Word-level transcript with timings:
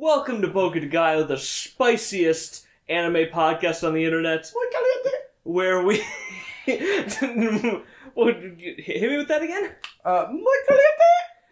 Welcome 0.00 0.42
to 0.42 0.48
Boca 0.48 0.78
de 0.78 0.86
Gallo, 0.86 1.24
the 1.24 1.36
spiciest 1.36 2.64
anime 2.88 3.32
podcast 3.32 3.84
on 3.84 3.94
the 3.94 4.04
internet, 4.04 4.48
Moy 4.54 4.62
Caliente! 4.70 5.16
where 5.42 5.82
we. 5.82 5.96
what, 8.14 8.36
hit 8.36 9.10
me 9.10 9.16
with 9.16 9.26
that 9.26 9.42
again? 9.42 9.72
Uh. 10.04 10.26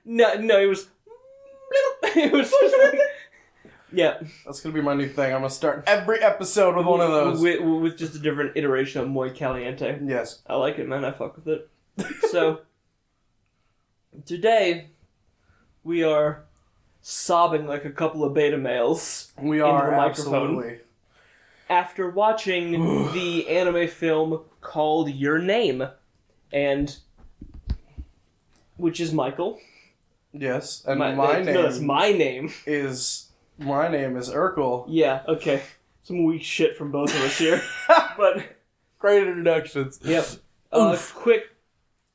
No, 0.04 0.34
no, 0.34 0.60
it 0.60 0.66
was. 0.66 0.86
It 2.16 2.32
was 2.32 2.48
just 2.48 2.76
like, 2.84 3.00
yeah, 3.92 4.18
That's 4.44 4.60
gonna 4.60 4.76
be 4.76 4.80
my 4.80 4.94
new 4.94 5.08
thing. 5.08 5.34
I'm 5.34 5.40
gonna 5.40 5.50
start 5.50 5.82
every 5.88 6.20
episode 6.20 6.76
with 6.76 6.86
one 6.86 7.00
of 7.00 7.10
those. 7.10 7.40
with, 7.40 7.60
with 7.60 7.98
just 7.98 8.14
a 8.14 8.20
different 8.20 8.56
iteration 8.56 9.00
of 9.00 9.08
Muy 9.08 9.30
Caliente. 9.30 9.98
yes. 10.04 10.42
I 10.46 10.54
like 10.54 10.78
it, 10.78 10.86
man. 10.86 11.04
I 11.04 11.10
fuck 11.10 11.34
with 11.34 11.48
it. 11.48 11.68
So, 12.30 12.60
today, 14.24 14.90
we 15.82 16.04
are 16.04 16.45
sobbing 17.08 17.68
like 17.68 17.84
a 17.84 17.90
couple 17.90 18.24
of 18.24 18.34
beta 18.34 18.58
males 18.58 19.30
We 19.40 19.58
Into 19.58 19.66
are 19.68 19.90
the 19.92 19.96
microphone. 19.96 20.34
absolutely. 20.34 20.78
after 21.70 22.10
watching 22.10 22.72
the 23.12 23.48
anime 23.48 23.86
film 23.86 24.40
called 24.60 25.08
Your 25.10 25.38
Name, 25.38 25.86
and 26.52 26.96
which 28.76 28.98
is 28.98 29.12
Michael. 29.12 29.60
Yes, 30.32 30.84
and 30.84 30.98
My, 30.98 31.14
my, 31.14 31.36
uh, 31.36 31.42
name 31.44 31.54
No, 31.54 31.62
that's 31.62 31.78
my 31.78 32.10
name. 32.10 32.52
is 32.66 33.30
my 33.56 33.86
name 33.86 34.16
is 34.16 34.28
Urkel. 34.28 34.86
Yeah. 34.88 35.22
Okay. 35.28 35.62
Some 36.02 36.24
weak 36.24 36.42
shit 36.42 36.76
from 36.76 36.90
both 36.90 37.14
of 37.14 37.20
us 37.22 37.38
here, 37.38 37.62
but 38.16 38.44
Great 38.98 39.28
introductions. 39.28 40.00
Yep. 40.02 40.26
Uh, 40.72 40.98
quick. 41.14 41.44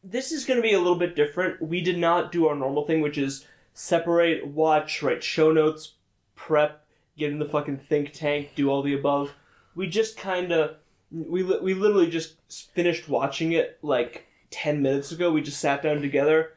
This 0.04 0.34
is 0.34 0.44
going 0.44 0.58
to 0.58 0.62
be 0.62 0.74
a 0.74 0.80
little 0.80 0.98
bit 1.00 1.16
different. 1.16 1.62
We 1.62 1.80
did 1.80 1.98
not 1.98 2.32
do 2.34 2.48
our 2.48 2.56
normal 2.56 2.86
thing, 2.86 3.00
which 3.02 3.18
is 3.18 3.46
separate, 3.74 4.48
watch, 4.48 5.02
write 5.02 5.24
show 5.24 5.52
notes, 5.52 5.94
prep, 6.36 6.86
get 7.18 7.32
in 7.32 7.40
the 7.40 7.46
fucking 7.46 7.78
think 7.78 8.14
tank, 8.14 8.52
do 8.56 8.70
all 8.70 8.82
the 8.82 8.94
above. 8.94 9.34
We 9.76 9.88
just 9.88 10.18
kind 10.18 10.52
of 10.52 10.76
we 11.12 11.44
li- 11.44 11.60
we 11.62 11.74
literally 11.74 12.10
just 12.10 12.36
finished 12.74 13.08
watching 13.10 13.52
it 13.54 13.78
like 13.82 14.28
ten 14.50 14.82
minutes 14.82 15.12
ago. 15.12 15.32
We 15.32 15.42
just 15.42 15.60
sat 15.60 15.82
down 15.82 16.02
together. 16.02 16.54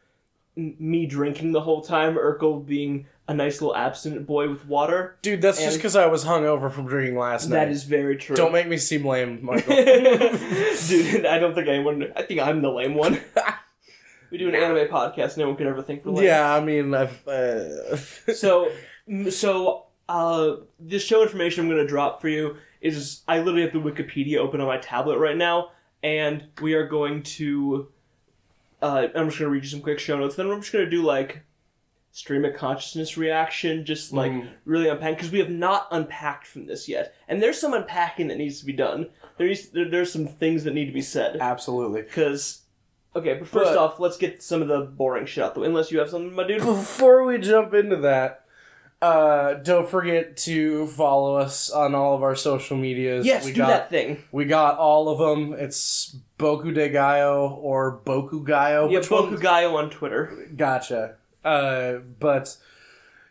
m- 0.57 0.77
Me 0.79 1.07
drinking 1.07 1.53
the 1.53 1.61
whole 1.63 1.81
time, 1.83 2.15
Urkel 2.17 2.65
being 2.65 3.07
a 3.27 3.33
nice 3.35 3.61
little 3.63 3.75
abstinent 3.75 4.27
boy 4.27 4.49
with 4.51 4.67
water. 4.67 5.17
Dude, 5.23 5.41
that's 5.41 5.59
just 5.63 5.79
because 5.79 5.97
I 5.97 6.07
was 6.07 6.25
hungover 6.27 6.71
from 6.71 6.87
drinking 6.87 7.17
last 7.19 7.49
night. 7.49 7.57
That 7.65 7.69
is 7.71 7.85
very 7.85 8.17
true. 8.17 8.37
Don't 8.37 8.53
make 8.53 8.69
me 8.69 8.77
seem 8.77 9.05
lame, 9.07 9.39
Michael. 9.43 9.75
Dude, 10.89 11.25
I 11.27 11.39
don't 11.39 11.55
think 11.55 11.69
anyone. 11.69 12.13
I 12.17 12.23
think 12.23 12.41
I'm 12.41 12.61
the 12.63 12.71
lame 12.71 12.95
one. 12.95 13.21
we 14.31 14.39
do 14.39 14.49
an 14.49 14.55
anime 14.55 14.89
podcast. 14.89 15.37
No 15.37 15.47
one 15.49 15.57
could 15.57 15.67
ever 15.67 15.83
think 15.83 16.05
we're 16.05 16.13
lame. 16.13 16.27
yeah, 16.27 16.55
I 16.55 16.61
mean, 16.61 16.95
I've, 16.95 17.27
uh... 17.29 17.97
So, 18.35 18.71
mm, 19.09 19.33
so 19.33 19.87
uh, 20.09 20.57
this 20.81 21.03
show 21.05 21.23
information 21.23 21.65
I'm 21.65 21.71
going 21.71 21.81
to 21.83 21.87
drop 21.87 22.21
for 22.21 22.29
you 22.29 22.57
is 22.81 23.23
I 23.29 23.39
literally 23.39 23.63
have 23.63 23.73
the 23.73 23.79
Wikipedia 23.81 24.37
open 24.39 24.61
on 24.61 24.67
my 24.67 24.79
tablet 24.79 25.19
right 25.19 25.37
now, 25.37 25.71
and 26.03 26.45
we 26.61 26.75
are 26.75 26.87
going 26.87 27.23
to. 27.23 27.89
Uh, 28.83 29.09
I'm 29.15 29.29
just 29.29 29.39
going 29.39 29.49
to 29.49 29.51
read 29.51 29.65
you 29.65 29.71
some 29.71 29.81
quick 29.81 29.99
show 29.99 30.19
notes. 30.19 30.37
Then 30.37 30.51
I'm 30.51 30.61
just 30.61 30.73
going 30.73 30.85
to 30.85 30.91
do 30.91 31.03
like 31.03 31.43
stream 32.13 32.45
of 32.45 32.55
consciousness 32.55 33.17
reaction, 33.17 33.85
just 33.87 34.13
like 34.13 34.31
Mhm. 34.31 34.49
really 34.67 34.89
unpack 34.89 35.17
because 35.17 35.33
we 35.33 35.39
have 35.39 35.49
not 35.51 35.89
unpacked 35.91 36.47
from 36.47 36.67
this 36.67 36.89
yet, 36.89 37.15
and 37.27 37.43
there's 37.43 37.59
some 37.59 37.73
unpacking 37.73 38.29
that 38.29 38.37
needs 38.39 38.61
to 38.61 38.67
be 38.67 38.73
done. 38.75 39.09
There 39.39 39.47
needs, 39.49 39.71
there, 39.71 39.89
there's 39.89 40.13
some 40.13 40.27
things 40.27 40.63
that 40.65 40.75
need 40.75 40.85
to 40.87 40.93
be 40.93 41.01
said. 41.01 41.39
absolutely. 41.41 42.03
Because, 42.03 42.63
okay, 43.17 43.35
but 43.35 43.49
first 43.49 43.71
But- 43.73 43.79
off, 43.79 44.01
let's 44.01 44.17
get 44.17 44.43
some 44.43 44.63
of 44.63 44.69
the 44.69 44.81
boring 44.81 45.27
shit 45.27 45.43
out 45.45 45.55
the 45.55 45.61
way. 45.61 45.67
Unless 45.69 45.91
you 45.93 45.99
have 45.99 46.11
something, 46.11 46.35
my 46.35 46.47
dude. 46.47 46.63
Before 46.63 47.25
we 47.25 47.39
jump 47.39 47.75
into 47.75 47.97
that, 47.97 48.45
uh, 49.03 49.55
don't 49.55 49.89
forget 49.89 50.37
to 50.39 50.87
follow 50.89 51.37
us 51.37 51.71
on 51.71 51.95
all 51.95 52.15
of 52.15 52.23
our 52.23 52.35
social 52.35 52.77
medias. 52.77 53.27
Yes, 53.27 53.45
we 53.45 53.53
do 53.53 53.59
got 53.59 53.67
that 53.69 53.91
thing. 53.91 54.23
we 54.33 54.45
got 54.47 54.79
all 54.79 55.09
of 55.09 55.19
them. 55.19 55.53
It's 55.59 56.17
Boku 56.39 56.73
de 56.75 56.89
Gaio 56.91 57.51
or 57.59 58.01
Boku 58.05 58.45
Gaio. 58.47 58.91
Yeah, 58.91 58.99
Which 59.01 59.11
one? 59.11 59.37
Bokugayo 59.37 59.75
on 59.75 59.91
Twitter. 59.91 60.49
Gotcha. 60.57 61.17
Uh, 61.45 61.97
but 62.19 62.57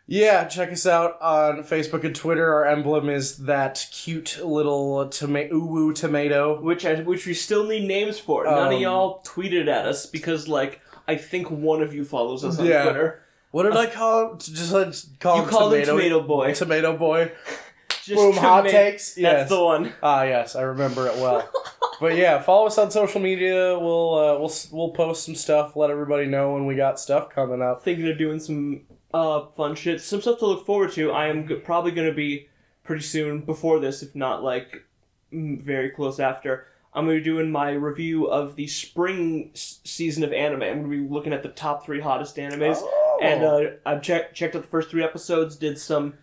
yeah, 0.06 0.44
check 0.44 0.70
us 0.70 0.86
out 0.86 1.20
on 1.22 1.58
Facebook 1.62 2.04
and 2.04 2.14
Twitter. 2.14 2.52
Our 2.52 2.66
emblem 2.66 3.08
is 3.08 3.38
that 3.38 3.86
cute 3.90 4.38
little 4.44 5.08
tomato, 5.08 5.54
uwu 5.54 5.94
tomato. 5.94 6.60
Which 6.60 6.84
I, 6.84 6.96
which 7.00 7.26
we 7.26 7.34
still 7.34 7.66
need 7.66 7.86
names 7.86 8.18
for. 8.18 8.44
None 8.44 8.68
of 8.68 8.72
Um, 8.74 8.80
y'all 8.80 9.22
tweeted 9.24 9.66
at 9.68 9.86
us 9.86 10.06
because, 10.06 10.46
like, 10.48 10.80
I 11.08 11.16
think 11.16 11.50
one 11.50 11.82
of 11.82 11.94
you 11.94 12.04
follows 12.04 12.44
us 12.44 12.58
on 12.58 12.66
Yeah. 12.66 12.82
Twitter. 12.84 13.20
What 13.50 13.62
did 13.64 13.76
I 13.76 13.86
call 13.86 14.32
him? 14.32 14.38
Just 14.38 14.72
like, 14.72 14.92
call 15.20 15.36
You 15.36 15.42
him 15.44 15.48
called 15.48 15.74
him 15.74 15.84
tomato, 15.84 15.96
Tomato 15.96 16.26
Boy. 16.26 16.54
Tomato 16.54 16.96
boy. 16.96 17.32
Just 17.88 18.16
Boom, 18.16 18.34
hot 18.36 18.58
toma- 18.66 18.70
takes. 18.70 19.14
That's 19.14 19.48
the 19.48 19.64
one. 19.64 19.92
Ah, 20.02 20.24
yes, 20.24 20.54
I 20.56 20.62
remember 20.62 21.06
it 21.06 21.14
well. 21.14 21.48
but 22.00 22.16
yeah, 22.16 22.38
follow 22.42 22.66
us 22.66 22.76
on 22.76 22.90
social 22.90 23.18
media. 23.20 23.78
We'll 23.78 24.14
uh, 24.14 24.38
we'll 24.38 24.52
we'll 24.72 24.90
post 24.90 25.24
some 25.24 25.34
stuff. 25.34 25.74
Let 25.74 25.88
everybody 25.88 26.26
know 26.26 26.52
when 26.52 26.66
we 26.66 26.74
got 26.76 27.00
stuff 27.00 27.30
coming 27.30 27.62
up. 27.62 27.82
Thinking 27.82 28.06
of 28.10 28.18
doing 28.18 28.40
some 28.40 28.82
uh, 29.14 29.46
fun 29.56 29.74
shit. 29.76 30.00
Some 30.00 30.20
stuff 30.20 30.38
to 30.40 30.46
look 30.46 30.66
forward 30.66 30.92
to. 30.92 31.10
I 31.12 31.28
am 31.28 31.46
g- 31.48 31.54
probably 31.54 31.92
going 31.92 32.08
to 32.08 32.14
be 32.14 32.48
pretty 32.82 33.02
soon 33.02 33.40
before 33.40 33.78
this, 33.80 34.02
if 34.02 34.14
not, 34.14 34.42
like, 34.42 34.84
very 35.32 35.88
close 35.90 36.20
after. 36.20 36.66
I'm 36.92 37.06
going 37.06 37.16
to 37.16 37.20
be 37.20 37.24
doing 37.24 37.50
my 37.50 37.70
review 37.70 38.26
of 38.26 38.56
the 38.56 38.66
spring 38.66 39.50
s- 39.54 39.80
season 39.84 40.22
of 40.24 40.32
anime. 40.32 40.62
I'm 40.62 40.82
going 40.82 40.90
to 40.90 41.04
be 41.08 41.08
looking 41.14 41.32
at 41.32 41.42
the 41.42 41.48
top 41.48 41.84
three 41.84 42.00
hottest 42.00 42.36
animes. 42.36 42.76
Oh. 42.80 43.18
and 43.22 43.44
uh, 43.44 43.60
I've 43.86 44.02
checked 44.02 44.34
checked 44.34 44.54
out 44.56 44.62
the 44.62 44.68
first 44.68 44.90
three 44.90 45.02
episodes. 45.04 45.56
Did 45.56 45.78
some 45.78 46.14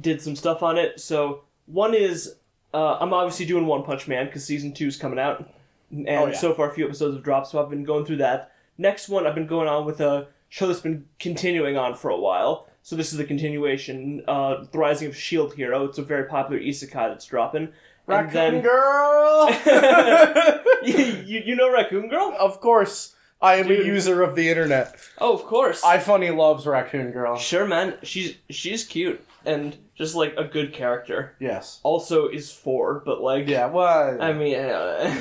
did 0.00 0.20
some 0.22 0.36
stuff 0.36 0.62
on 0.62 0.76
it. 0.78 1.00
So 1.00 1.42
one 1.66 1.94
is 1.94 2.36
uh, 2.74 2.96
I'm 3.00 3.12
obviously 3.14 3.46
doing 3.46 3.66
One 3.66 3.82
Punch 3.82 4.06
Man 4.08 4.26
because 4.26 4.44
season 4.44 4.72
two 4.74 4.86
is 4.86 4.96
coming 4.96 5.18
out, 5.18 5.48
and 5.90 6.08
Oh, 6.08 6.26
yeah. 6.26 6.32
so 6.36 6.52
far 6.54 6.70
a 6.70 6.74
few 6.74 6.84
episodes 6.86 7.14
have 7.16 7.24
dropped. 7.24 7.48
So 7.48 7.62
I've 7.62 7.70
been 7.70 7.84
going 7.84 8.04
through 8.04 8.16
that. 8.18 8.52
Next 8.76 9.08
one 9.08 9.26
I've 9.26 9.34
been 9.34 9.46
going 9.46 9.68
on 9.68 9.84
with 9.86 10.00
a 10.00 10.28
show 10.48 10.66
that's 10.66 10.80
been 10.80 11.06
continuing 11.18 11.76
on 11.76 11.94
for 11.94 12.10
a 12.10 12.18
while. 12.18 12.66
So 12.82 12.96
this 12.96 13.12
is 13.12 13.18
the 13.18 13.24
continuation, 13.24 14.22
uh, 14.26 14.64
The 14.70 14.78
Rising 14.78 15.08
of 15.08 15.16
Shield 15.16 15.54
Hero. 15.54 15.84
It's 15.84 15.98
a 15.98 16.02
very 16.02 16.24
popular 16.24 16.60
isekai 16.60 16.92
that's 17.10 17.26
dropping. 17.26 17.64
And 17.64 17.72
Raccoon 18.06 18.32
then 18.32 18.62
Girl. 18.62 19.50
you, 20.82 20.96
you, 21.26 21.42
you 21.46 21.56
know 21.56 21.70
Raccoon 21.70 22.08
Girl? 22.08 22.34
of 22.40 22.60
course, 22.60 23.14
I 23.40 23.56
am 23.56 23.68
Dude. 23.68 23.80
a 23.80 23.84
user 23.84 24.22
of 24.22 24.34
the 24.34 24.48
internet. 24.48 24.96
Oh, 25.18 25.34
of 25.34 25.44
course. 25.44 25.84
I 25.84 25.98
funny 25.98 26.30
loves 26.30 26.66
Raccoon 26.66 27.12
Girl. 27.12 27.36
Sure, 27.36 27.66
man. 27.66 27.98
She's 28.02 28.36
she's 28.50 28.84
cute 28.84 29.24
and 29.44 29.76
just 29.94 30.14
like 30.14 30.34
a 30.36 30.44
good 30.44 30.72
character. 30.72 31.36
Yes. 31.38 31.80
Also, 31.82 32.28
is 32.28 32.50
four, 32.50 33.02
but 33.04 33.20
like 33.20 33.46
Yeah. 33.48 33.66
Well, 33.66 34.20
I 34.20 34.32
mean, 34.32 34.56
uh, 34.56 35.20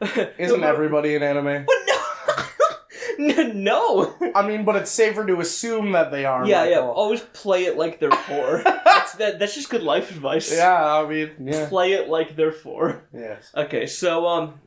isn't 0.38 0.64
everybody 0.64 1.14
in 1.14 1.22
anime? 1.22 1.64
No, 1.66 1.95
no. 3.54 4.14
I 4.34 4.46
mean, 4.46 4.64
but 4.64 4.76
it's 4.76 4.90
safer 4.90 5.26
to 5.26 5.40
assume 5.40 5.92
that 5.92 6.10
they 6.10 6.24
are. 6.24 6.46
Yeah, 6.46 6.64
yeah. 6.64 6.80
Always 6.80 7.20
play 7.20 7.64
it 7.64 7.76
like 7.76 7.98
they're 7.98 8.10
four. 8.10 8.62
that's, 8.64 9.14
that, 9.14 9.38
that's 9.38 9.54
just 9.54 9.70
good 9.70 9.82
life 9.82 10.10
advice. 10.10 10.52
Yeah, 10.52 10.96
I 10.96 11.06
mean, 11.06 11.30
yeah. 11.40 11.68
Play 11.68 11.92
it 11.92 12.08
like 12.08 12.36
they're 12.36 12.52
four. 12.52 13.04
Yes. 13.12 13.50
Okay, 13.54 13.86
so 13.86 14.26
um, 14.26 14.60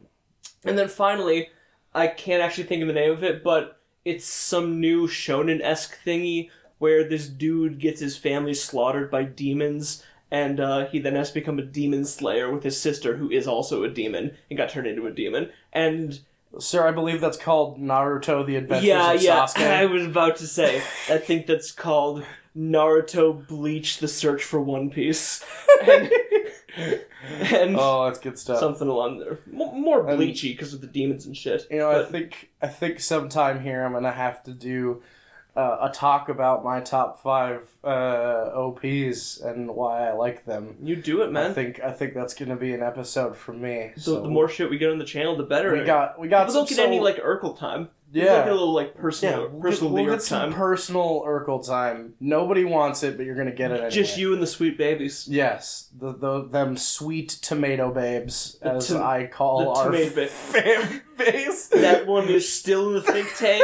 and 0.66 0.78
then 0.78 0.88
finally, 0.88 1.50
I 1.94 2.08
can't 2.08 2.42
actually 2.42 2.66
think 2.66 2.82
of 2.82 2.88
the 2.88 2.94
name 2.94 3.12
of 3.12 3.24
it, 3.24 3.44
but 3.44 3.80
it's 4.06 4.26
some 4.26 4.80
new 4.80 5.08
shonen 5.08 5.62
esque 5.62 5.98
thingy 6.06 6.50
where 6.80 7.08
this 7.08 7.28
dude 7.28 7.80
gets 7.80 8.00
his 8.00 8.18
family 8.18 8.54
slaughtered 8.54 9.12
by 9.12 9.24
demons, 9.24 10.04
and 10.32 10.60
uh, 10.60 10.88
he 10.88 11.00
then 11.00 11.16
has 11.16 11.30
to 11.30 11.34
become 11.34 11.60
a 11.60 11.64
demon 11.64 12.06
slayer 12.06 12.52
with 12.52 12.64
his 12.64 12.80
sister, 12.80 13.18
who 13.18 13.30
is 13.30 13.48
also 13.48 13.84
a 13.84 13.90
demon 13.90 14.36
and 14.50 14.58
got 14.58 14.70
turned 14.70 14.88
into 14.88 15.06
a 15.06 15.12
demon. 15.12 15.52
And 15.74 16.20
Sir, 16.58 16.88
I 16.88 16.92
believe 16.92 17.22
that's 17.22 17.38
called 17.38 17.80
Naruto: 17.80 18.46
The 18.46 18.56
Adventures 18.56 18.88
yeah, 18.88 19.12
of 19.14 19.22
yeah, 19.22 19.46
Sasuke. 19.46 19.68
I 19.72 19.86
was 19.86 20.06
about 20.06 20.38
to 20.38 20.48
say, 20.48 20.78
I 21.10 21.18
think 21.18 21.46
that's 21.46 21.72
called 21.72 22.26
Naruto 22.58 23.48
Bleach: 23.48 24.00
The 24.00 24.08
Search 24.08 24.44
for 24.44 24.60
One 24.60 24.90
Piece, 24.90 25.46
and, 25.88 26.12
and 27.28 27.76
oh, 27.78 28.06
that's 28.06 28.20
good 28.20 28.40
stuff. 28.40 28.60
something 28.60 28.88
along 28.88 29.20
there, 29.20 29.40
more, 29.52 29.74
more 29.74 30.04
bleachy 30.04 30.52
because 30.54 30.74
of 30.74 30.82
the 30.82 30.88
demons 30.88 31.28
and 31.28 31.38
shit. 31.38 31.68
You 31.70 31.78
know, 31.78 31.92
I 31.92 32.04
think 32.04 32.50
I 32.62 32.68
think 32.68 33.00
sometime 33.00 33.62
here 33.62 33.84
I'm 33.84 33.94
gonna 33.94 34.12
have 34.12 34.42
to 34.44 34.52
do 34.52 35.04
uh, 35.60 35.90
a 35.90 35.94
talk 35.94 36.30
about 36.30 36.64
my 36.64 36.80
top 36.80 37.22
five 37.22 37.68
uh, 37.84 38.50
OPs 38.56 39.42
and 39.42 39.70
why 39.70 40.08
I 40.08 40.14
like 40.14 40.46
them. 40.46 40.78
You 40.82 40.96
do 40.96 41.22
it, 41.22 41.32
man. 41.34 41.52
I 41.52 41.54
think 41.54 41.82
I 41.82 41.92
think 41.92 42.14
that's 42.14 42.34
gonna 42.34 42.56
be 42.56 42.74
an 42.74 42.82
episode 42.82 43.36
for 43.36 43.52
me. 43.52 43.92
So 43.98 44.16
So 44.16 44.22
the 44.22 44.30
more 44.30 44.48
shit 44.48 44.70
we 44.70 44.78
get 44.78 44.90
on 44.90 45.00
the 45.00 45.06
channel, 45.06 45.36
the 45.36 45.44
better. 45.44 45.74
we 45.74 45.84
got 45.84 46.18
we 46.18 46.30
got 46.30 46.48
People 46.48 46.62
don't 46.62 46.70
some 46.70 46.78
get 46.78 46.88
any 46.88 47.00
like 47.02 47.18
Urkel 47.18 47.58
time. 47.60 47.90
Yeah. 48.12 48.34
like 48.40 48.46
a 48.48 48.52
little 48.52 48.74
like 48.74 48.96
personal, 48.96 49.50
we'll 49.50 49.62
personal 49.62 49.90
get, 49.92 49.94
we'll 49.94 50.04
New 50.04 50.10
York 50.12 50.24
time. 50.26 50.52
personal 50.54 51.24
Urkel 51.28 51.66
time. 51.66 52.16
Nobody 52.20 52.66
wants 52.66 53.04
it, 53.04 53.18
but 53.18 53.26
you're 53.26 53.36
gonna 53.36 53.52
get 53.52 53.72
it 53.72 53.76
anyway. 53.76 53.90
Just 53.92 54.18
you 54.18 54.34
and 54.34 54.42
the 54.42 54.48
sweet 54.48 54.78
babies. 54.78 55.28
Yes, 55.30 55.90
the, 55.98 56.14
the 56.14 56.48
them 56.48 56.76
sweet 56.76 57.30
tomato 57.30 57.92
babes, 57.94 58.58
The 58.62 58.70
as 58.74 58.88
tom- 58.88 59.04
I 59.04 59.28
call 59.28 59.76
our 59.78 59.86
tomato 59.86 60.26
fan 60.28 61.02
base. 61.18 61.68
That 61.68 62.08
one 62.08 62.28
is 62.30 62.52
still 62.52 62.88
in 62.88 62.94
the 62.96 63.02
think 63.02 63.28
tank 63.38 63.64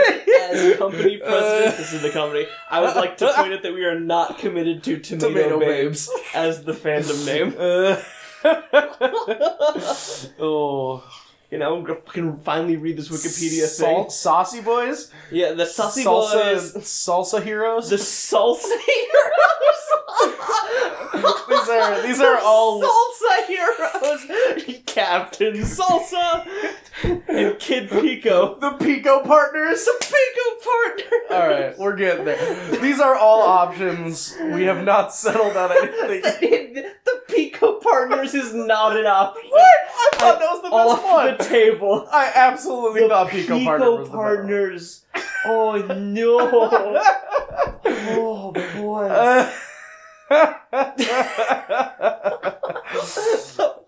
as 0.51 0.77
company 0.77 1.17
president. 1.25 1.77
This 1.77 1.93
is 1.93 2.01
the 2.03 2.11
company. 2.11 2.45
I 2.69 2.81
would 2.81 2.95
like 2.95 3.17
to 3.17 3.33
point 3.33 3.53
out 3.53 3.63
that 3.63 3.73
we 3.73 3.83
are 3.85 3.99
not 3.99 4.37
committed 4.37 4.83
to 4.83 4.99
Tomato, 4.99 5.27
Tomato 5.29 5.59
Babes, 5.59 6.07
babes. 6.07 6.21
as 6.35 6.63
the 6.63 6.73
fandom 6.73 7.25
name. 7.25 7.55
Uh, 7.57 8.01
oh, 10.39 11.03
You 11.51 11.59
know, 11.59 11.75
I'm 11.77 11.83
gonna 11.83 11.99
fucking 12.01 12.39
finally 12.39 12.75
read 12.75 12.97
this 12.97 13.09
Wikipedia 13.09 13.67
Sal- 13.67 14.03
thing. 14.03 14.09
Saucy 14.09 14.61
boys, 14.61 15.11
Yeah, 15.31 15.51
the 15.53 15.63
Sussy 15.65 16.03
salsa, 16.03 16.53
Boys. 16.53 16.73
salsa 16.83 17.43
heroes. 17.43 17.89
The 17.89 17.97
salsa 17.97 18.63
heroes. 18.85 19.81
these 21.47 21.69
are 21.69 22.01
these 22.01 22.19
are 22.21 22.39
all 22.39 22.81
salsa 22.83 23.45
heroes. 23.47 24.81
Captain 24.85 25.53
Salsa 25.55 26.47
and 27.27 27.59
Kid 27.59 27.89
Pico. 27.89 28.55
the 28.59 28.71
Pico 28.71 29.21
partners. 29.23 29.83
The 29.85 29.93
Pico 30.01 30.54
partner. 30.65 31.17
All 31.31 31.47
right, 31.47 31.77
we're 31.79 31.95
getting 31.95 32.25
there. 32.25 32.79
These 32.81 32.99
are 32.99 33.15
all 33.15 33.41
options. 33.41 34.35
We 34.41 34.63
have 34.63 34.83
not 34.83 35.13
settled 35.13 35.55
on 35.55 35.71
anything. 35.71 36.21
the, 36.73 36.91
the 37.05 37.21
Pico 37.27 37.79
partners 37.79 38.33
is 38.33 38.53
not 38.53 38.97
an 38.97 39.05
option. 39.05 39.49
What? 39.49 39.61
I 39.63 40.09
thought 40.17 40.39
that 40.39 40.49
was 40.51 40.61
the 40.61 40.69
best 40.69 40.89
Off 40.89 41.03
one. 41.03 41.37
the 41.37 41.43
table. 41.43 42.07
I 42.11 42.31
absolutely 42.35 43.01
The 43.01 43.09
thought 43.09 43.29
Pico, 43.29 43.63
partner 43.63 43.91
was 43.91 44.09
the 44.09 44.15
partners. 44.15 45.05
Oh 45.45 45.75
no. 45.77 46.37
Oh 47.85 48.51
boy. 48.75 49.51
Uh, 50.27 50.51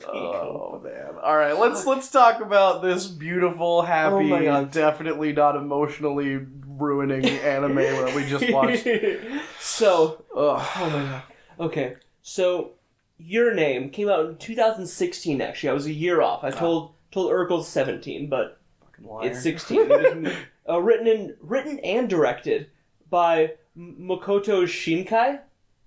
oh 0.08 0.80
man! 0.84 1.16
All 1.24 1.36
right, 1.36 1.58
let's 1.58 1.86
let's 1.86 2.10
talk 2.12 2.42
about 2.42 2.82
this 2.82 3.08
beautiful, 3.08 3.82
happy, 3.82 4.16
Oh 4.16 4.24
my 4.24 4.44
God. 4.44 4.72
definitely 4.72 5.34
not 5.34 5.56
emotionally 5.56 6.38
ruining 6.78 7.22
the 7.22 7.46
anime 7.46 7.76
that 7.76 8.16
we 8.16 8.26
just 8.26 8.52
watched. 8.52 8.88
so, 9.60 10.24
Ugh. 10.36 10.68
oh 10.78 10.90
my 10.90 11.04
god. 11.04 11.24
Okay, 11.60 11.96
so 12.22 12.72
your 13.18 13.54
name 13.54 13.90
came 13.90 14.10
out 14.10 14.26
in 14.26 14.38
2016. 14.38 15.42
Actually, 15.42 15.70
I 15.70 15.74
was 15.74 15.86
a 15.86 15.94
year 15.94 16.22
off. 16.22 16.44
I 16.44 16.52
told 16.52 16.94
told 17.12 17.32
Urkel's 17.32 17.68
17, 17.68 18.30
but 18.30 18.60
Fucking 18.82 19.06
liar. 19.08 19.28
it's 19.30 19.42
16. 19.42 19.80
It 19.80 19.90
was, 20.24 20.34
uh, 20.70 20.80
written 20.82 21.08
and 21.08 21.34
written 21.42 21.80
and 21.80 22.10
directed 22.10 22.68
by 23.10 23.54
M- 23.76 23.96
Makoto 24.02 24.64
Shinkai. 24.64 25.40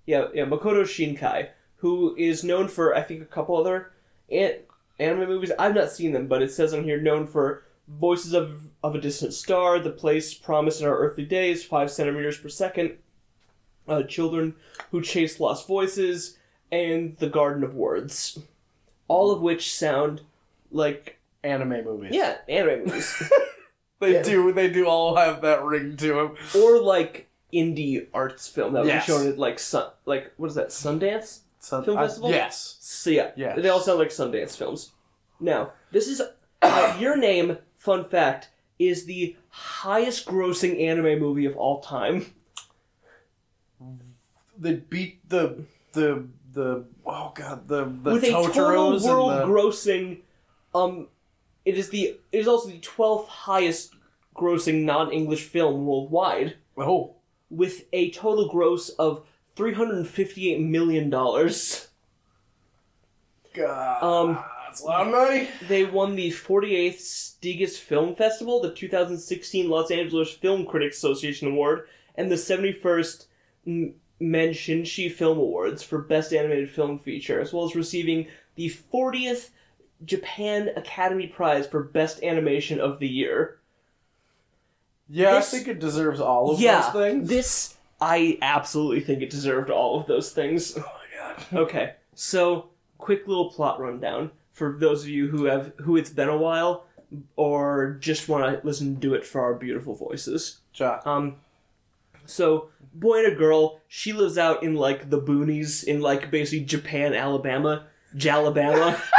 Yeah, 0.05 0.27
yeah, 0.33 0.45
Makoto 0.45 0.81
Shinkai, 0.83 1.49
who 1.77 2.15
is 2.17 2.43
known 2.43 2.67
for 2.67 2.95
I 2.95 3.01
think 3.01 3.21
a 3.21 3.25
couple 3.25 3.55
other 3.55 3.91
an- 4.29 4.59
anime 4.99 5.29
movies. 5.29 5.51
I've 5.57 5.75
not 5.75 5.91
seen 5.91 6.11
them, 6.11 6.27
but 6.27 6.41
it 6.41 6.51
says 6.51 6.73
on 6.73 6.83
here 6.83 6.99
known 6.99 7.27
for 7.27 7.63
Voices 7.87 8.33
of 8.33 8.67
of 8.83 8.95
a 8.95 9.01
Distant 9.01 9.33
Star, 9.33 9.79
The 9.79 9.89
Place, 9.91 10.33
promised 10.33 10.81
in 10.81 10.87
Our 10.87 10.97
Earthly 10.97 11.25
Days, 11.25 11.63
Five 11.63 11.91
Centimeters 11.91 12.37
Per 12.37 12.49
Second, 12.49 12.97
uh, 13.87 14.03
Children 14.03 14.55
Who 14.91 15.01
Chase 15.01 15.39
Lost 15.39 15.67
Voices, 15.67 16.37
and 16.71 17.17
The 17.17 17.29
Garden 17.29 17.63
of 17.63 17.75
Words. 17.75 18.39
All 19.07 19.31
of 19.31 19.41
which 19.41 19.73
sound 19.73 20.21
like 20.71 21.19
anime 21.43 21.83
movies. 21.83 22.11
yeah, 22.13 22.37
anime 22.47 22.85
movies. 22.85 23.21
they 23.99 24.13
yeah. 24.13 24.23
do. 24.23 24.51
They 24.53 24.69
do 24.69 24.87
all 24.87 25.15
have 25.17 25.41
that 25.41 25.63
ring 25.63 25.97
to 25.97 26.07
them. 26.13 26.35
or 26.55 26.79
like 26.79 27.27
indie 27.53 28.07
arts 28.13 28.47
film 28.47 28.73
that 28.73 28.85
Yes. 28.85 29.05
be 29.05 29.11
shown 29.11 29.27
at 29.27 29.37
like 29.37 29.59
sun 29.59 29.89
like 30.05 30.31
what 30.37 30.47
is 30.47 30.55
that 30.55 30.69
Sundance? 30.69 31.39
So, 31.59 31.83
Film 31.83 31.97
I- 31.97 32.03
festival? 32.07 32.29
yes. 32.31 32.77
So 32.79 33.09
yeah, 33.09 33.31
Yes. 33.35 33.59
they 33.61 33.67
all 33.69 33.81
sound 33.81 33.99
like 33.99 34.07
Sundance 34.09 34.55
films. 34.57 34.93
Now 35.39 35.73
this 35.91 36.07
is 36.07 36.21
uh, 36.61 36.97
your 36.99 37.17
name. 37.17 37.57
Fun 37.81 38.05
fact 38.05 38.49
is 38.77 39.05
the 39.05 39.35
highest 39.49 40.27
grossing 40.27 40.79
anime 40.79 41.19
movie 41.19 41.45
of 41.45 41.57
all 41.57 41.81
time. 41.81 42.27
They 44.55 44.73
beat 44.75 45.27
the 45.27 45.63
the 45.93 46.27
the 46.53 46.85
oh 47.07 47.31
god 47.33 47.67
the 47.67 47.85
the 47.85 48.11
with 48.11 48.23
a 48.23 48.31
total 48.31 48.99
world 48.99 49.31
the, 49.31 49.45
grossing 49.45 50.19
um 50.75 51.07
it 51.65 51.75
is 51.75 51.89
the 51.89 52.19
it 52.31 52.37
is 52.37 52.47
also 52.47 52.69
the 52.69 52.77
12th 52.77 53.27
highest 53.27 53.95
grossing 54.35 54.83
non-english 54.83 55.45
film 55.45 55.87
worldwide. 55.87 56.57
Oh. 56.77 57.15
With 57.49 57.85
a 57.91 58.11
total 58.11 58.47
gross 58.47 58.89
of 58.89 59.25
358 59.55 60.61
million 60.61 61.09
dollars. 61.09 61.87
God. 63.55 64.03
Um, 64.03 64.43
that's 64.71 64.81
a 64.81 64.85
lot 64.85 65.05
of 65.05 65.11
money. 65.11 65.49
they 65.67 65.83
won 65.83 66.15
the 66.15 66.29
48th 66.31 66.99
Sitges 67.41 67.77
Film 67.77 68.15
Festival, 68.15 68.61
the 68.61 68.71
2016 68.73 69.69
Los 69.69 69.91
Angeles 69.91 70.31
Film 70.31 70.65
Critics 70.65 70.97
Association 70.97 71.49
Award, 71.49 71.87
and 72.15 72.31
the 72.31 72.35
71st 72.35 73.25
M- 73.67 73.93
Manshinshi 74.21 75.11
Film 75.11 75.37
Awards 75.37 75.83
for 75.83 75.97
Best 75.99 76.31
Animated 76.33 76.69
Film 76.69 76.97
Feature, 76.99 77.41
as 77.41 77.51
well 77.51 77.65
as 77.65 77.75
receiving 77.75 78.27
the 78.55 78.69
40th 78.69 79.49
Japan 80.05 80.69
Academy 80.77 81.27
Prize 81.27 81.67
for 81.67 81.83
Best 81.83 82.23
Animation 82.23 82.79
of 82.79 82.99
the 82.99 83.07
Year. 83.09 83.59
Yeah, 85.09 85.33
This- 85.35 85.53
I 85.53 85.57
think 85.57 85.67
it 85.67 85.79
deserves 85.79 86.21
all 86.21 86.51
of 86.51 86.59
yeah, 86.61 86.81
those 86.81 86.93
things. 86.93 87.29
this 87.29 87.77
I 87.99 88.37
absolutely 88.41 89.01
think 89.01 89.21
it 89.21 89.29
deserved 89.29 89.69
all 89.69 89.99
of 89.99 90.07
those 90.07 90.31
things. 90.31 90.77
oh 90.77 90.81
my 90.81 91.33
god. 91.35 91.45
Okay, 91.53 91.93
so 92.15 92.69
quick 92.97 93.27
little 93.27 93.51
plot 93.51 93.79
rundown 93.79 94.31
for 94.51 94.77
those 94.79 95.03
of 95.03 95.09
you 95.09 95.27
who 95.29 95.45
have 95.45 95.73
who 95.81 95.97
it's 95.97 96.09
been 96.09 96.29
a 96.29 96.37
while 96.37 96.85
or 97.35 97.97
just 97.99 98.29
want 98.29 98.43
to 98.61 98.65
listen 98.65 98.99
to 99.01 99.13
it 99.13 99.25
for 99.25 99.41
our 99.41 99.53
beautiful 99.53 99.95
voices. 99.95 100.59
Ja. 100.75 100.99
Um, 101.05 101.37
so 102.25 102.69
boy 102.93 103.23
and 103.25 103.33
a 103.33 103.35
girl, 103.35 103.81
she 103.87 104.13
lives 104.13 104.37
out 104.37 104.63
in 104.63 104.75
like 104.75 105.09
the 105.09 105.21
boonies 105.21 105.83
in 105.83 106.01
like 106.01 106.31
basically 106.31 106.65
Japan, 106.65 107.13
Alabama, 107.13 107.87
Jalabama, 108.15 108.99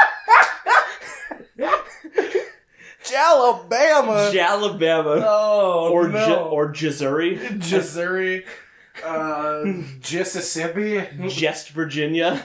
Jalabama. 3.04 4.32
Jalabama, 4.32 5.22
oh 5.26 5.90
or 5.92 6.08
no. 6.08 6.26
J- 6.26 6.34
or 6.34 6.72
Jazuri, 6.72 7.58
Missouri. 7.58 8.44
Uh, 9.02 9.62
Mississippi. 9.64 11.02
Jest 11.26 11.70
Virginia. 11.70 12.44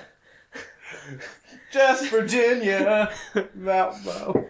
Just 1.71 2.09
Virginia. 2.09 3.11
Mount 3.55 4.05
Mo. 4.05 4.47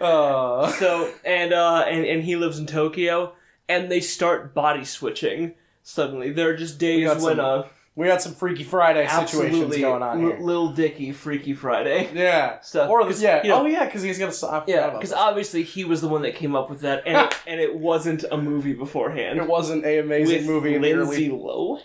Uh, 0.00 0.68
so 0.72 1.12
and 1.24 1.52
uh 1.52 1.84
and, 1.88 2.04
and 2.04 2.22
he 2.24 2.36
lives 2.36 2.58
in 2.58 2.66
Tokyo 2.66 3.34
and 3.68 3.90
they 3.90 4.00
start 4.00 4.54
body 4.54 4.84
switching 4.84 5.54
suddenly. 5.82 6.30
There 6.32 6.50
are 6.50 6.56
just 6.56 6.78
days 6.78 7.06
got 7.06 7.20
when 7.20 7.36
some 7.36 7.40
uh 7.44 7.62
we 7.96 8.08
got 8.08 8.20
some 8.20 8.34
Freaky 8.34 8.64
Friday 8.64 9.06
situations 9.06 9.76
going 9.76 10.02
on 10.02 10.20
L- 10.20 10.30
here. 10.30 10.38
Lil 10.40 10.70
Dicky 10.72 11.12
Freaky 11.12 11.54
Friday. 11.54 12.10
Yeah. 12.14 12.58
Stuff. 12.60 12.90
Or 12.90 13.02
'Cause, 13.02 13.22
yeah. 13.22 13.42
you 13.44 13.50
know- 13.50 13.62
oh 13.62 13.66
yeah, 13.66 13.84
because 13.84 14.02
he's 14.02 14.18
gonna. 14.18 14.32
I 14.32 14.34
forgot 14.34 14.68
Yeah, 14.68 14.90
because 14.90 15.12
obviously 15.12 15.62
he 15.62 15.84
was 15.84 16.00
the 16.00 16.08
one 16.08 16.22
that 16.22 16.34
came 16.34 16.56
up 16.56 16.68
with 16.70 16.80
that, 16.80 17.04
and 17.06 17.16
it, 17.16 17.38
and 17.46 17.60
it 17.60 17.76
wasn't 17.76 18.24
a 18.32 18.36
movie 18.36 18.72
beforehand. 18.72 19.38
it 19.38 19.46
wasn't 19.46 19.84
a 19.84 19.98
amazing 19.98 20.38
with 20.38 20.46
movie 20.46 20.74
in 20.74 20.82
the 20.82 20.92
Lindsay 20.92 21.28
early. 21.30 21.38
Lohan. 21.38 21.80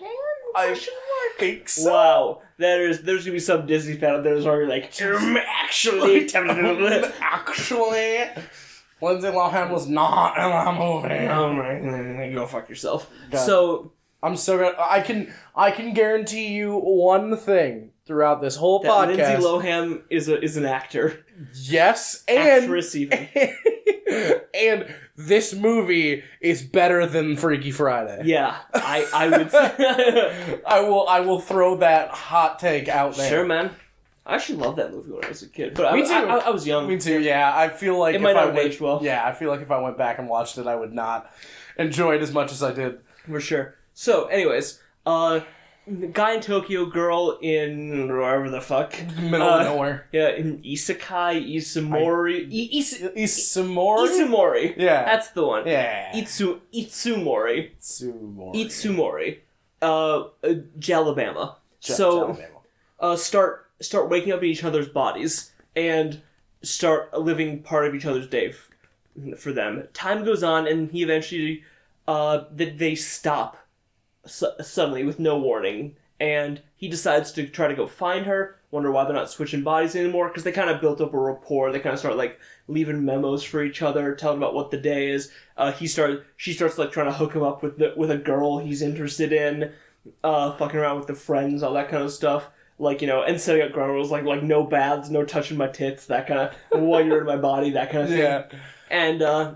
I 0.55 0.73
think 1.39 1.69
so. 1.69 1.91
Wow, 1.91 2.41
there's 2.57 3.01
there's 3.01 3.23
gonna 3.25 3.33
be 3.33 3.39
some 3.39 3.65
Disney 3.65 3.95
fan 3.95 4.15
out 4.15 4.23
there 4.23 4.35
that's 4.35 4.45
already 4.45 4.69
like, 4.69 4.93
"Um, 5.01 5.37
actually, 5.37 6.29
Actually, 7.21 8.25
Lindsay 9.01 9.27
Lohan 9.27 9.69
was 9.71 9.87
not 9.87 10.37
in 10.37 10.49
that 10.49 10.73
movie. 10.77 11.27
oh 11.27 11.53
my, 11.53 12.31
go 12.33 12.45
fuck 12.45 12.67
yourself. 12.69 13.09
God. 13.31 13.45
So 13.45 13.91
I'm 14.21 14.35
so 14.35 14.57
gonna. 14.57 14.75
I 14.77 15.01
can. 15.01 15.33
I 15.55 15.71
can 15.71 15.93
guarantee 15.93 16.47
you 16.47 16.77
one 16.77 17.37
thing 17.37 17.91
throughout 18.05 18.41
this 18.41 18.55
whole 18.55 18.79
that 18.81 18.91
podcast. 18.91 19.17
Lindsay 19.17 19.43
Lohan 19.43 20.01
is 20.09 20.27
a 20.27 20.41
is 20.41 20.57
an 20.57 20.65
actor, 20.65 21.25
yes, 21.53 22.23
and 22.27 22.63
actress 22.63 22.95
even. 22.95 23.29
and 24.53 24.93
this 25.19 25.53
movie 25.53 26.23
is 26.39 26.61
better 26.63 27.05
than 27.05 27.35
Freaky 27.35 27.71
Friday. 27.71 28.21
Yeah, 28.23 28.55
I 28.73 29.05
I 29.13 29.29
would. 29.29 29.51
Say, 29.51 30.61
I 30.67 30.79
will. 30.79 31.07
I 31.07 31.19
will 31.19 31.41
throw 31.41 31.75
that 31.77 32.09
hot 32.11 32.57
take 32.59 32.87
out 32.87 33.15
there. 33.17 33.29
sure, 33.29 33.45
man. 33.45 33.71
I 34.25 34.35
actually 34.35 34.59
loved 34.59 34.77
that 34.77 34.91
movie 34.91 35.11
when 35.11 35.25
I 35.25 35.29
was 35.29 35.41
a 35.41 35.47
kid, 35.49 35.73
but 35.73 35.91
Me 35.93 36.03
I, 36.03 36.05
too. 36.05 36.13
I, 36.13 36.35
I, 36.35 36.37
I 36.37 36.49
was 36.51 36.65
young. 36.65 36.87
Me 36.87 36.97
too. 36.97 37.19
Yeah, 37.19 37.51
I 37.53 37.67
feel 37.67 37.97
like 37.99 38.13
It 38.13 38.17
if 38.17 38.21
might 38.21 38.33
not 38.33 38.53
went, 38.53 38.79
well. 38.79 38.99
Yeah, 39.01 39.25
I 39.25 39.33
feel 39.33 39.49
like 39.49 39.61
if 39.61 39.71
I 39.71 39.81
went 39.81 39.97
back 39.97 40.19
and 40.19 40.29
watched 40.29 40.57
it, 40.57 40.67
I 40.67 40.75
would 40.75 40.93
not 40.93 41.31
enjoy 41.77 42.15
it 42.15 42.21
as 42.21 42.31
much 42.31 42.51
as 42.51 42.61
I 42.63 42.71
did. 42.71 42.99
For 43.27 43.41
sure. 43.41 43.75
So, 43.95 44.27
anyways, 44.27 44.79
uh, 45.05 45.41
guy 46.11 46.33
in 46.33 46.41
Tokyo, 46.41 46.85
girl 46.85 47.37
in 47.41 48.07
wherever 48.07 48.49
the 48.49 48.61
fuck. 48.61 48.93
Middle 49.17 49.47
Uh, 49.47 49.59
of 49.59 49.65
nowhere. 49.65 50.07
Yeah, 50.11 50.29
in 50.29 50.61
Isekai, 50.63 51.55
Isamori, 51.55 52.47
I- 52.47 52.77
Is- 52.77 53.01
Isumori? 53.15 54.07
Isumori. 54.07 54.73
Yeah. 54.77 55.05
That's 55.05 55.31
the 55.31 55.45
one. 55.45 55.67
yeah. 55.67 56.11
Itsu 56.13 56.59
Itsumori. 56.73 57.71
Itsumori. 57.79 58.55
Itsumori. 58.55 59.37
Uh, 59.81 59.85
uh 60.43 60.53
Jalabama. 60.79 61.55
Ja- 61.81 61.95
so 61.95 62.23
Alabama. 62.25 62.59
uh 62.99 63.15
start 63.15 63.67
start 63.81 64.09
waking 64.09 64.33
up 64.33 64.39
in 64.43 64.49
each 64.49 64.63
other's 64.63 64.89
bodies 64.89 65.51
and 65.75 66.21
start 66.61 67.13
living 67.17 67.63
part 67.63 67.85
of 67.87 67.95
each 67.95 68.05
other's 68.05 68.27
day 68.27 68.49
f- 68.49 69.39
for 69.39 69.53
them. 69.53 69.87
Time 69.93 70.25
goes 70.25 70.43
on 70.43 70.67
and 70.67 70.91
he 70.91 71.01
eventually 71.03 71.63
uh 72.07 72.43
that 72.51 72.77
they 72.77 72.95
stop 72.95 73.55
su- 74.29 74.51
suddenly 74.61 75.03
with 75.03 75.19
no 75.19 75.37
warning 75.37 75.95
and 76.19 76.61
he 76.75 76.87
decides 76.89 77.31
to 77.31 77.47
try 77.47 77.67
to 77.67 77.75
go 77.75 77.87
find 77.87 78.25
her 78.25 78.55
wonder 78.71 78.91
why 78.91 79.03
they're 79.03 79.13
not 79.13 79.29
switching 79.29 79.63
bodies 79.63 79.95
anymore 79.95 80.27
because 80.27 80.43
they 80.43 80.51
kind 80.51 80.69
of 80.69 80.79
built 80.81 81.01
up 81.01 81.13
a 81.13 81.17
rapport 81.17 81.71
they 81.71 81.79
kind 81.79 81.93
of 81.93 81.99
start 81.99 82.15
like 82.17 82.39
leaving 82.67 83.03
memos 83.05 83.43
for 83.43 83.63
each 83.63 83.81
other 83.81 84.13
telling 84.15 84.37
about 84.37 84.53
what 84.53 84.69
the 84.71 84.77
day 84.77 85.09
is 85.09 85.31
uh, 85.57 85.71
he 85.71 85.87
starts, 85.87 86.21
she 86.37 86.53
starts 86.53 86.77
like 86.77 86.91
trying 86.91 87.07
to 87.07 87.13
hook 87.13 87.33
him 87.33 87.43
up 87.43 87.63
with 87.63 87.77
the, 87.77 87.93
with 87.97 88.11
a 88.11 88.17
girl 88.17 88.59
he's 88.59 88.81
interested 88.81 89.31
in 89.33 89.71
uh, 90.23 90.51
fucking 90.57 90.79
around 90.79 90.97
with 90.97 91.07
the 91.07 91.15
friends 91.15 91.63
all 91.63 91.73
that 91.73 91.89
kind 91.89 92.03
of 92.03 92.11
stuff 92.11 92.49
like 92.77 93.01
you 93.01 93.07
know 93.07 93.23
and 93.23 93.39
setting 93.41 93.61
up 93.61 93.71
ground 93.73 93.91
rules 93.91 94.11
like 94.11 94.23
like 94.23 94.41
no 94.43 94.63
baths 94.63 95.09
no 95.09 95.23
touching 95.25 95.57
my 95.57 95.67
tits 95.67 96.05
that 96.05 96.27
kind 96.27 96.39
of 96.39 96.81
while 96.81 97.03
you're 97.03 97.19
in 97.19 97.25
my 97.25 97.35
body 97.37 97.71
that 97.71 97.89
kind 97.91 98.03
of 98.03 98.09
thing 98.09 98.19
Yeah. 98.19 98.45
and 98.89 99.21
uh, 99.21 99.55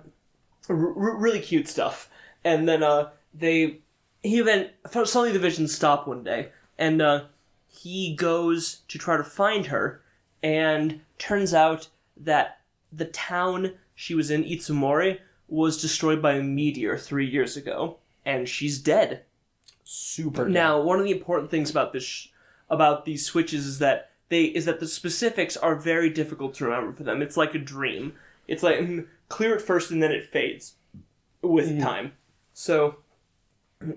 r- 0.69 0.75
r- 0.75 1.17
really 1.17 1.39
cute 1.39 1.67
stuff. 1.67 2.09
And 2.43 2.67
then 2.67 2.83
uh, 2.83 3.09
they 3.33 3.79
he 4.23 4.41
then 4.41 4.69
suddenly 4.85 5.31
the 5.31 5.39
visions 5.39 5.75
stop 5.75 6.07
one 6.07 6.23
day, 6.23 6.49
and 6.77 7.01
uh, 7.01 7.25
he 7.67 8.15
goes 8.15 8.81
to 8.87 8.97
try 8.97 9.17
to 9.17 9.23
find 9.23 9.67
her, 9.67 10.01
and 10.41 11.01
turns 11.19 11.53
out 11.53 11.89
that 12.17 12.59
the 12.91 13.05
town 13.05 13.73
she 13.95 14.15
was 14.15 14.31
in, 14.31 14.43
Itsumori, 14.43 15.19
was 15.47 15.81
destroyed 15.81 16.21
by 16.21 16.33
a 16.33 16.43
meteor 16.43 16.97
three 16.97 17.27
years 17.27 17.57
ago, 17.57 17.97
and 18.25 18.47
she's 18.47 18.79
dead. 18.79 19.23
Super. 19.83 20.47
Now, 20.47 20.81
one 20.81 20.99
of 20.99 21.05
the 21.05 21.11
important 21.11 21.51
things 21.51 21.69
about 21.69 21.93
this 21.93 22.03
sh- 22.03 22.27
about 22.69 23.05
these 23.05 23.25
switches 23.25 23.65
is 23.67 23.79
that 23.79 24.09
they 24.29 24.45
is 24.45 24.65
that 24.65 24.79
the 24.79 24.87
specifics 24.87 25.57
are 25.57 25.75
very 25.75 26.09
difficult 26.09 26.53
to 26.55 26.65
remember 26.65 26.93
for 26.93 27.03
them. 27.03 27.21
It's 27.21 27.37
like 27.37 27.53
a 27.53 27.59
dream. 27.59 28.13
It's 28.47 28.63
like 28.63 28.79
mm, 28.79 29.05
clear 29.29 29.55
at 29.55 29.61
first 29.61 29.91
and 29.91 30.01
then 30.01 30.11
it 30.11 30.29
fades 30.29 30.75
with 31.41 31.79
time. 31.81 32.13
So, 32.53 32.97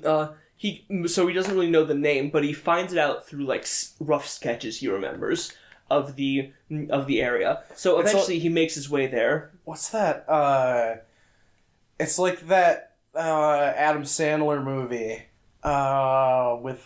uh, 0.04 0.28
he 0.56 0.86
so 1.06 1.26
he 1.26 1.34
doesn't 1.34 1.54
really 1.54 1.70
know 1.70 1.84
the 1.84 1.94
name, 1.94 2.30
but 2.30 2.44
he 2.44 2.52
finds 2.52 2.92
it 2.92 2.98
out 2.98 3.26
through 3.26 3.44
like 3.44 3.66
rough 4.00 4.26
sketches 4.26 4.78
he 4.80 4.88
remembers 4.88 5.52
of 5.90 6.16
the 6.16 6.52
of 6.90 7.06
the 7.06 7.20
area. 7.22 7.62
So 7.74 7.98
It's 8.00 8.10
eventually 8.10 8.38
he 8.38 8.48
makes 8.48 8.74
his 8.74 8.88
way 8.90 9.06
there. 9.06 9.50
What's 9.64 9.88
that? 9.90 10.28
Uh, 10.28 10.96
it's 11.98 12.18
like 12.18 12.48
that 12.48 12.92
uh, 13.14 13.72
Adam 13.76 14.02
Sandler 14.02 14.62
movie 14.62 15.22
uh, 15.62 16.56
with 16.60 16.84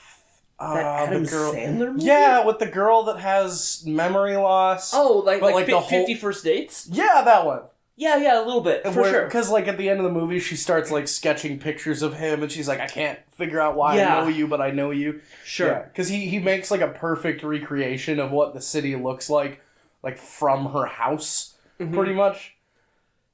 uh, 0.59 0.75
That 0.75 0.85
Adam 1.09 1.25
the 1.25 1.31
girl. 1.31 1.53
Sandler 1.55 1.93
movie? 1.93 2.05
Yeah, 2.07 2.45
with 2.45 2.59
the 2.59 2.67
girl 2.67 3.05
that 3.05 3.19
has 3.21 3.83
memory 3.87 4.37
loss. 4.37 4.93
Oh, 4.95 5.19
like 5.25 5.41
But, 5.41 5.47
like, 5.47 5.55
like, 5.55 5.67
the 5.67 5.79
whole- 5.81 5.89
Fifty 5.89 6.15
First 6.15 6.45
Dates. 6.45 6.89
yeah, 6.91 7.23
that 7.25 7.47
one. 7.47 7.63
Yeah, 8.01 8.17
yeah, 8.17 8.39
a 8.39 8.45
little 8.47 8.63
bit 8.63 8.83
for 8.85 9.05
sure. 9.05 9.25
Because 9.27 9.51
like 9.51 9.69
at 9.69 9.77
the 9.77 9.91
end 9.91 10.01
of 10.01 10.05
the 10.05 10.11
movie, 10.11 10.39
she 10.41 10.57
starts 10.57 10.91
like 10.91 11.07
sketching 11.07 11.59
pictures 11.59 12.01
of 12.01 12.15
him, 12.15 12.43
and 12.43 12.51
she's 12.51 12.67
like, 12.67 12.81
"I 12.81 12.87
can't 12.87 13.19
figure 13.31 13.61
out 13.61 13.77
why 13.77 13.97
Yeah. 13.97 14.17
I 14.17 14.21
know 14.23 14.29
you, 14.29 14.47
but 14.49 14.61
I 14.63 14.71
know 14.71 14.91
you." 14.91 15.21
Sure. 15.45 15.91
because 15.93 16.09
he 16.09 16.27
he 16.27 16.39
makes 16.39 16.71
like 16.71 16.81
a 16.81 16.89
perfect 16.89 17.43
recreation 17.43 18.19
of 18.19 18.31
what 18.31 18.55
the 18.55 18.61
city 18.63 18.97
looks 18.97 19.29
like, 19.29 19.61
like 20.03 20.17
from 20.19 20.73
her 20.73 20.87
house, 20.87 21.57
Mm-hmm. 21.79 21.95
pretty 21.95 22.15
much. 22.15 22.57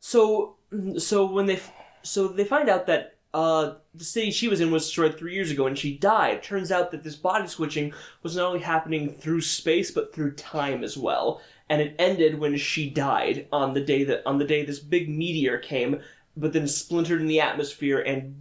So, 0.00 0.56
so 0.98 1.24
when 1.26 1.46
they, 1.46 1.60
so 2.02 2.28
they 2.28 2.44
find 2.44 2.68
out 2.68 2.86
that 2.86 3.14
uh, 3.34 3.74
the 3.94 4.04
city 4.04 4.30
she 4.30 4.48
was 4.48 4.60
in 4.60 4.70
was 4.70 4.84
destroyed 4.84 5.16
three 5.18 5.34
years 5.34 5.50
ago, 5.50 5.66
and 5.66 5.78
she 5.78 5.96
died. 5.96 6.42
Turns 6.42 6.72
out 6.72 6.90
that 6.90 7.02
this 7.04 7.16
body 7.16 7.46
switching 7.48 7.92
was 8.22 8.36
not 8.36 8.46
only 8.46 8.60
happening 8.60 9.10
through 9.10 9.42
space 9.42 9.90
but 9.90 10.12
through 10.14 10.32
time 10.32 10.82
as 10.82 10.96
well, 10.96 11.40
and 11.68 11.80
it 11.82 11.94
ended 11.98 12.38
when 12.38 12.56
she 12.56 12.88
died 12.90 13.46
on 13.52 13.74
the 13.74 13.80
day 13.80 14.04
that 14.04 14.22
on 14.26 14.38
the 14.38 14.44
day 14.44 14.64
this 14.64 14.78
big 14.78 15.08
meteor 15.08 15.58
came, 15.58 16.00
but 16.36 16.52
then 16.52 16.68
splintered 16.68 17.20
in 17.20 17.26
the 17.26 17.40
atmosphere 17.40 17.98
and 18.00 18.34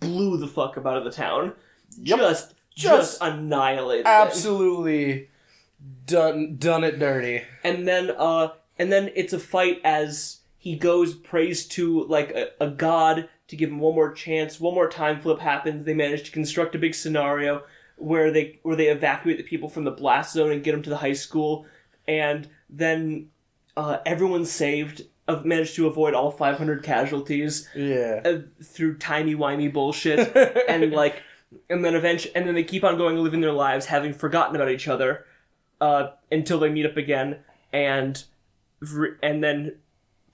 blew 0.00 0.36
the 0.36 0.46
fuck 0.46 0.76
up 0.76 0.86
out 0.86 0.96
of 0.96 1.04
the 1.04 1.10
town. 1.10 1.52
Yep. 1.98 2.18
Just, 2.18 2.54
just, 2.74 3.10
Just 3.20 3.22
annihilated. 3.22 4.06
it. 4.06 4.08
Absolutely 4.08 5.28
done 6.06 6.56
done 6.58 6.84
it 6.84 6.98
dirty. 6.98 7.42
and 7.62 7.86
then 7.86 8.10
uh 8.18 8.48
and 8.78 8.90
then 8.90 9.10
it's 9.14 9.32
a 9.32 9.38
fight 9.38 9.80
as 9.84 10.40
he 10.58 10.74
goes 10.76 11.14
prays 11.14 11.66
to 11.66 12.04
like 12.04 12.30
a, 12.30 12.48
a 12.60 12.68
god 12.68 13.28
to 13.48 13.56
give 13.56 13.70
him 13.70 13.78
one 13.78 13.94
more 13.94 14.10
chance 14.12 14.58
one 14.58 14.74
more 14.74 14.88
time 14.88 15.20
flip 15.20 15.38
happens 15.38 15.84
they 15.84 15.94
manage 15.94 16.24
to 16.24 16.32
construct 16.32 16.74
a 16.74 16.78
big 16.78 16.94
scenario 16.94 17.62
where 17.96 18.30
they 18.30 18.58
where 18.62 18.74
they 18.76 18.88
evacuate 18.88 19.36
the 19.36 19.42
people 19.44 19.68
from 19.68 19.84
the 19.84 19.90
blast 19.90 20.32
zone 20.32 20.50
and 20.50 20.64
get 20.64 20.72
them 20.72 20.82
to 20.82 20.90
the 20.90 20.96
high 20.96 21.12
school 21.12 21.66
and 22.08 22.48
then 22.70 23.28
uh, 23.76 23.98
everyone's 24.06 24.50
saved 24.50 25.02
uh, 25.28 25.40
managed 25.44 25.74
to 25.76 25.86
avoid 25.86 26.14
all 26.14 26.30
500 26.30 26.82
casualties 26.84 27.68
Yeah. 27.74 28.20
uh, 28.24 28.38
through 28.62 28.98
tiny 28.98 29.34
whiny 29.34 29.68
bullshit 29.68 30.34
and 30.68 30.92
like 30.92 31.22
and 31.70 31.84
then 31.84 31.94
eventually 31.94 32.34
and 32.36 32.46
then 32.46 32.54
they 32.54 32.64
keep 32.64 32.84
on 32.84 32.96
going 32.96 33.16
living 33.16 33.40
their 33.40 33.52
lives 33.52 33.86
having 33.86 34.12
forgotten 34.12 34.54
about 34.56 34.70
each 34.70 34.88
other 34.88 35.24
uh, 35.80 36.08
until 36.30 36.58
they 36.58 36.68
meet 36.70 36.86
up 36.86 36.96
again 36.96 37.38
and 37.72 38.24
and 39.22 39.42
then 39.42 39.76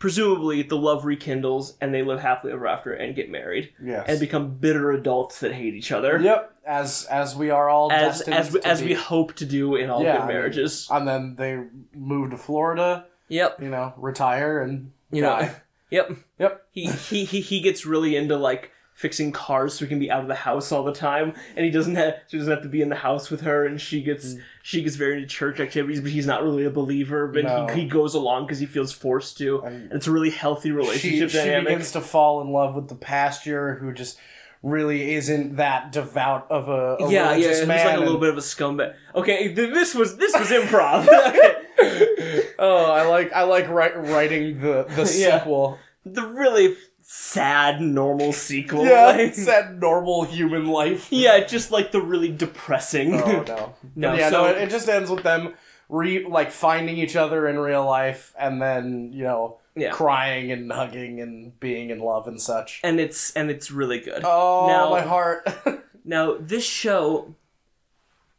presumably 0.03 0.63
the 0.63 0.77
love 0.77 1.05
rekindles 1.05 1.77
and 1.81 1.95
they 1.95 2.03
live 2.03 2.19
happily 2.19 2.53
ever 2.53 2.67
after 2.67 2.93
and 2.93 3.15
get 3.15 3.31
married 3.31 3.73
Yes. 3.81 4.05
and 4.09 4.19
become 4.19 4.57
bitter 4.57 4.91
adults 4.91 5.39
that 5.39 5.53
hate 5.55 5.75
each 5.75 5.93
other 5.93 6.19
Yep, 6.21 6.53
as 6.67 7.07
as 7.09 7.37
we 7.37 7.51
are 7.51 7.69
all 7.71 7.93
as 7.93 8.19
destined 8.19 8.35
as 8.37 8.57
as 8.57 8.81
be. 8.81 8.89
we 8.89 8.95
hope 8.95 9.35
to 9.35 9.45
do 9.47 9.77
in 9.77 9.91
all 9.91 10.03
Yeah, 10.03 10.09
I 10.09 10.13
good 10.15 10.19
mean- 10.27 10.29
marriages 10.35 10.89
and 10.91 11.07
then 11.07 11.37
they 11.37 11.61
move 11.95 12.33
to 12.33 12.37
Florida, 12.37 13.07
yep 13.29 13.61
you 13.63 13.71
know, 13.71 13.95
retire 13.97 14.61
and 14.61 14.91
you 15.13 15.23
know 15.23 15.49
yep 15.91 16.11
Yep. 16.41 16.67
he, 16.73 16.87
he 16.87 17.25
he 17.25 17.41
he 17.41 17.61
gets 17.61 17.87
really 17.87 18.17
into 18.17 18.37
like 18.37 18.73
fixing 19.03 19.33
cars 19.33 19.75
so 19.75 19.85
he 19.85 19.89
can 19.89 19.99
be 19.99 20.11
out 20.11 20.23
of 20.23 20.29
the 20.29 20.35
house 20.35 20.71
all 20.71 20.85
the 20.85 20.93
time 20.95 21.35
and 21.57 21.65
he 21.65 21.71
doesn't 21.73 21.97
have 21.97 22.15
she 22.29 22.39
doesn't 22.39 22.53
have 22.53 22.63
to 22.63 22.69
be 22.69 22.81
in 22.81 22.89
the 22.89 22.95
house 22.97 23.31
with 23.31 23.41
her 23.41 23.67
and 23.67 23.81
she 23.81 24.01
gets 24.01 24.35
mm. 24.35 24.41
she 24.63 24.81
gets 24.83 24.95
very 24.95 25.17
into 25.17 25.27
church 25.27 25.59
activities 25.59 26.01
but 26.01 26.11
he's 26.13 26.27
not 26.27 26.43
really 26.45 26.65
a 26.65 26.71
believer 26.71 27.27
but 27.27 27.43
No. 27.45 27.67
he, 27.67 27.81
he 27.83 27.89
goes 27.89 28.15
along 28.15 28.47
because 28.47 28.61
he 28.61 28.67
feels 28.67 28.93
forced 28.93 29.37
to 29.39 29.61
And 29.63 29.75
and 29.85 29.93
it's 29.95 30.07
a 30.07 30.13
really 30.13 30.31
healthy 30.31 30.71
relationship 30.71 31.31
she 31.31 31.37
dynamic 31.39 31.67
begins 31.69 31.91
to 31.93 32.01
fall 32.01 32.41
in 32.43 32.51
love 32.53 32.77
with 32.77 32.87
the 32.89 32.95
pastor 32.95 33.75
who 33.75 33.93
just 33.93 34.19
really 34.63 35.15
isn't 35.15 35.57
that 35.57 35.91
devout 35.91 36.47
of 36.49 36.69
a, 36.69 36.97
a 37.01 37.11
yeah, 37.11 37.35
yeah, 37.35 37.49
he's 37.49 37.67
like 37.67 37.97
a 37.97 37.99
little 37.99 38.13
and- 38.13 38.21
bit 38.21 38.31
of 38.31 38.39
a 38.39 38.41
scumbag. 38.41 38.95
Okay, 39.13 39.53
th- 39.53 39.75
this 39.75 39.93
was 39.93 40.17
this 40.19 40.33
was 40.39 40.51
improv. 40.51 41.09
oh, 42.61 42.85
I 42.93 43.03
like 43.07 43.33
I 43.33 43.43
like 43.43 43.69
write, 43.69 43.97
writing 43.97 44.61
the 44.61 44.85
the 44.85 45.03
Yeah. 45.19 45.39
sequel. 45.41 45.79
The 46.05 46.23
really 46.27 46.77
sad 47.15 47.83
normal 47.83 48.33
sequel. 48.33 48.87
Yeah, 48.87 49.05
like- 49.19 49.35
that 49.37 49.75
normal 49.77 50.25
human 50.25 50.67
life. 50.67 51.09
yeah, 51.11 51.45
just 51.45 51.71
like 51.71 51.93
the 51.93 52.01
really 52.01 52.31
depressing. 52.33 53.15
Oh 53.21 53.43
no, 53.47 53.75
No, 53.97 54.15
yeah, 54.15 54.31
so- 54.31 54.45
no. 54.45 54.51
It, 54.51 54.59
it 54.63 54.71
just 54.71 54.89
ends 54.89 55.11
with 55.11 55.23
them 55.23 55.55
re 55.91 56.25
like 56.27 56.51
finding 56.51 56.97
each 56.97 57.15
other 57.17 57.47
in 57.49 57.59
real 57.59 57.85
life, 57.85 58.35
and 58.39 58.63
then 58.63 59.11
you 59.13 59.25
know 59.25 59.59
Yeah. 59.77 59.91
crying 59.91 60.51
and 60.51 60.73
hugging 60.73 61.21
and 61.21 61.59
being 61.61 61.91
in 61.91 61.99
love 62.01 62.27
and 62.27 62.41
such. 62.41 62.81
and 62.83 62.99
it's 62.99 63.31
and 63.35 63.51
it's 63.51 63.71
really 63.71 64.01
good. 64.01 64.23
Oh, 64.25 64.67
Now- 64.69 64.91
my 64.91 65.03
heart. 65.03 65.47
Now, 66.05 66.37
this 66.37 66.65
show, 66.67 67.37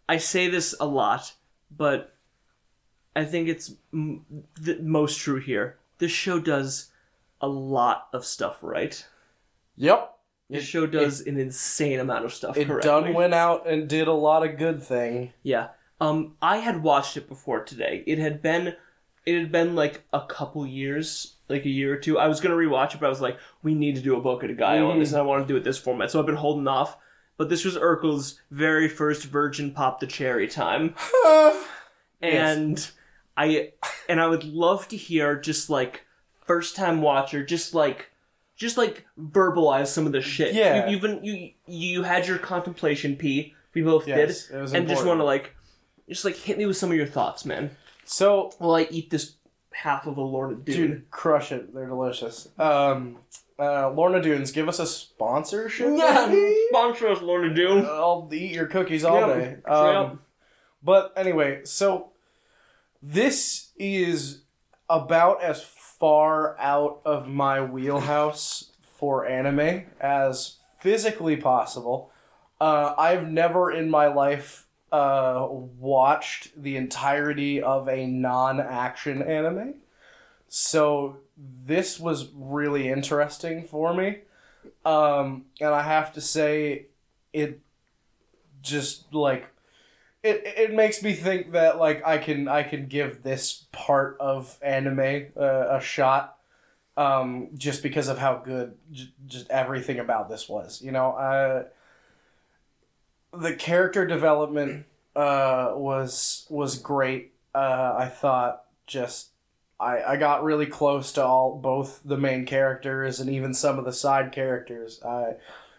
I 0.09 0.17
say 0.17 0.49
this 0.49 0.75
a 0.81 0.85
lot, 0.85 1.31
but 1.71 2.13
I 3.15 3.23
think 3.23 3.47
it's 3.47 3.75
m- 3.93 4.25
the 4.59 4.79
most 4.81 5.17
true 5.19 5.39
here. 5.39 5.77
This 5.99 6.11
show 6.11 6.39
does 6.39 6.89
a 7.43 7.47
lot 7.47 8.07
of 8.13 8.25
stuff 8.25 8.57
right. 8.61 9.05
yep, 9.75 10.15
This 10.49 10.63
show 10.63 10.87
does 10.87 11.19
an 11.21 11.37
insane 11.37 11.99
amount 11.99 12.23
of 12.23 12.33
stuff 12.33 12.55
it 12.57 12.67
correctly. 12.67 12.89
done 12.89 13.13
went 13.13 13.33
out 13.33 13.67
and 13.67 13.89
did 13.89 14.07
a 14.07 14.13
lot 14.13 14.47
of 14.47 14.57
good 14.57 14.81
thing. 14.81 15.33
Yeah. 15.43 15.67
Um, 15.99 16.35
I 16.41 16.57
had 16.57 16.81
watched 16.81 17.17
it 17.17 17.27
before 17.27 17.63
today. 17.65 18.01
It 18.07 18.17
had 18.17 18.41
been, 18.41 18.75
it 19.25 19.37
had 19.37 19.51
been 19.51 19.75
like 19.75 20.03
a 20.13 20.21
couple 20.25 20.65
years, 20.65 21.35
like 21.49 21.65
a 21.65 21.69
year 21.69 21.93
or 21.93 21.97
two. 21.97 22.17
I 22.17 22.27
was 22.27 22.39
gonna 22.39 22.55
rewatch 22.55 22.93
it, 22.93 23.01
but 23.01 23.07
I 23.07 23.09
was 23.09 23.21
like, 23.21 23.37
we 23.61 23.75
need 23.75 23.95
to 23.95 24.01
do 24.01 24.15
a 24.15 24.21
book 24.21 24.43
at 24.45 24.49
a 24.49 24.55
guy 24.55 24.79
on 24.79 24.99
this, 24.99 25.11
and 25.11 25.19
I 25.19 25.23
want 25.25 25.45
to 25.45 25.53
do 25.53 25.57
it 25.57 25.65
this 25.65 25.77
format. 25.77 26.11
So 26.11 26.19
I've 26.19 26.25
been 26.25 26.35
holding 26.35 26.67
off. 26.67 26.97
But 27.35 27.49
this 27.49 27.65
was 27.65 27.75
Urkel's 27.75 28.39
very 28.51 28.87
first 28.87 29.25
Virgin 29.25 29.71
Pop 29.71 29.99
the 29.99 30.07
Cherry 30.07 30.47
time, 30.47 30.93
and 32.21 32.89
I, 33.35 33.71
and 34.07 34.21
I 34.21 34.27
would 34.27 34.43
love 34.43 34.87
to 34.89 34.97
hear 34.97 35.35
just 35.39 35.69
like 35.69 36.05
first 36.45 36.75
time 36.75 37.01
watcher, 37.01 37.43
just 37.45 37.73
like. 37.73 38.09
Just 38.55 38.77
like 38.77 39.03
verbalize 39.19 39.87
some 39.87 40.05
of 40.05 40.11
the 40.11 40.21
shit. 40.21 40.53
Yeah. 40.53 40.85
you, 40.85 40.91
you've 40.91 41.01
been 41.01 41.23
you 41.23 41.51
you 41.65 42.03
had 42.03 42.27
your 42.27 42.37
contemplation 42.37 43.15
pee 43.15 43.55
We 43.73 43.81
both 43.81 44.07
Yes, 44.07 44.45
did, 44.47 44.55
it 44.57 44.61
was 44.61 44.73
and 44.73 44.87
just 44.87 45.03
want 45.05 45.19
to 45.19 45.23
like, 45.23 45.55
just 46.07 46.23
like 46.23 46.35
hit 46.35 46.59
me 46.59 46.67
with 46.67 46.77
some 46.77 46.91
of 46.91 46.95
your 46.95 47.07
thoughts, 47.07 47.45
man. 47.45 47.71
just 47.71 47.71
like 47.71 47.75
hit 47.75 47.97
me 47.97 48.27
with 48.27 48.27
some 48.27 48.27
of 48.27 48.27
your 48.27 48.27
thoughts, 48.27 48.27
man. 48.27 48.27
Just 48.27 48.27
like 48.27 48.27
hit 48.27 48.27
me 48.27 48.35
with 48.37 48.37
some 48.37 48.41
of 48.41 48.47
your 48.47 48.47
thoughts, 48.47 48.47
man. 48.47 48.51
So, 48.51 48.51
While 48.59 48.75
I 48.75 48.87
eat 48.91 49.09
this 49.09 49.33
half 49.71 50.05
of 50.05 50.17
a 50.17 50.21
Lorna 50.21 50.55
Doone. 50.55 50.75
dude, 50.75 51.11
crush 51.11 51.51
it. 51.51 51.73
They're 51.73 51.87
delicious. 51.87 52.47
Um, 52.59 53.17
uh, 53.57 53.89
Lorna 53.89 54.19
Doones, 54.19 54.53
give 54.53 54.69
us 54.69 54.77
a 54.77 54.85
sponsorship. 54.85 55.87
Yeah, 55.97 56.31
sponsor 56.69 57.07
us, 57.07 57.21
Lorna 57.23 57.53
Doone. 57.55 57.85
I'll 57.87 58.29
eat 58.31 58.51
your 58.53 58.67
cookies 58.67 59.03
all 59.03 59.19
Yeah, 59.19 59.35
day. 59.35 59.57
Um. 59.65 60.19
But 60.83 61.13
anyway, 61.17 61.61
so 61.65 62.11
this 63.01 63.71
is 63.77 64.41
about 64.89 65.41
as 65.41 65.63
far 65.99 66.57
out 66.59 67.01
of 67.05 67.27
my 67.27 67.61
wheelhouse 67.61 68.71
for 68.97 69.25
anime 69.25 69.83
as 69.99 70.57
physically 70.79 71.37
possible. 71.37 72.11
Uh, 72.59 72.93
I've 72.97 73.29
never 73.29 73.71
in 73.71 73.89
my 73.89 74.07
life 74.07 74.67
uh, 74.91 75.47
watched 75.49 76.61
the 76.61 76.77
entirety 76.77 77.61
of 77.61 77.89
a 77.89 78.05
non 78.05 78.59
action 78.59 79.21
anime. 79.21 79.75
So 80.47 81.17
this 81.37 81.99
was 81.99 82.29
really 82.35 82.89
interesting 82.89 83.63
for 83.63 83.93
me. 83.93 84.19
Um, 84.85 85.45
and 85.59 85.73
I 85.73 85.81
have 85.81 86.13
to 86.13 86.21
say, 86.21 86.87
it 87.33 87.59
just 88.61 89.13
like 89.13 89.52
it 90.23 90.41
it 90.45 90.73
makes 90.73 91.03
me 91.03 91.13
think 91.13 91.51
that 91.51 91.77
like 91.77 92.05
I 92.05 92.17
can 92.17 92.47
I 92.47 92.63
can 92.63 92.87
give 92.87 93.23
this 93.23 93.65
part 93.71 94.17
of 94.19 94.57
anime 94.61 95.27
uh, 95.37 95.77
a 95.77 95.81
shot 95.81 96.37
um 96.95 97.49
just 97.55 97.81
because 97.83 98.07
of 98.07 98.19
how 98.19 98.35
good 98.37 98.75
j- 98.91 99.13
just 99.25 99.49
everything 99.49 99.99
about 99.99 100.29
this 100.29 100.47
was 100.47 100.81
you 100.81 100.91
know? 100.91 101.11
Uh 101.13 101.63
the 103.33 103.55
character 103.55 104.05
development 104.05 104.85
uh 105.15 105.73
was 105.75 106.45
was 106.49 106.77
great. 106.77 107.33
Uh 107.53 107.95
I 107.97 108.07
thought 108.07 108.65
just 108.87 109.29
I 109.79 110.03
I 110.03 110.17
got 110.17 110.43
really 110.43 110.65
close 110.67 111.11
to 111.13 111.23
all 111.23 111.57
both 111.57 112.01
the 112.05 112.17
main 112.17 112.45
characters 112.45 113.19
and 113.19 113.29
even 113.29 113.53
some 113.53 113.79
of 113.79 113.85
the 113.85 113.93
side 113.93 114.31
characters. 114.31 115.01
I 115.03 115.29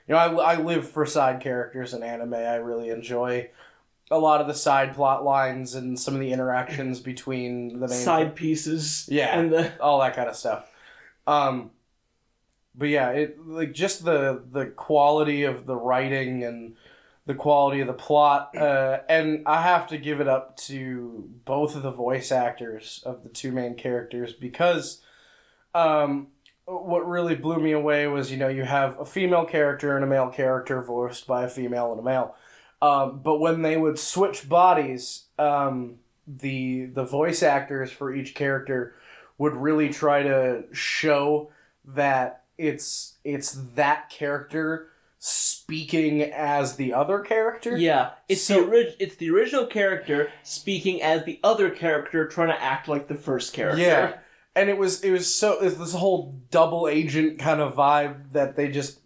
you 0.08 0.14
know 0.14 0.16
I, 0.16 0.54
I 0.54 0.56
live 0.60 0.88
for 0.88 1.06
side 1.06 1.40
characters 1.40 1.94
in 1.94 2.02
anime. 2.02 2.34
I 2.34 2.56
really 2.56 2.90
enjoy 2.90 3.50
a 4.10 4.18
lot 4.18 4.40
of 4.40 4.46
the 4.46 4.54
side 4.54 4.94
plot 4.94 5.24
lines 5.24 5.74
and 5.74 5.98
some 5.98 6.14
of 6.14 6.20
the 6.20 6.32
interactions 6.32 7.00
between 7.00 7.80
the 7.80 7.88
main 7.88 7.96
Side 7.96 8.34
pieces. 8.34 9.06
Yeah. 9.10 9.38
And 9.38 9.52
the 9.52 9.80
all 9.80 10.00
that 10.00 10.14
kind 10.14 10.28
of 10.28 10.36
stuff. 10.36 10.70
Um, 11.26 11.70
but 12.74 12.88
yeah, 12.88 13.10
it 13.10 13.46
like 13.46 13.72
just 13.72 14.04
the 14.04 14.42
the 14.50 14.66
quality 14.66 15.44
of 15.44 15.66
the 15.66 15.76
writing 15.76 16.44
and 16.44 16.76
the 17.26 17.34
quality 17.34 17.80
of 17.80 17.86
the 17.86 17.94
plot, 17.94 18.54
uh, 18.56 19.00
and 19.08 19.44
I 19.46 19.62
have 19.62 19.86
to 19.88 19.98
give 19.98 20.20
it 20.20 20.28
up 20.28 20.56
to 20.58 21.30
both 21.44 21.74
of 21.74 21.82
the 21.82 21.90
voice 21.90 22.30
actors 22.30 23.02
of 23.06 23.22
the 23.22 23.30
two 23.30 23.50
main 23.50 23.76
characters 23.76 24.34
because, 24.34 25.00
um, 25.74 26.28
what 26.66 27.08
really 27.08 27.34
blew 27.34 27.58
me 27.58 27.72
away 27.72 28.06
was 28.06 28.30
you 28.30 28.36
know 28.36 28.48
you 28.48 28.64
have 28.64 28.98
a 29.00 29.06
female 29.06 29.46
character 29.46 29.94
and 29.94 30.04
a 30.04 30.08
male 30.08 30.28
character 30.28 30.82
voiced 30.82 31.26
by 31.26 31.44
a 31.44 31.48
female 31.48 31.92
and 31.92 32.00
a 32.00 32.04
male, 32.04 32.34
um, 32.84 33.20
but 33.22 33.38
when 33.38 33.62
they 33.62 33.76
would 33.76 33.98
switch 33.98 34.48
bodies, 34.48 35.24
um, 35.38 35.96
the 36.26 36.86
the 36.86 37.04
voice 37.04 37.42
actors 37.42 37.90
for 37.90 38.12
each 38.14 38.34
character 38.34 38.94
would 39.38 39.54
really 39.54 39.88
try 39.88 40.22
to 40.22 40.64
show 40.72 41.50
that 41.84 42.42
it's 42.58 43.14
it's 43.24 43.52
that 43.74 44.08
character 44.10 44.88
speaking 45.18 46.22
as 46.22 46.76
the 46.76 46.92
other 46.92 47.18
character. 47.20 47.76
yeah, 47.76 48.10
it's 48.28 48.42
So- 48.42 48.60
the 48.60 48.66
orig- 48.68 48.94
it's 48.98 49.16
the 49.16 49.30
original 49.30 49.66
character 49.66 50.30
speaking 50.42 51.00
as 51.02 51.24
the 51.24 51.40
other 51.42 51.70
character 51.70 52.26
trying 52.28 52.48
to 52.48 52.62
act 52.62 52.88
like 52.88 53.08
the 53.08 53.14
first 53.14 53.52
character. 53.52 53.80
Yeah. 53.82 54.14
And 54.56 54.70
it 54.70 54.78
was 54.78 55.02
it 55.02 55.10
was 55.10 55.34
so 55.34 55.54
it 55.58 55.64
was 55.64 55.78
this 55.78 55.94
whole 55.94 56.38
double 56.52 56.86
agent 56.86 57.40
kind 57.40 57.60
of 57.60 57.74
vibe 57.74 58.30
that 58.34 58.54
they 58.54 58.68
just 58.68 59.00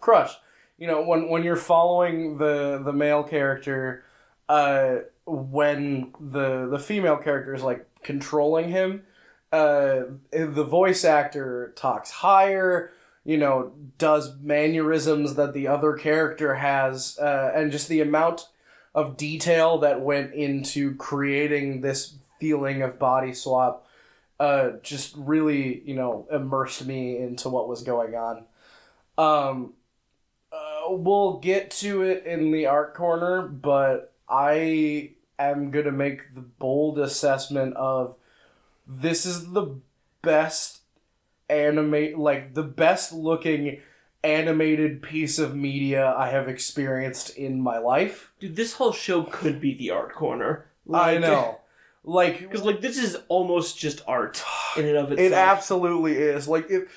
crushed. 0.00 0.38
You 0.82 0.88
know, 0.88 1.00
when 1.00 1.28
when 1.28 1.44
you're 1.44 1.54
following 1.54 2.38
the 2.38 2.82
the 2.84 2.92
male 2.92 3.22
character, 3.22 4.02
uh, 4.48 4.96
when 5.24 6.12
the 6.18 6.66
the 6.68 6.80
female 6.80 7.18
character 7.18 7.54
is 7.54 7.62
like 7.62 7.86
controlling 8.02 8.68
him, 8.68 9.04
uh, 9.52 10.00
the 10.32 10.64
voice 10.64 11.04
actor 11.04 11.72
talks 11.76 12.10
higher. 12.10 12.90
You 13.22 13.38
know, 13.38 13.74
does 13.96 14.34
mannerisms 14.40 15.36
that 15.36 15.52
the 15.52 15.68
other 15.68 15.92
character 15.92 16.56
has, 16.56 17.16
uh, 17.16 17.52
and 17.54 17.70
just 17.70 17.86
the 17.86 18.00
amount 18.00 18.48
of 18.92 19.16
detail 19.16 19.78
that 19.78 20.00
went 20.00 20.34
into 20.34 20.96
creating 20.96 21.82
this 21.82 22.16
feeling 22.40 22.82
of 22.82 22.98
body 22.98 23.34
swap 23.34 23.86
uh, 24.40 24.72
just 24.82 25.14
really, 25.16 25.80
you 25.86 25.94
know, 25.94 26.26
immersed 26.32 26.84
me 26.84 27.18
into 27.18 27.48
what 27.48 27.68
was 27.68 27.84
going 27.84 28.16
on. 28.16 28.46
Um, 29.16 29.74
we'll 30.88 31.38
get 31.38 31.70
to 31.70 32.02
it 32.02 32.24
in 32.26 32.50
the 32.52 32.66
art 32.66 32.94
corner, 32.94 33.42
but 33.42 34.12
I 34.28 35.12
am 35.38 35.70
going 35.70 35.84
to 35.84 35.92
make 35.92 36.34
the 36.34 36.40
bold 36.40 36.98
assessment 36.98 37.74
of 37.76 38.16
this 38.86 39.26
is 39.26 39.52
the 39.52 39.76
best 40.22 40.80
animate, 41.48 42.18
like 42.18 42.54
the 42.54 42.62
best 42.62 43.12
looking 43.12 43.80
animated 44.24 45.02
piece 45.02 45.38
of 45.38 45.54
media 45.54 46.14
I 46.16 46.30
have 46.30 46.48
experienced 46.48 47.36
in 47.36 47.60
my 47.60 47.78
life. 47.78 48.32
Dude, 48.38 48.56
this 48.56 48.74
whole 48.74 48.92
show 48.92 49.24
could 49.24 49.60
be 49.60 49.74
the 49.74 49.90
art 49.90 50.14
corner. 50.14 50.66
I 50.92 51.18
know. 51.18 51.60
Like 52.04 52.40
Because, 52.40 52.62
like, 52.62 52.80
this 52.80 52.98
is 52.98 53.16
almost 53.28 53.78
just 53.78 54.02
art 54.06 54.42
in 54.76 54.86
and 54.86 54.96
of 54.96 55.12
itself. 55.12 55.32
It 55.32 55.32
absolutely 55.32 56.16
is. 56.16 56.48
Like 56.48 56.70
if 56.70 56.90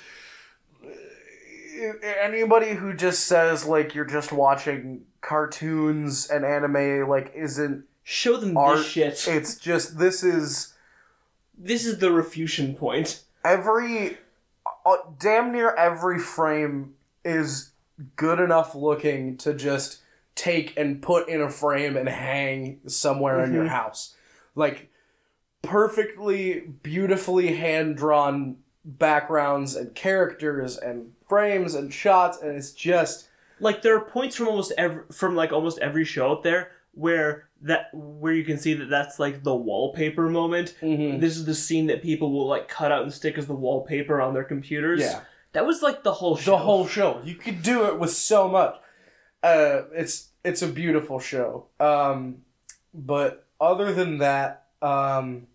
anybody 2.03 2.73
who 2.73 2.93
just 2.93 3.25
says 3.25 3.65
like 3.65 3.93
you're 3.95 4.05
just 4.05 4.31
watching 4.31 5.01
cartoons 5.21 6.29
and 6.29 6.45
anime 6.45 7.07
like 7.09 7.31
isn't 7.35 7.85
Show 8.03 8.37
them 8.37 8.55
art. 8.55 8.77
this 8.77 8.87
shit. 8.87 9.27
It's 9.27 9.55
just 9.55 9.97
this 9.97 10.23
is 10.23 10.73
This 11.57 11.85
is 11.85 11.97
the 11.99 12.07
refusion 12.11 12.77
point. 12.77 13.23
every 13.43 14.17
uh, 14.85 14.97
damn 15.19 15.51
near 15.51 15.73
every 15.75 16.19
frame 16.19 16.93
is 17.23 17.71
good 18.15 18.39
enough 18.39 18.75
looking 18.75 19.37
to 19.37 19.53
just 19.53 20.01
take 20.35 20.77
and 20.77 21.01
put 21.01 21.27
in 21.29 21.41
a 21.41 21.49
frame 21.49 21.95
and 21.97 22.07
hang 22.09 22.79
somewhere 22.87 23.43
in 23.43 23.53
your 23.53 23.63
Mhm. 23.65 23.69
house. 23.69 24.13
Like 24.53 24.89
perfectly 25.63 26.59
beautifully 26.83 27.55
hand 27.55 27.97
drawn 27.97 28.57
backgrounds 28.83 29.75
and 29.75 29.95
characters 29.95 30.77
and 30.77 31.13
frames 31.27 31.75
and 31.75 31.93
shots 31.93 32.39
and 32.41 32.55
it's 32.55 32.71
just 32.71 33.27
Like, 33.59 33.81
there 33.81 33.95
are 33.95 34.01
points 34.05 34.35
from 34.35 34.47
almost 34.49 34.73
every, 34.77 35.03
from, 35.11 35.35
like, 35.35 35.51
almost 35.53 35.79
every 35.79 36.03
show 36.05 36.31
out 36.31 36.43
there 36.43 36.71
where 36.93 37.47
that, 37.61 37.87
where 37.93 38.33
you 38.33 38.43
can 38.43 38.57
see 38.57 38.73
that 38.73 38.89
that's, 38.89 39.17
like, 39.17 39.43
the 39.43 39.55
wallpaper 39.55 40.29
moment. 40.29 40.75
This 40.81 41.37
is 41.37 41.45
the 41.45 41.55
scene 41.55 41.87
that 41.87 42.01
people 42.01 42.31
will, 42.33 42.47
like, 42.47 42.67
cut 42.67 42.91
out 42.91 43.03
and 43.03 43.13
stick 43.13 43.37
as 43.37 43.47
the 43.47 43.53
wallpaper 43.55 44.19
on 44.21 44.33
their 44.33 44.43
computers. 44.43 44.99
yeah. 45.01 45.21
That 45.53 45.65
was, 45.65 45.81
like, 45.81 46.03
the 46.03 46.11
whole 46.11 46.35
show. 46.35 46.51
the 46.51 46.57
whole 46.57 46.85
show. 46.85 47.21
You 47.23 47.35
could 47.35 47.61
do 47.63 47.85
it 47.85 47.97
with 47.97 48.11
so 48.11 48.49
much. 48.49 48.75
Uh, 49.41 49.83
it's 49.93 50.29
it's 50.43 50.61
a 50.61 50.67
beautiful 50.67 51.19
show. 51.19 51.67
Um, 51.79 52.39
but 52.93 53.47
other 53.59 53.93
than 53.93 54.17
that, 54.17 54.65
um, 54.81 55.47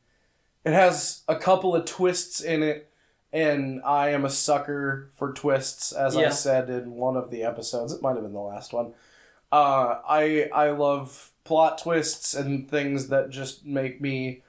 it 0.65 0.73
has 0.73 1.23
a 1.29 1.37
couple 1.37 1.75
of 1.77 1.85
twists 1.85 2.41
in 2.41 2.63
it, 2.63 2.90
and 3.33 3.81
I 3.85 4.11
am 4.11 4.25
a 4.25 4.31
sucker 4.31 5.11
for 5.17 5.33
twists, 5.33 5.93
as 5.93 6.17
I 6.17 6.23
said 6.31 6.69
in 6.71 6.93
one 6.93 7.17
of 7.17 7.31
the 7.31 7.43
episodes. 7.43 7.93
It 7.93 8.03
might 8.03 8.15
have 8.15 8.23
been 8.23 8.33
the 8.33 8.41
last 8.41 8.73
one. 8.73 8.93
Uh, 9.53 9.97
I 10.09 10.49
I 10.55 10.71
love 10.71 11.31
plot 11.45 11.79
twists 11.79 12.35
and 12.35 12.71
things 12.71 13.09
that 13.09 13.31
just 13.31 13.65
make 13.67 14.01
me 14.01 14.43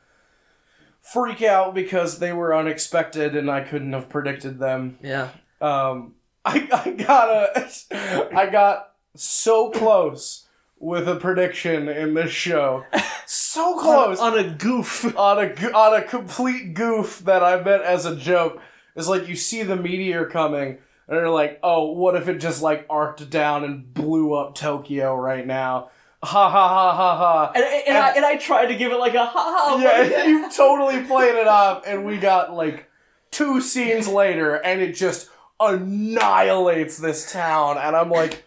freak 1.02 1.42
out 1.42 1.74
because 1.74 2.20
they 2.20 2.32
were 2.32 2.56
unexpected 2.56 3.36
and 3.36 3.50
I 3.50 3.62
couldn't 3.62 3.94
have 3.94 4.10
predicted 4.10 4.60
them. 4.60 4.98
Yeah. 5.02 5.30
Um, 5.60 6.16
I, 6.46 6.68
I 6.72 6.92
got 6.92 7.30
a, 7.30 8.30
I 8.36 8.48
got 8.48 8.94
so 9.16 9.70
close 9.72 10.48
with 10.80 11.08
a 11.08 11.16
prediction 11.16 11.88
in 11.88 12.16
this 12.16 12.32
show, 12.32 12.84
so 13.28 13.78
close 13.80 14.20
On, 14.20 14.34
on 14.34 14.40
a 14.40 14.50
goof. 14.50 15.16
on 15.16 15.38
a 15.40 15.72
on 15.72 16.02
a 16.02 16.04
complete 16.04 16.74
goof 16.74 17.20
that 17.26 17.44
I 17.44 17.62
meant 17.62 17.84
as 17.84 18.06
a 18.06 18.16
joke. 18.16 18.60
It's 18.96 19.08
like 19.08 19.28
you 19.28 19.36
see 19.36 19.64
the 19.64 19.76
meteor 19.76 20.26
coming, 20.26 20.78
and 21.08 21.18
you're 21.18 21.30
like, 21.30 21.60
"Oh, 21.64 21.92
what 21.92 22.16
if 22.16 22.28
it 22.28 22.40
just 22.40 22.62
like 22.62 22.86
arced 22.90 23.30
down 23.30 23.64
and 23.64 23.94
blew 23.94 24.34
up 24.34 24.56
Tokyo 24.56 25.16
right 25.16 25.46
now?" 25.46 25.90
Ha 26.24 26.50
ha 26.50 26.70
ha 26.70 26.96
ha 26.96 27.18
ha. 27.18 27.52
And, 27.56 27.64
and, 27.64 27.98
I, 27.98 28.10
and 28.12 28.24
I 28.24 28.38
tried 28.38 28.68
to 28.68 28.76
give 28.76 28.92
it, 28.92 29.00
like, 29.00 29.16
a 29.16 29.26
ha 29.26 29.32
ha. 29.32 29.80
Yeah, 29.82 30.26
you 30.28 30.52
totally 30.52 31.04
played 31.08 31.34
it 31.34 31.48
off, 31.48 31.84
and 31.88 32.06
we 32.06 32.18
got 32.18 32.54
like 32.54 32.90
two 33.32 33.60
scenes 33.60 34.08
later, 34.08 34.56
and 34.56 34.82
it 34.82 34.94
just 34.94 35.30
annihilates 35.60 36.98
this 36.98 37.32
town, 37.32 37.78
and 37.78 37.96
I'm 37.96 38.12
like, 38.12 38.44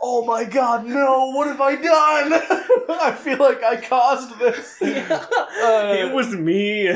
oh 0.00 0.24
my 0.24 0.44
god, 0.44 0.86
no, 0.86 1.32
what 1.34 1.48
have 1.48 1.60
I 1.60 1.74
done? 1.74 2.42
I 2.88 3.12
feel 3.12 3.38
like 3.38 3.62
I 3.62 3.76
caused 3.80 4.38
this. 4.38 4.80
Uh, 4.80 5.96
it 5.98 6.14
was 6.14 6.34
me. 6.34 6.88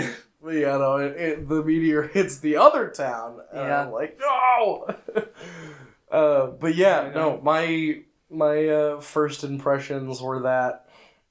But 0.42 0.54
yeah, 0.54 0.76
no, 0.78 0.96
it, 0.96 1.16
it, 1.16 1.48
the 1.48 1.62
meteor 1.62 2.02
hits 2.14 2.38
the 2.38 2.56
other 2.56 2.88
town. 2.88 3.40
And 3.52 3.66
Yeah. 3.68 3.84
I'm 3.84 3.92
like, 3.92 4.18
no! 4.18 4.88
uh, 6.10 6.46
but 6.48 6.74
yeah, 6.74 7.10
no, 7.14 7.40
my 7.42 8.00
my 8.30 8.68
uh, 8.68 9.00
first 9.00 9.42
impressions 9.44 10.22
were 10.22 10.40
that 10.42 10.86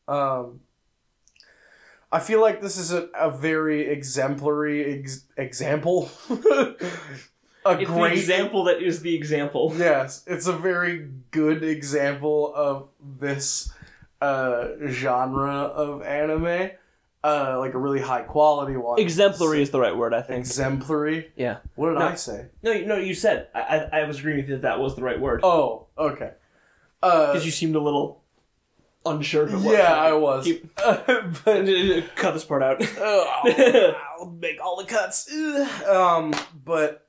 um, 0.07 0.59
I 2.11 2.19
feel 2.19 2.41
like 2.41 2.61
this 2.61 2.77
is 2.77 2.91
a, 2.91 3.07
a 3.17 3.29
very 3.31 3.87
exemplary 3.87 4.99
ex- 4.99 5.25
example. 5.37 6.09
a 6.29 6.75
It's 7.79 7.89
great 7.89 8.13
example 8.17 8.63
that 8.65 8.81
is 8.81 9.01
the 9.01 9.15
example. 9.15 9.73
Yes, 9.77 10.23
it's 10.27 10.47
a 10.47 10.53
very 10.53 11.09
good 11.31 11.63
example 11.63 12.51
of 12.55 12.89
this 13.19 13.71
uh, 14.21 14.69
genre 14.87 15.53
of 15.53 16.01
anime. 16.01 16.71
Uh, 17.21 17.57
like 17.59 17.73
a 17.73 17.77
really 17.77 17.99
high 17.99 18.21
quality 18.21 18.77
one. 18.77 18.97
Exemplary 18.99 19.61
is 19.61 19.71
the 19.71 19.79
right 19.79 19.95
word, 19.95 20.13
I 20.13 20.21
think. 20.21 20.39
Exemplary. 20.39 21.31
Yeah. 21.35 21.57
What 21.75 21.89
did 21.89 21.99
No. 21.99 22.07
I 22.07 22.15
say? 22.15 22.47
No, 22.63 22.71
you- 22.71 22.85
no, 22.85 22.95
you 22.95 23.13
said. 23.13 23.49
I, 23.53 23.59
I, 23.61 23.99
I 23.99 24.03
was 24.05 24.19
agreeing 24.19 24.37
with 24.37 24.47
you 24.47 24.55
that 24.55 24.61
that 24.61 24.79
was 24.79 24.95
the 24.95 25.01
right 25.03 25.19
word. 25.19 25.41
Oh, 25.43 25.87
okay. 25.97 26.31
Uh, 27.03 27.27
Because 27.33 27.45
you 27.45 27.51
seemed 27.51 27.75
a 27.75 27.79
little 27.81 28.23
unsure 29.05 29.43
of 29.47 29.65
what. 29.65 29.73
yeah, 29.77 29.93
I 29.93 30.13
was. 30.13 30.45
Keep- 30.45 30.73
but 30.75 31.43
Cut 32.15 32.33
this 32.33 32.45
part 32.45 32.63
out. 32.63 32.77
oh, 32.97 33.93
I'll 34.19 34.29
make 34.31 34.63
all 34.63 34.77
the 34.77 34.85
cuts. 34.85 35.29
Ugh. 35.29 35.83
Um, 35.89 36.33
but 36.63 37.05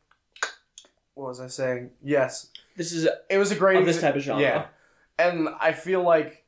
what 1.14 1.28
was 1.28 1.40
I 1.40 1.46
saying? 1.46 1.90
Yes, 2.02 2.48
This 2.76 2.92
is 2.92 3.06
it 3.28 3.38
was 3.38 3.52
a 3.52 3.56
great 3.56 3.78
of 3.78 3.86
this 3.86 3.98
exa- 3.98 4.00
type 4.00 4.16
of 4.16 4.22
genre. 4.22 4.42
Yeah, 4.42 4.66
and 5.18 5.48
I 5.60 5.72
feel 5.72 6.02
like 6.02 6.44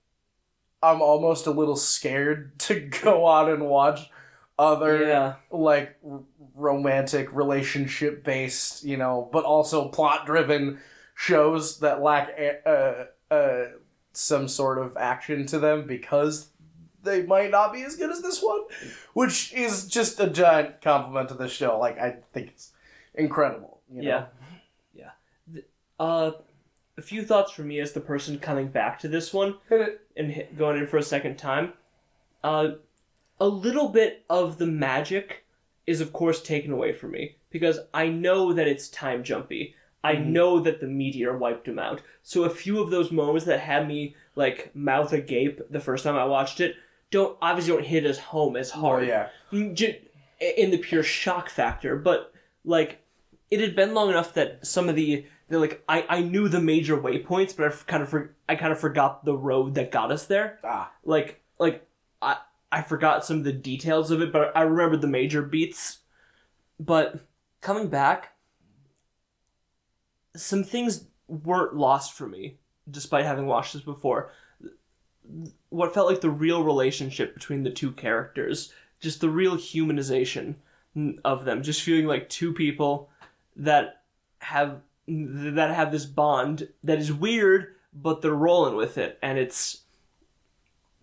I'm 0.82 1.00
almost 1.00 1.46
a 1.46 1.50
little 1.50 1.76
scared 1.76 2.58
to 2.60 2.80
go 2.80 3.24
on 3.24 3.50
and 3.50 3.66
watch 3.66 4.10
other 4.58 5.06
Yeah. 5.06 5.34
like 5.50 5.96
r- 6.08 6.20
romantic 6.54 7.32
relationship 7.32 8.24
based, 8.24 8.84
you 8.84 8.96
know, 8.96 9.28
but 9.32 9.44
also 9.44 9.88
plot 9.88 10.26
driven 10.26 10.78
shows 11.14 11.78
that 11.80 12.02
lack 12.02 12.28
a- 12.38 12.68
uh, 12.68 13.34
uh, 13.34 13.64
some 14.12 14.46
sort 14.48 14.78
of 14.78 14.96
action 14.96 15.46
to 15.46 15.58
them 15.58 15.86
because 15.86 16.48
they 17.02 17.22
might 17.22 17.50
not 17.50 17.72
be 17.72 17.82
as 17.82 17.96
good 17.96 18.10
as 18.10 18.20
this 18.22 18.42
one, 18.42 18.60
which 19.14 19.52
is 19.54 19.86
just 19.88 20.20
a 20.20 20.28
giant 20.28 20.80
compliment 20.82 21.28
to 21.30 21.34
the 21.34 21.48
show. 21.48 21.78
Like 21.78 21.98
I 21.98 22.16
think 22.32 22.48
it's 22.48 22.72
incredible. 23.14 23.80
You 23.90 24.02
know? 24.02 24.08
Yeah. 24.94 25.10
Yeah. 25.54 25.60
Uh, 25.98 26.32
a 26.98 27.02
few 27.02 27.24
thoughts 27.24 27.52
for 27.52 27.62
me 27.62 27.80
as 27.80 27.92
the 27.92 28.00
person 28.00 28.38
coming 28.38 28.68
back 28.68 28.98
to 29.00 29.08
this 29.08 29.32
one 29.32 29.56
and 30.16 30.46
going 30.56 30.78
in 30.78 30.86
for 30.86 30.98
a 30.98 31.02
second 31.02 31.36
time. 31.38 31.72
Uh, 32.44 32.72
a 33.40 33.48
little 33.48 33.88
bit 33.88 34.24
of 34.28 34.58
the 34.58 34.66
magic 34.66 35.44
is, 35.86 36.00
of 36.00 36.12
course, 36.12 36.42
taken 36.42 36.70
away 36.70 36.92
from 36.92 37.12
me 37.12 37.36
because 37.50 37.80
I 37.94 38.08
know 38.08 38.52
that 38.52 38.68
it's 38.68 38.88
time 38.88 39.24
jumpy. 39.24 39.74
I 40.04 40.16
Mhm. 40.16 40.26
know 40.26 40.60
that 40.60 40.80
the 40.80 40.86
meteor 40.86 41.36
wiped 41.36 41.66
him 41.68 41.78
out. 41.78 42.02
So 42.22 42.44
a 42.44 42.50
few 42.50 42.80
of 42.82 42.90
those 42.90 43.10
moments 43.12 43.46
that 43.46 43.60
had 43.60 43.86
me 43.88 44.14
like 44.36 44.74
mouth 44.74 45.12
agape 45.12 45.60
the 45.70 45.80
first 45.80 46.04
time 46.04 46.16
I 46.16 46.24
watched 46.24 46.60
it 46.60 46.76
don't 47.10 47.36
obviously 47.42 47.74
don't 47.74 47.84
hit 47.84 48.04
as 48.06 48.18
home 48.18 48.56
as 48.56 48.70
hard. 48.70 48.84
Oh 48.84 49.06
hard 49.06 49.08
yeah. 49.08 49.28
Mm, 49.52 49.96
in 50.56 50.70
the 50.70 50.78
pure 50.78 51.02
shock 51.02 51.48
factor, 51.50 51.94
but 51.96 52.32
like 52.64 52.98
it 53.50 53.60
had 53.60 53.76
been 53.76 53.92
long 53.94 54.08
enough 54.08 54.32
that 54.34 54.66
some 54.66 54.88
of 54.88 54.94
the 54.96 55.26
the 55.52 55.58
like 55.58 55.84
I, 55.88 56.04
I 56.08 56.20
knew 56.22 56.48
the 56.48 56.60
major 56.60 56.96
waypoints, 56.96 57.54
but 57.54 57.64
I 57.64 57.68
f- 57.68 57.86
kind 57.86 58.02
of 58.02 58.08
for, 58.08 58.34
I 58.48 58.56
kind 58.56 58.72
of 58.72 58.80
forgot 58.80 59.24
the 59.24 59.36
road 59.36 59.74
that 59.74 59.92
got 59.92 60.10
us 60.10 60.26
there. 60.26 60.58
Ah. 60.64 60.90
Like 61.04 61.40
like 61.58 61.86
I 62.22 62.38
I 62.72 62.82
forgot 62.82 63.24
some 63.24 63.38
of 63.38 63.44
the 63.44 63.52
details 63.52 64.10
of 64.10 64.22
it, 64.22 64.32
but 64.32 64.50
I 64.56 64.62
remembered 64.62 65.02
the 65.02 65.08
major 65.08 65.42
beats. 65.42 65.98
But 66.80 67.20
coming 67.60 67.88
back, 67.88 68.32
some 70.34 70.64
things 70.64 71.04
weren't 71.28 71.76
lost 71.76 72.14
for 72.14 72.26
me, 72.26 72.56
despite 72.90 73.26
having 73.26 73.46
watched 73.46 73.74
this 73.74 73.82
before. 73.82 74.32
What 75.68 75.94
felt 75.94 76.08
like 76.08 76.22
the 76.22 76.30
real 76.30 76.64
relationship 76.64 77.34
between 77.34 77.62
the 77.62 77.70
two 77.70 77.92
characters, 77.92 78.72
just 79.00 79.20
the 79.20 79.30
real 79.30 79.56
humanization 79.56 80.56
of 81.24 81.44
them, 81.44 81.62
just 81.62 81.82
feeling 81.82 82.06
like 82.06 82.28
two 82.28 82.52
people 82.54 83.10
that 83.54 84.02
have 84.38 84.80
that 85.08 85.74
have 85.74 85.90
this 85.92 86.04
bond 86.06 86.68
that 86.84 86.98
is 86.98 87.12
weird, 87.12 87.74
but 87.92 88.22
they're 88.22 88.32
rolling 88.34 88.76
with 88.76 88.98
it, 88.98 89.18
and 89.22 89.38
it's 89.38 89.82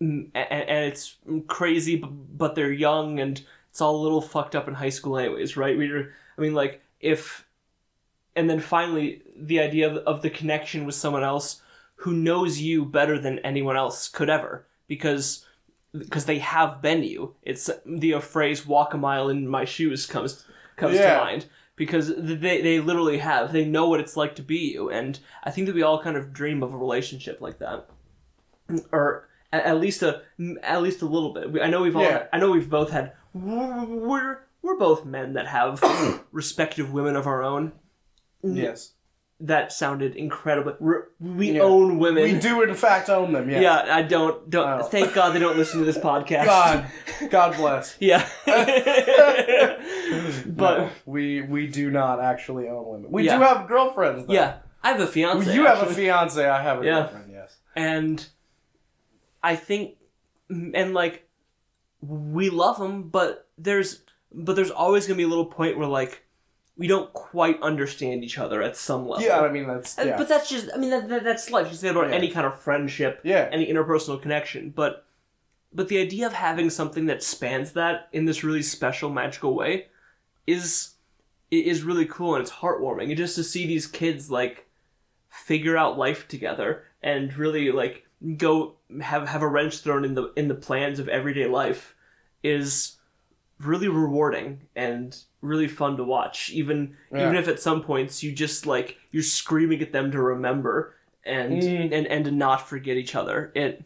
and, 0.00 0.30
and 0.34 0.86
it's 0.86 1.18
crazy, 1.46 1.96
but, 1.96 2.54
they're 2.54 2.72
young, 2.72 3.20
and 3.20 3.42
it's 3.68 3.82
all 3.82 3.96
a 3.96 4.02
little 4.02 4.22
fucked 4.22 4.56
up 4.56 4.66
in 4.66 4.72
high 4.72 4.88
school, 4.88 5.18
anyways, 5.18 5.58
right? 5.58 5.76
We, 5.76 5.90
were- 5.92 6.10
I 6.38 6.40
mean, 6.40 6.54
like 6.54 6.80
if, 7.00 7.46
and 8.34 8.48
then 8.48 8.60
finally 8.60 9.22
the 9.36 9.60
idea 9.60 9.90
of, 9.90 9.98
of 10.06 10.22
the 10.22 10.30
connection 10.30 10.86
with 10.86 10.94
someone 10.94 11.22
else 11.22 11.60
who 11.96 12.14
knows 12.14 12.58
you 12.60 12.86
better 12.86 13.18
than 13.18 13.40
anyone 13.40 13.76
else 13.76 14.08
could 14.08 14.30
ever, 14.30 14.66
because 14.88 15.44
because 15.98 16.24
they 16.24 16.38
have 16.38 16.80
been 16.80 17.02
you. 17.02 17.34
It's 17.42 17.68
the 17.84 18.20
phrase 18.20 18.64
"walk 18.66 18.94
a 18.94 18.96
mile 18.96 19.28
in 19.28 19.46
my 19.48 19.64
shoes" 19.66 20.06
comes 20.06 20.46
comes 20.76 20.94
Yeah. 20.96 21.14
to 21.18 21.24
mind 21.24 21.46
because 21.80 22.12
they 22.14 22.60
they 22.60 22.78
literally 22.78 23.16
have 23.16 23.54
they 23.54 23.64
know 23.64 23.88
what 23.88 24.00
it's 24.00 24.14
like 24.14 24.36
to 24.36 24.42
be 24.42 24.58
you, 24.74 24.90
and 24.90 25.18
I 25.42 25.50
think 25.50 25.66
that 25.66 25.74
we 25.74 25.82
all 25.82 26.02
kind 26.02 26.14
of 26.14 26.30
dream 26.30 26.62
of 26.62 26.74
a 26.74 26.76
relationship 26.76 27.40
like 27.40 27.58
that, 27.60 27.88
or 28.92 29.30
at, 29.50 29.64
at 29.64 29.80
least 29.80 30.02
a 30.02 30.20
at 30.62 30.82
least 30.82 31.00
a 31.00 31.06
little 31.06 31.32
bit. 31.32 31.62
I 31.62 31.70
know 31.70 31.80
we've 31.80 31.96
all 31.96 32.02
Yeah. 32.02 32.26
I 32.34 32.38
know 32.38 32.50
we've 32.50 32.68
both 32.68 32.90
had 32.90 33.14
we're 33.32 34.40
we're 34.60 34.76
both 34.76 35.06
men 35.06 35.32
that 35.32 35.46
have 35.46 35.82
respective 36.32 36.92
women 36.92 37.16
of 37.16 37.26
our 37.26 37.42
own. 37.42 37.72
Yes. 38.42 38.92
That 39.42 39.72
sounded 39.72 40.16
incredible. 40.16 40.76
We're, 40.78 41.04
we 41.18 41.52
Yeah. 41.52 41.62
own 41.62 41.98
women. 41.98 42.24
We 42.24 42.38
do 42.38 42.62
in 42.62 42.74
fact 42.74 43.08
own 43.08 43.32
them. 43.32 43.48
Yes. 43.48 43.62
Yeah, 43.62 43.94
I 43.94 44.02
don't 44.02 44.50
don't. 44.50 44.82
Oh. 44.82 44.82
Thank 44.82 45.14
God 45.14 45.34
they 45.34 45.38
don't 45.38 45.56
listen 45.56 45.78
to 45.78 45.84
this 45.86 45.96
podcast. 45.96 46.44
God. 46.44 46.86
God 47.30 47.56
bless. 47.56 47.96
Yeah. 48.00 48.28
but 50.46 50.78
No, 50.78 50.90
we 51.06 51.42
we 51.42 51.66
do 51.66 51.90
not 51.90 52.20
actually 52.20 52.68
own 52.68 52.86
women. 52.86 53.10
We 53.10 53.24
Yeah. 53.24 53.36
do 53.38 53.42
have 53.44 53.66
girlfriends. 53.66 54.26
Though. 54.26 54.32
yeah, 54.34 54.56
I 54.82 54.90
have 54.92 55.00
a 55.00 55.06
fiance. 55.06 55.52
you 55.54 55.64
have 55.66 55.82
a 55.82 55.92
fiance. 55.92 56.44
I 56.46 56.62
have 56.62 56.82
a 56.82 56.84
Yeah. 56.84 57.00
girlfriend. 57.00 57.32
Yes. 57.32 57.56
and 57.76 58.26
I 59.42 59.56
think, 59.56 59.96
and 60.50 60.92
like, 60.92 61.26
we 62.02 62.50
love 62.50 62.78
them, 62.78 63.08
but 63.08 63.48
there's 63.56 64.02
but 64.32 64.54
there's 64.54 64.70
always 64.70 65.06
gonna 65.06 65.16
be 65.16 65.22
a 65.22 65.28
little 65.28 65.46
point 65.46 65.78
where 65.78 65.88
like 65.88 66.24
we 66.80 66.86
don't 66.86 67.12
quite 67.12 67.60
understand 67.60 68.24
each 68.24 68.38
other 68.38 68.62
at 68.62 68.74
some 68.74 69.06
level. 69.06 69.22
Yeah, 69.22 69.40
I 69.42 69.52
mean 69.52 69.66
that's 69.66 69.98
yeah. 69.98 70.16
But 70.16 70.28
that's 70.28 70.48
just, 70.48 70.70
I 70.74 70.78
mean, 70.78 70.88
that, 70.88 71.10
that, 71.10 71.24
that's 71.24 71.50
life. 71.50 71.68
You 71.70 71.76
say 71.76 71.88
about 71.88 72.08
Yeah. 72.08 72.14
any 72.16 72.30
kind 72.30 72.46
of 72.46 72.58
friendship, 72.58 73.20
yeah. 73.22 73.50
any 73.52 73.70
interpersonal 73.70 74.20
connection, 74.20 74.70
but 74.70 75.04
but 75.74 75.88
the 75.88 75.98
idea 75.98 76.26
of 76.26 76.32
having 76.32 76.70
something 76.70 77.04
that 77.04 77.22
spans 77.22 77.72
that 77.72 78.08
in 78.12 78.24
this 78.24 78.42
really 78.42 78.62
special, 78.62 79.10
magical 79.10 79.54
way 79.54 79.88
is 80.46 80.94
is 81.50 81.82
really 81.82 82.06
cool 82.06 82.34
and 82.34 82.42
it's 82.42 82.50
heartwarming. 82.50 83.08
And 83.08 83.16
just 83.18 83.34
to 83.34 83.44
see 83.44 83.66
these 83.66 83.86
kids 83.86 84.30
like 84.30 84.66
figure 85.28 85.76
out 85.76 85.98
life 85.98 86.28
together 86.28 86.84
and 87.02 87.36
really 87.36 87.70
like 87.72 88.06
go 88.38 88.76
have 89.02 89.28
have 89.28 89.42
a 89.42 89.46
wrench 89.48 89.80
thrown 89.80 90.02
in 90.02 90.14
the 90.14 90.32
in 90.34 90.48
the 90.48 90.54
plans 90.54 90.98
of 90.98 91.08
everyday 91.10 91.46
life 91.46 91.94
is 92.42 92.96
really 93.58 93.88
rewarding 93.88 94.62
and 94.74 95.24
really 95.42 95.68
fun 95.68 95.96
to 95.96 96.04
watch 96.04 96.50
even 96.50 96.96
Yeah. 97.12 97.22
even 97.22 97.36
if 97.36 97.48
at 97.48 97.60
some 97.60 97.82
points 97.82 98.22
you 98.22 98.32
just 98.32 98.66
like 98.66 98.98
you're 99.10 99.22
screaming 99.22 99.80
at 99.82 99.92
them 99.92 100.10
to 100.10 100.20
remember 100.20 100.94
and 101.24 101.62
Mm. 101.62 101.92
and 101.92 102.06
and 102.06 102.24
to 102.26 102.30
not 102.30 102.68
forget 102.68 102.96
each 102.96 103.14
other 103.14 103.50
it 103.54 103.82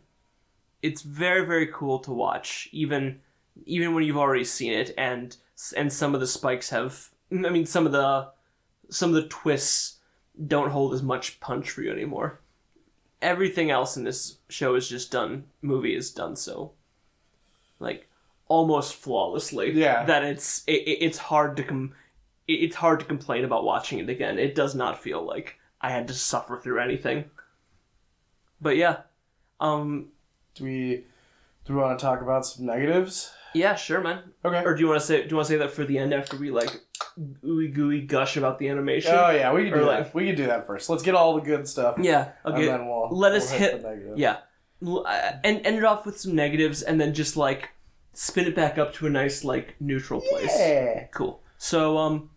it's 0.83 1.03
very 1.03 1.47
very 1.47 1.67
cool 1.69 1.99
to 2.01 2.13
watch 2.13 2.69
even 2.73 3.21
even 3.67 3.95
when 3.95 4.03
you've 4.05 4.17
already 4.17 4.45
seen 4.45 4.73
it 4.73 4.93
and 4.99 5.37
and 5.77 5.93
some 5.93 6.15
of 6.15 6.21
the 6.21 6.27
spikes 6.27 6.71
have 6.71 7.11
i 7.33 7.49
mean 7.51 7.67
some 7.67 7.87
of 7.87 7.93
the 7.93 8.29
some 8.91 9.11
of 9.11 9.15
the 9.15 9.29
twists 9.29 9.99
don't 10.49 10.71
hold 10.71 10.93
as 10.93 11.03
much 11.03 11.39
punch 11.41 11.71
for 11.71 11.83
you 11.83 11.93
anymore 11.93 12.41
everything 13.23 13.71
else 13.71 13.97
in 13.97 14.03
this 14.05 14.39
show 14.49 14.75
is 14.75 14.89
just 14.89 15.11
done 15.13 15.45
movie 15.63 15.95
is 15.95 16.11
done 16.11 16.35
so 16.37 16.73
like 17.79 18.09
almost 18.49 18.95
flawlessly 18.95 19.73
Yeah. 19.73 20.05
that 20.05 20.23
it's 20.25 20.63
it, 20.67 20.83
it- 20.87 20.99
it's 21.05 21.19
hard 21.19 21.57
to 21.57 21.63
com- 21.65 21.95
it's 22.47 22.77
hard 22.77 23.01
to 23.01 23.07
complain 23.07 23.45
about 23.45 23.65
watching 23.65 23.99
it 23.99 24.09
again 24.11 24.39
it 24.39 24.55
does 24.55 24.75
not 24.75 25.03
feel 25.03 25.23
like 25.25 25.59
i 25.81 25.89
had 25.91 26.07
to 26.09 26.15
suffer 26.15 26.59
through 26.59 26.79
anything 26.79 27.25
but 28.61 28.77
yeah 28.77 28.99
um 29.61 30.09
Do 30.55 30.65
we 30.65 31.05
do 31.65 31.75
we 31.75 31.81
want 31.81 31.99
to 31.99 32.05
talk 32.05 32.21
about 32.21 32.45
some 32.47 32.67
negatives? 32.67 33.33
yeah 33.55 33.75
sure 33.75 34.01
man 34.03 34.21
Okay. 34.45 34.63
or 34.65 34.75
do 34.75 34.81
you 34.83 34.89
want 34.89 35.01
to 35.01 35.07
say 35.07 35.23
do 35.23 35.31
you 35.31 35.37
want 35.37 35.47
to 35.49 35.53
say 35.55 35.59
that 35.59 35.71
for 35.73 35.85
the 35.85 35.97
end 35.99 36.13
after 36.13 36.37
we 36.37 36.51
like 36.51 36.83
ooey 37.45 37.73
gooey 37.73 38.01
gush 38.01 38.37
about 38.37 38.59
the 38.59 38.69
animation. 38.69 39.13
Oh 39.15 39.31
yeah, 39.31 39.53
we 39.53 39.65
can 39.65 39.75
Or 39.75 39.79
do 39.81 39.85
like- 39.87 40.05
that. 40.07 40.15
We 40.15 40.27
can 40.27 40.35
do 40.35 40.47
that 40.47 40.67
first. 40.67 40.91
Let's 40.91 41.03
get 41.05 41.15
all 41.15 41.35
the 41.37 41.41
good 41.43 41.67
stuff. 41.69 41.97
yeah. 42.01 42.33
and 42.45 42.55
Okay. 42.57 42.67
then 42.67 42.89
we'll 42.89 43.09
let 43.17 43.31
we'll 43.33 43.37
us 43.41 43.51
hit- 43.53 43.83
the. 43.83 44.15
Yeah. 44.17 44.39
L- 44.85 45.07
uh, 45.07 45.33
And 45.45 45.65
end 45.65 45.77
it 45.79 45.85
off 45.85 46.05
with 46.05 46.19
some 46.19 46.35
negatives, 46.35 46.83
and 46.83 47.01
then 47.01 47.15
just 47.15 47.37
like 47.37 47.69
spin 48.15 48.47
it 48.47 48.55
back 48.55 48.79
up 48.79 48.95
to 48.95 49.07
a 49.07 49.11
nice 49.11 49.45
like 49.45 49.77
neutral 49.81 50.21
place. 50.21 50.55
Yeah. 50.57 51.05
Cool. 51.13 51.41
So, 51.59 51.99
um, 51.99 52.31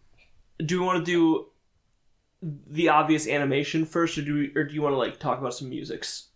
do 0.63 0.80
we 0.80 0.86
want 0.86 1.06
to 1.06 1.12
do 1.12 1.48
the 2.42 2.90
obvious 2.90 3.28
animation 3.28 3.86
first, 3.86 4.18
or 4.18 4.22
do 4.24 4.34
we, 4.34 4.52
or 4.56 4.63
do 4.63 4.74
you 4.74 4.82
want 4.82 4.94
to 4.94 4.98
like 4.98 5.20
talk 5.20 5.40
about 5.40 5.54
some 5.54 5.70
musics? 5.70 6.28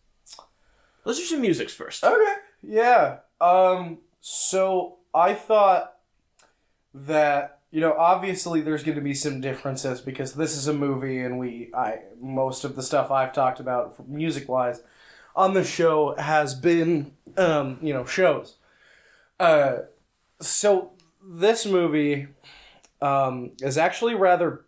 Let's 1.03 1.19
do 1.19 1.25
some 1.25 1.41
musics 1.41 1.73
first. 1.73 2.03
Okay. 2.03 2.33
Yeah. 2.63 3.17
Um. 3.39 3.99
So 4.19 4.97
I 5.13 5.33
thought 5.33 5.95
that 6.93 7.59
you 7.71 7.79
know 7.81 7.93
obviously 7.93 8.61
there's 8.61 8.83
going 8.83 8.97
to 8.97 9.01
be 9.01 9.13
some 9.13 9.41
differences 9.41 10.01
because 10.01 10.33
this 10.33 10.55
is 10.55 10.67
a 10.67 10.73
movie 10.73 11.19
and 11.19 11.39
we 11.39 11.71
I 11.73 11.99
most 12.19 12.63
of 12.63 12.75
the 12.75 12.83
stuff 12.83 13.09
I've 13.11 13.33
talked 13.33 13.59
about 13.59 14.07
music 14.07 14.49
wise 14.49 14.83
on 15.35 15.53
the 15.53 15.63
show 15.63 16.15
has 16.17 16.53
been 16.53 17.13
um 17.37 17.79
you 17.81 17.93
know 17.93 18.05
shows. 18.05 18.57
Uh. 19.41 19.77
So 20.41 20.93
this 21.25 21.65
movie 21.65 22.27
um 23.01 23.51
is 23.61 23.77
actually 23.77 24.15
rather 24.15 24.65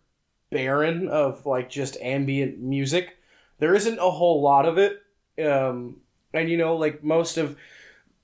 barren 0.50 1.08
of 1.08 1.46
like 1.46 1.70
just 1.70 1.96
ambient 1.98 2.60
music. 2.60 3.18
There 3.60 3.74
isn't 3.74 3.98
a 3.98 4.10
whole 4.10 4.42
lot 4.42 4.66
of 4.66 4.78
it. 4.78 5.02
Um 5.44 5.98
and 6.34 6.50
you 6.50 6.58
know 6.58 6.76
like 6.76 7.04
most 7.04 7.38
of 7.38 7.56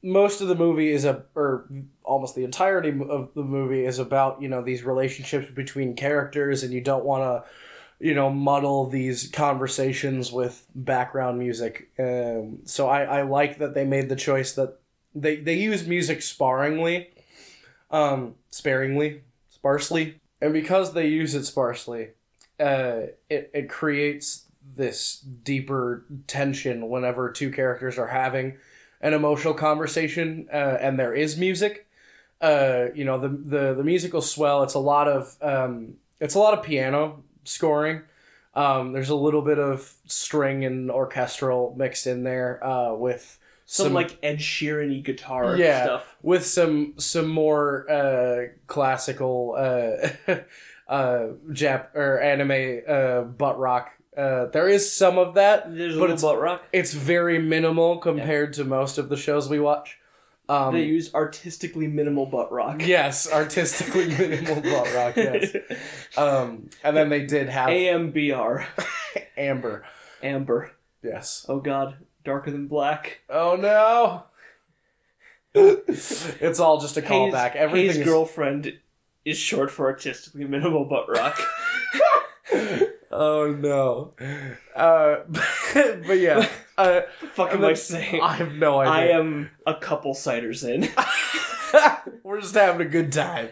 most 0.02 0.40
of 0.42 0.48
the 0.48 0.56
movie 0.56 0.90
is 0.92 1.04
a 1.06 1.24
or 1.36 1.68
almost 2.04 2.34
the 2.36 2.44
entirety 2.44 2.90
of 3.08 3.30
the 3.34 3.44
movie 3.44 3.84
is 3.86 3.98
about 4.00 4.42
you 4.42 4.48
know 4.48 4.62
these 4.62 4.84
relationships 4.84 5.50
between 5.50 5.96
characters 5.96 6.62
and 6.64 6.72
you 6.74 6.80
don't 6.82 7.04
want 7.04 7.22
to 7.24 7.50
you 8.06 8.14
know 8.14 8.30
muddle 8.30 8.88
these 8.88 9.28
conversations 9.28 10.32
with 10.32 10.66
background 10.74 11.38
music 11.38 11.90
um, 11.98 12.60
so 12.66 12.88
I, 12.88 13.20
I 13.20 13.22
like 13.22 13.58
that 13.58 13.74
they 13.74 13.84
made 13.86 14.08
the 14.10 14.16
choice 14.16 14.54
that 14.54 14.79
they 15.14 15.36
they 15.36 15.54
use 15.54 15.86
music 15.86 16.22
sparingly 16.22 17.10
um 17.90 18.34
sparingly 18.48 19.22
sparsely. 19.48 20.20
And 20.42 20.52
because 20.52 20.94
they 20.94 21.08
use 21.08 21.34
it 21.34 21.44
sparsely 21.44 22.10
uh 22.58 23.12
it, 23.28 23.50
it 23.52 23.68
creates 23.68 24.46
this 24.76 25.20
deeper 25.20 26.04
tension 26.26 26.88
whenever 26.88 27.30
two 27.30 27.50
characters 27.50 27.98
are 27.98 28.08
having 28.08 28.56
an 29.00 29.14
emotional 29.14 29.54
conversation 29.54 30.46
uh, 30.52 30.76
and 30.80 30.98
there 30.98 31.14
is 31.14 31.36
music. 31.36 31.86
Uh, 32.40 32.86
you 32.94 33.04
know 33.04 33.18
the, 33.18 33.28
the 33.28 33.74
the 33.74 33.84
musical 33.84 34.22
swell 34.22 34.62
it's 34.62 34.72
a 34.72 34.78
lot 34.78 35.06
of 35.06 35.36
um, 35.42 35.94
it's 36.20 36.34
a 36.34 36.38
lot 36.38 36.56
of 36.56 36.64
piano 36.64 37.22
scoring. 37.44 38.02
Um, 38.54 38.92
there's 38.92 39.10
a 39.10 39.14
little 39.14 39.42
bit 39.42 39.58
of 39.58 39.94
string 40.06 40.64
and 40.64 40.90
orchestral 40.90 41.74
mixed 41.76 42.06
in 42.06 42.24
there 42.24 42.64
uh, 42.64 42.94
with 42.94 43.38
Some, 43.72 43.92
like 43.94 44.18
Ed 44.22 44.38
Sheeran 44.38 45.04
guitar 45.04 45.56
Yeah. 45.56 45.84
stuff. 45.84 46.16
with 46.22 46.44
some 46.44 46.94
some 46.98 47.28
more 47.28 47.88
uh, 47.90 48.46
classical 48.66 49.54
uh, 49.56 50.08
uh, 50.88 51.26
Jap 51.50 51.94
or 51.94 52.20
anime 52.20 52.82
uh, 52.88 53.22
butt 53.22 53.58
rock. 53.58 53.90
Uh, 54.16 54.46
there 54.46 54.68
is 54.68 54.92
some 54.92 55.18
of 55.18 55.34
that. 55.34 55.72
There's 55.74 55.94
But 55.94 56.00
little 56.00 56.04
it's- 56.16 56.22
butt 56.22 56.40
rock. 56.40 56.64
It's 56.72 56.92
very 56.94 57.38
minimal 57.38 57.98
compared 57.98 58.54
to 58.54 58.64
most 58.64 58.98
of 58.98 59.08
the 59.08 59.16
shows 59.16 59.48
we 59.48 59.60
watch. 59.60 59.98
Um, 60.48 60.74
they 60.74 60.82
use 60.82 61.14
artistically 61.14 61.86
minimal 61.86 62.26
butt 62.26 62.50
rock. 62.50 62.82
yes, 62.84 63.30
artistically 63.32 64.08
minimal 64.18 64.56
butt 64.60 64.92
rock. 64.92 65.14
Yes, 65.16 65.54
um, 66.16 66.70
and 66.82 66.96
then 66.96 67.08
they 67.08 67.24
did 67.24 67.48
have 67.48 67.68
AMBR. 67.68 68.66
Amber. 69.36 69.84
Amber. 70.24 70.72
Yes. 71.04 71.46
Oh 71.48 71.60
god. 71.60 71.98
Darker 72.24 72.50
than 72.50 72.66
black. 72.66 73.20
Oh 73.28 73.56
no. 73.56 74.24
it's 75.54 76.60
all 76.60 76.80
just 76.80 76.96
a 76.96 77.02
callback. 77.02 77.56
Everything 77.56 77.96
Hayes' 77.96 78.04
girlfriend 78.04 78.78
is 79.24 79.36
short 79.36 79.70
for 79.70 79.86
artistically 79.86 80.44
minimal 80.44 80.84
butt 80.84 81.08
rock. 81.08 81.40
oh 83.10 83.56
no. 83.58 84.14
Uh, 84.74 85.16
but 85.74 86.18
yeah, 86.18 86.48
uh, 86.78 87.00
the 87.20 87.26
fuck 87.28 87.52
am 87.52 87.64
I 87.64 87.74
saying? 87.74 88.20
I 88.20 88.34
have 88.34 88.54
no 88.54 88.80
idea. 88.80 88.92
I 88.92 89.18
am 89.18 89.50
a 89.66 89.74
couple 89.74 90.14
ciders 90.14 90.66
in. 90.68 90.88
We're 92.22 92.40
just 92.40 92.54
having 92.54 92.86
a 92.86 92.90
good 92.90 93.12
time. 93.12 93.50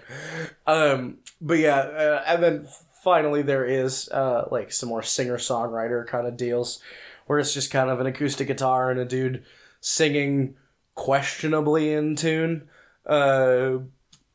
Um, 0.67 1.19
but 1.41 1.59
yeah, 1.59 1.79
uh, 1.79 2.25
and 2.27 2.43
then 2.43 2.69
finally 3.03 3.43
there 3.43 3.65
is 3.65 4.09
uh, 4.09 4.49
like 4.51 4.73
some 4.73 4.89
more 4.89 5.03
singer 5.03 5.37
songwriter 5.37 6.07
kind 6.07 6.27
of 6.27 6.37
deals, 6.37 6.81
where 7.29 7.39
it's 7.39 7.55
just 7.55 7.71
kind 7.71 7.89
of 7.89 8.01
an 8.01 8.07
acoustic 8.07 8.49
guitar 8.49 8.91
and 8.91 8.99
a 8.99 9.05
dude 9.05 9.45
singing 9.81 10.57
questionably 10.97 11.93
in 11.93 12.17
tune 12.17 12.69
uh, 13.07 13.79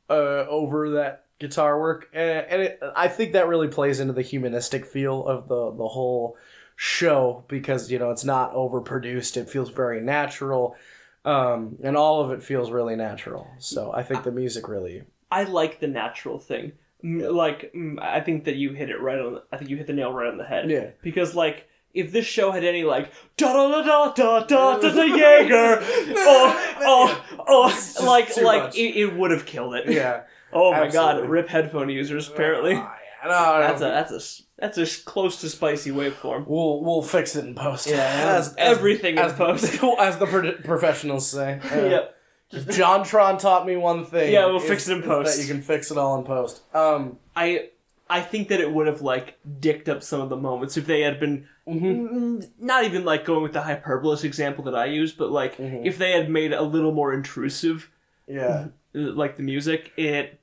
uh, 0.09 0.45
over 0.49 0.91
that 0.91 1.25
guitar 1.39 1.77
work, 1.77 2.07
and, 2.13 2.45
and 2.47 2.61
it, 2.61 2.79
I 2.95 3.09
think 3.09 3.33
that 3.33 3.49
really 3.49 3.67
plays 3.67 3.99
into 3.99 4.13
the 4.13 4.21
humanistic 4.21 4.85
feel 4.85 5.25
of 5.27 5.49
the 5.49 5.71
the 5.71 5.89
whole 5.89 6.37
show 6.77 7.43
because 7.49 7.91
you 7.91 7.99
know 7.99 8.11
it's 8.11 8.23
not 8.23 8.53
overproduced; 8.53 9.35
it 9.35 9.49
feels 9.49 9.69
very 9.69 9.99
natural 9.99 10.77
um, 11.25 11.77
and 11.83 11.95
all 11.95 12.21
of 12.21 12.31
it 12.31 12.43
feels 12.43 12.71
really 12.71 12.95
natural. 12.95 13.47
So 13.59 13.91
I 13.93 14.03
think 14.03 14.23
the 14.23 14.31
music 14.31 14.67
really. 14.67 15.03
I 15.31 15.43
like 15.43 15.79
the 15.79 15.87
natural 15.87 16.39
thing. 16.39 16.73
Like, 17.01 17.73
I 18.01 18.21
think 18.21 18.45
that 18.45 18.55
you 18.55 18.71
hit 18.71 18.89
it 18.89 19.01
right 19.01 19.19
on. 19.19 19.41
I 19.51 19.57
think 19.57 19.69
you 19.69 19.77
hit 19.77 19.87
the 19.87 19.93
nail 19.93 20.13
right 20.13 20.29
on 20.29 20.37
the 20.37 20.45
head. 20.45 20.69
Yeah. 20.69 20.91
Because 21.01 21.35
like, 21.35 21.67
if 21.93 22.11
this 22.11 22.25
show 22.25 22.51
had 22.51 22.63
any 22.63 22.83
like 22.83 23.11
da 23.37 23.53
da 23.53 23.69
da 23.69 23.81
da 23.83 24.13
da 24.13 24.39
da 24.45 24.79
da 24.79 24.89
da 24.93 25.03
Jaeger, 25.03 25.79
oh 26.17 26.75
oh 26.81 27.25
oh, 27.47 28.05
like 28.05 28.35
like 28.37 28.75
it, 28.75 28.95
it 28.95 29.15
would 29.15 29.31
have 29.31 29.45
killed 29.45 29.75
it. 29.75 29.89
Yeah. 29.89 30.23
Oh 30.51 30.71
my 30.71 30.87
god, 30.87 31.27
rip 31.27 31.49
headphone 31.49 31.89
users. 31.89 32.27
Apparently, 32.29 32.73
Oh, 32.73 32.75
yeah. 33.23 33.29
No, 33.29 33.29
no, 33.29 33.59
that's 33.61 33.81
a 33.81 33.85
that's 33.85 34.11
a 34.11 34.43
that's 34.59 34.77
a 34.77 35.03
close 35.05 35.41
to 35.41 35.49
spicy 35.49 35.91
waveform. 35.91 36.47
We'll 36.47 36.81
we'll 36.83 37.01
fix 37.01 37.35
it 37.35 37.45
in 37.45 37.55
post. 37.55 37.87
Yeah, 37.87 38.35
as 38.37 38.53
everything 38.57 39.17
in 39.17 39.23
as, 39.23 39.33
post. 39.33 39.81
as 39.99 40.17
the 40.17 40.25
pro- 40.25 40.53
professionals 40.53 41.27
say. 41.29 41.59
Uh, 41.71 41.85
yep. 41.85 42.17
If 42.51 42.77
taught 42.77 43.65
me 43.65 43.77
one 43.77 44.05
thing. 44.05 44.31
Yeah, 44.31 44.45
we'll 44.45 44.57
is- 44.57 44.67
fix 44.67 44.87
it 44.87 44.97
in 44.97 45.03
post. 45.03 45.35
That 45.35 45.41
you 45.41 45.51
can 45.51 45.63
fix 45.63 45.89
it 45.89 45.97
all 45.97 46.17
in 46.19 46.25
post. 46.25 46.61
Um. 46.75 47.17
I 47.35 47.69
I 48.09 48.21
think 48.21 48.49
that 48.49 48.59
it 48.59 48.71
would 48.71 48.85
have 48.87 49.01
like 49.01 49.39
dicked 49.59 49.89
up 49.89 50.03
some 50.03 50.21
of 50.21 50.29
the 50.29 50.35
moments 50.37 50.77
if 50.77 50.85
they 50.85 51.01
had 51.01 51.19
been 51.19 51.47
mm, 51.67 52.47
not 52.59 52.83
even 52.85 53.05
like 53.05 53.25
going 53.25 53.43
with 53.43 53.53
the 53.53 53.61
hyperbolous 53.61 54.23
example 54.23 54.63
that 54.65 54.75
I 54.75 54.85
use, 54.85 55.13
but 55.13 55.31
like 55.31 55.57
Mhm. 55.57 55.85
if 55.85 55.97
they 55.97 56.11
had 56.11 56.29
made 56.29 56.53
a 56.53 56.61
little 56.61 56.91
more 56.91 57.13
intrusive, 57.13 57.89
Yeah. 58.27 58.67
uh, 58.95 58.99
like 59.13 59.37
the 59.37 59.43
music, 59.43 59.91
it 59.97 60.39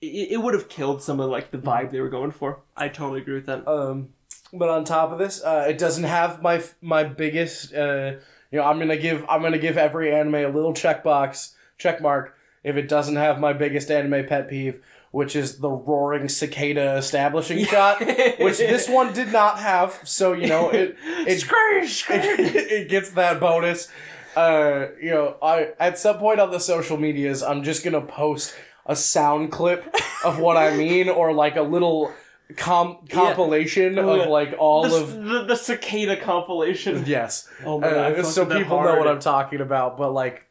it, 0.00 0.32
it 0.32 0.36
would 0.42 0.54
have 0.54 0.68
killed 0.68 1.02
some 1.02 1.18
of 1.20 1.30
like 1.30 1.50
the 1.50 1.58
vibe 1.58 1.90
they 1.90 2.00
were 2.00 2.10
going 2.10 2.30
for. 2.30 2.58
I 2.76 2.88
totally 2.88 3.20
agree 3.22 3.34
with 3.36 3.46
that. 3.46 3.66
Um, 3.66 4.10
but 4.52 4.68
on 4.68 4.84
top 4.84 5.12
of 5.12 5.18
this, 5.18 5.42
uh, 5.42 5.66
it 5.68 5.78
doesn't 5.78 6.04
have 6.04 6.42
my 6.42 6.62
my 6.82 7.04
biggest. 7.04 7.74
Uh, 7.74 8.16
you 8.50 8.58
know, 8.58 8.64
I'm 8.64 8.78
gonna 8.78 8.96
give 8.98 9.24
I'm 9.28 9.42
gonna 9.42 9.58
give 9.58 9.76
every 9.78 10.14
anime 10.14 10.34
a 10.36 10.48
little 10.48 10.74
checkbox 10.74 11.54
check 11.78 12.00
mark 12.00 12.36
if 12.62 12.76
it 12.76 12.88
doesn't 12.88 13.16
have 13.16 13.40
my 13.40 13.52
biggest 13.52 13.90
anime 13.90 14.26
pet 14.26 14.48
peeve, 14.48 14.80
which 15.14 15.36
is 15.36 15.58
the 15.58 15.70
roaring 15.70 16.28
cicada 16.28 16.96
establishing 16.96 17.64
shot, 17.64 18.00
which 18.00 18.58
this 18.72 18.88
one 18.88 19.12
did 19.12 19.30
not 19.32 19.60
have. 19.60 20.00
So 20.04 20.32
you 20.32 20.48
know 20.48 20.70
it 20.70 20.96
it 21.04 21.38
Screech, 21.40 21.90
screech. 22.02 22.20
it 22.20 22.88
gets 22.88 23.10
that 23.10 23.38
bonus. 23.38 23.88
Uh, 24.34 24.88
you 25.00 25.10
know, 25.10 25.36
I 25.40 25.68
at 25.78 25.98
some 25.98 26.18
point 26.18 26.40
on 26.40 26.50
the 26.50 26.58
social 26.58 26.96
medias, 26.96 27.44
I'm 27.44 27.62
just 27.62 27.84
gonna 27.84 28.00
post 28.00 28.54
a 28.86 28.96
sound 28.96 29.52
clip 29.52 29.94
of 30.24 30.40
what 30.40 30.56
I 30.56 30.76
mean, 30.76 31.08
or 31.08 31.32
like 31.32 31.54
a 31.54 31.62
little 31.62 32.12
com- 32.56 32.98
compilation 33.08 33.96
Oh, 33.98 34.20
of 34.20 34.28
like 34.28 34.56
all 34.58 34.88
the, 34.88 34.96
of 34.96 35.14
the, 35.24 35.44
the 35.44 35.54
cicada 35.56 36.16
compilation. 36.16 37.04
yes, 37.06 37.48
Oh 37.64 37.78
my 37.78 37.88
god! 37.88 38.18
Uh, 38.18 38.22
so 38.24 38.44
people 38.44 38.82
know 38.82 38.98
what 38.98 39.06
I'm 39.06 39.20
talking 39.20 39.60
about. 39.60 39.96
But 39.96 40.10
like, 40.12 40.50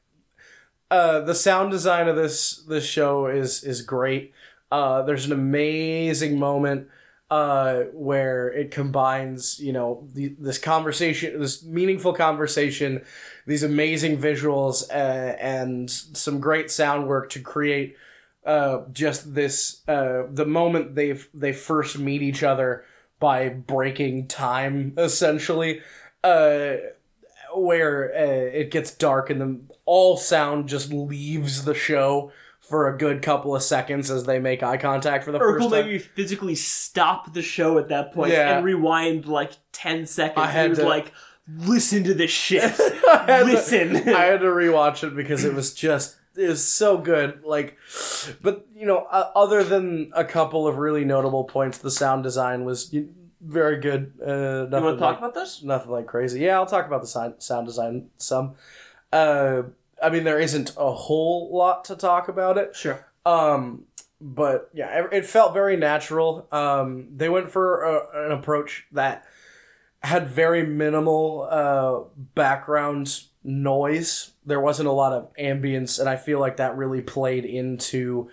uh, 0.90 1.20
the 1.20 1.36
sound 1.36 1.72
design 1.72 2.08
of 2.08 2.16
this 2.16 2.64
this 2.70 2.86
show 2.86 3.28
is 3.28 3.62
is 3.66 3.82
great. 3.82 4.32
Uh, 4.74 5.04
there's 5.04 5.28
an 5.28 5.32
amazing 5.32 6.40
moment 6.40 6.88
uh, 7.30 7.84
where 7.94 8.52
it 8.52 8.72
combines, 8.72 9.60
you 9.60 9.72
know, 9.72 10.08
the, 10.14 10.36
this 10.40 10.58
conversation, 10.58 11.40
this 11.40 11.64
meaningful 11.64 12.12
conversation, 12.12 13.06
these 13.46 13.62
amazing 13.62 14.18
visuals, 14.18 14.90
uh, 14.90 15.36
and 15.40 15.92
some 15.92 16.40
great 16.40 16.72
sound 16.72 17.08
work 17.08 17.30
to 17.30 17.40
create 17.40 17.96
uh, 18.48 18.80
just 18.92 19.36
this 19.36 19.88
uh, 19.88 20.24
the 20.32 20.46
moment 20.46 20.96
they 20.96 21.20
they 21.36 21.54
first 21.54 22.00
meet 22.00 22.24
each 22.24 22.42
other 22.42 22.84
by 23.20 23.50
breaking 23.50 24.28
time 24.28 24.96
essentially. 24.98 25.82
Uh, 26.24 26.78
where 27.56 28.12
uh, 28.16 28.58
it 28.58 28.72
gets 28.72 28.90
dark 28.96 29.30
and 29.30 29.40
then 29.40 29.70
all 29.86 30.18
sound 30.18 30.68
just 30.68 30.92
leaves 30.92 31.66
the 31.66 31.76
show 31.76 32.32
for 32.74 32.88
a 32.90 32.98
good 32.98 33.22
couple 33.22 33.56
of 33.56 33.62
seconds 33.62 34.10
as 34.10 34.24
they 34.24 34.40
make 34.40 34.64
eye 34.64 34.78
contact 34.78 35.24
for 35.24 35.32
the 35.32 35.38
first 35.38 35.62
time. 35.70 35.86
maybe 35.86 36.00
physically 36.00 36.56
stop 36.56 37.32
the 37.32 37.42
show 37.44 37.78
at 37.78 37.90
that 37.90 38.12
point 38.14 38.32
Yeah. 38.32 38.56
and 38.58 38.66
rewind 38.66 39.28
like 39.28 39.52
10 39.74 40.08
seconds. 40.08 40.40
I 40.40 40.48
had 40.48 40.64
he 40.64 40.70
was 40.70 40.80
to- 40.80 40.88
like, 40.88 41.12
listen 41.48 42.04
to 42.06 42.16
this 42.16 42.32
shit. 42.32 42.64
I 43.12 43.26
had 43.28 43.40
to- 43.42 43.46
listen. 43.46 43.96
I 44.10 44.22
had 44.24 44.40
to 44.40 44.48
rewatch 44.48 45.08
it 45.08 45.16
because 45.16 45.46
it 45.46 45.54
was 45.54 45.76
just 45.76 46.16
it 46.36 46.48
was 46.50 46.68
so 46.68 46.98
good. 46.98 47.44
Like, 47.46 47.78
but 48.42 48.66
you 48.76 48.88
know, 48.88 49.06
uh, 49.12 49.30
other 49.36 49.64
than 49.64 50.12
a 50.16 50.26
couple 50.26 50.68
of 50.68 50.80
really 50.80 51.06
notable 51.06 51.44
points, 51.44 51.78
the 51.78 51.92
sound 51.92 52.24
design 52.24 52.66
was 52.66 52.92
very 53.40 53.80
good. 53.80 54.14
Uh, 54.20 54.64
you 54.64 54.68
nothing 54.72 54.84
want 54.84 54.98
to 54.98 55.00
talk 55.00 55.10
like, 55.12 55.18
about 55.20 55.34
this? 55.36 55.62
nothing 55.62 55.92
like 55.92 56.08
crazy. 56.08 56.40
Yeah, 56.40 56.56
I'll 56.56 56.66
talk 56.66 56.88
about 56.88 57.02
the 57.02 57.08
sound 57.08 57.36
sound 57.38 57.68
design 57.68 58.10
some. 58.18 58.56
Uh, 59.12 59.62
I 60.04 60.10
mean, 60.10 60.24
there 60.24 60.40
isn't 60.40 60.74
a 60.78 60.92
whole 60.92 61.56
lot 61.56 61.86
to 61.86 61.96
talk 61.96 62.28
about 62.28 62.58
it. 62.58 62.76
Sure. 62.76 63.06
Um, 63.26 63.86
but 64.20 64.70
yeah, 64.74 65.04
it, 65.04 65.10
it 65.12 65.26
felt 65.26 65.54
very 65.54 65.78
natural. 65.78 66.48
Um, 66.52 67.08
they 67.16 67.30
went 67.30 67.50
for 67.50 67.84
a, 67.84 68.26
an 68.26 68.32
approach 68.32 68.86
that 68.92 69.26
had 70.02 70.28
very 70.28 70.66
minimal 70.66 71.48
uh, 71.50 72.04
background 72.36 73.24
noise. 73.44 74.32
There 74.46 74.60
wasn't 74.60 74.90
a 74.90 74.94
lot 74.94 75.14
of 75.14 75.34
ambience, 75.36 76.00
and 76.00 76.10
I 76.10 76.16
feel 76.16 76.40
like 76.40 76.58
that 76.58 76.78
really 76.78 77.02
played 77.02 77.46
into, 77.46 78.30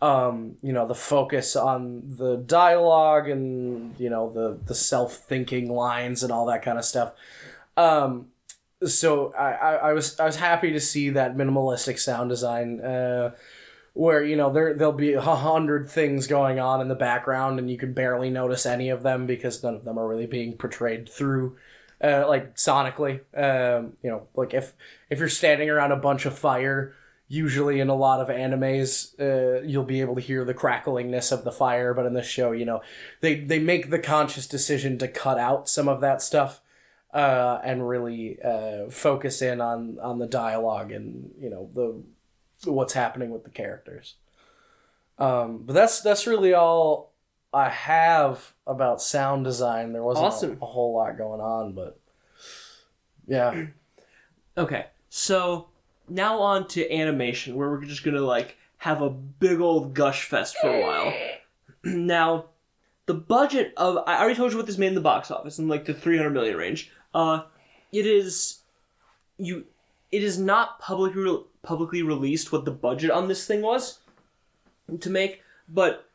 um, 0.00 0.56
you 0.62 0.72
know, 0.72 0.86
the 0.86 0.94
focus 0.94 1.56
on 1.56 2.02
the 2.16 2.36
dialogue 2.36 3.28
and 3.28 3.98
you 3.98 4.10
know 4.10 4.30
the 4.30 4.58
the 4.64 4.74
self 4.74 5.14
thinking 5.14 5.70
lines 5.70 6.22
and 6.22 6.32
all 6.32 6.46
that 6.46 6.62
kind 6.62 6.78
of 6.78 6.84
stuff. 6.84 7.12
Um, 7.76 8.28
so 8.86 9.32
I, 9.34 9.52
I, 9.52 9.74
I 9.74 9.92
was 9.92 10.18
I 10.20 10.26
was 10.26 10.36
happy 10.36 10.72
to 10.72 10.80
see 10.80 11.10
that 11.10 11.36
minimalistic 11.36 11.98
sound 11.98 12.30
design. 12.30 12.80
Uh, 12.80 13.32
where 13.98 14.22
you 14.22 14.36
know 14.36 14.52
there 14.52 14.74
there'll 14.74 14.92
be 14.92 15.14
a 15.14 15.20
hundred 15.20 15.90
things 15.90 16.28
going 16.28 16.60
on 16.60 16.80
in 16.80 16.86
the 16.86 16.94
background 16.94 17.58
and 17.58 17.68
you 17.68 17.76
can 17.76 17.92
barely 17.92 18.30
notice 18.30 18.64
any 18.64 18.90
of 18.90 19.02
them 19.02 19.26
because 19.26 19.60
none 19.64 19.74
of 19.74 19.84
them 19.84 19.98
are 19.98 20.06
really 20.06 20.26
being 20.26 20.56
portrayed 20.56 21.08
through 21.08 21.56
uh, 22.02 22.24
like 22.28 22.54
sonically 22.54 23.18
um, 23.36 23.94
you 24.04 24.08
know 24.08 24.28
like 24.36 24.54
if 24.54 24.72
if 25.10 25.18
you're 25.18 25.28
standing 25.28 25.68
around 25.68 25.90
a 25.90 25.96
bunch 25.96 26.26
of 26.26 26.38
fire 26.38 26.94
usually 27.26 27.80
in 27.80 27.88
a 27.88 27.94
lot 27.94 28.20
of 28.20 28.28
animes 28.28 29.18
uh, 29.18 29.60
you'll 29.66 29.82
be 29.82 30.00
able 30.00 30.14
to 30.14 30.20
hear 30.20 30.44
the 30.44 30.54
cracklingness 30.54 31.32
of 31.32 31.42
the 31.42 31.50
fire 31.50 31.92
but 31.92 32.06
in 32.06 32.14
this 32.14 32.28
show 32.28 32.52
you 32.52 32.64
know 32.64 32.80
they 33.20 33.40
they 33.40 33.58
make 33.58 33.90
the 33.90 33.98
conscious 33.98 34.46
decision 34.46 34.96
to 34.96 35.08
cut 35.08 35.40
out 35.40 35.68
some 35.68 35.88
of 35.88 36.00
that 36.00 36.22
stuff 36.22 36.60
uh, 37.12 37.60
and 37.64 37.88
really 37.88 38.38
uh, 38.42 38.90
focus 38.90 39.42
in 39.42 39.60
on 39.60 39.98
on 40.00 40.18
the 40.18 40.26
dialogue 40.26 40.92
and 40.92 41.30
you 41.38 41.50
know 41.50 41.70
the 41.74 42.70
what's 42.70 42.92
happening 42.92 43.30
with 43.30 43.44
the 43.44 43.50
characters. 43.50 44.14
Um, 45.18 45.62
but 45.64 45.72
that's 45.72 46.00
that's 46.00 46.26
really 46.26 46.54
all 46.54 47.12
I 47.52 47.68
have 47.68 48.54
about 48.66 49.02
sound 49.02 49.44
design. 49.44 49.92
There 49.92 50.02
wasn't 50.02 50.52
a- 50.52 50.64
a, 50.64 50.66
whole 50.66 50.94
lot 50.94 51.16
going 51.18 51.40
on, 51.40 51.72
but 51.72 51.98
yeah, 53.26 53.66
Okay, 54.58 54.86
so 55.08 55.68
now 56.08 56.40
on 56.40 56.66
to 56.68 56.92
animation, 56.92 57.54
where 57.54 57.70
we're 57.70 57.84
just 57.84 58.02
gonna 58.02 58.20
like 58.20 58.56
have 58.78 59.02
a 59.02 59.08
big 59.08 59.60
old 59.60 59.94
gush 59.94 60.24
fest 60.24 60.56
for 60.60 60.68
a 60.68 60.82
while. 60.82 61.14
now, 61.84 62.46
the 63.06 63.14
budget 63.14 63.72
of 63.76 63.98
I 64.06 64.18
already 64.18 64.34
told 64.34 64.50
you 64.50 64.56
what 64.56 64.66
this 64.66 64.76
made 64.78 64.88
in 64.88 64.94
the 64.96 65.00
box 65.00 65.30
office 65.30 65.60
in 65.60 65.68
like 65.68 65.84
the 65.84 65.94
300 65.94 66.30
million 66.30 66.56
range. 66.56 66.90
Uh, 67.14 67.42
it 67.92 68.06
is 68.06 68.60
you. 69.38 69.64
It 70.10 70.22
is 70.22 70.38
not 70.38 70.80
publicly 70.80 71.42
publicly 71.62 72.02
released 72.02 72.52
what 72.52 72.64
the 72.64 72.70
budget 72.70 73.10
on 73.10 73.28
this 73.28 73.46
thing 73.46 73.62
was 73.62 73.98
to 75.00 75.10
make, 75.10 75.42
but 75.68 76.08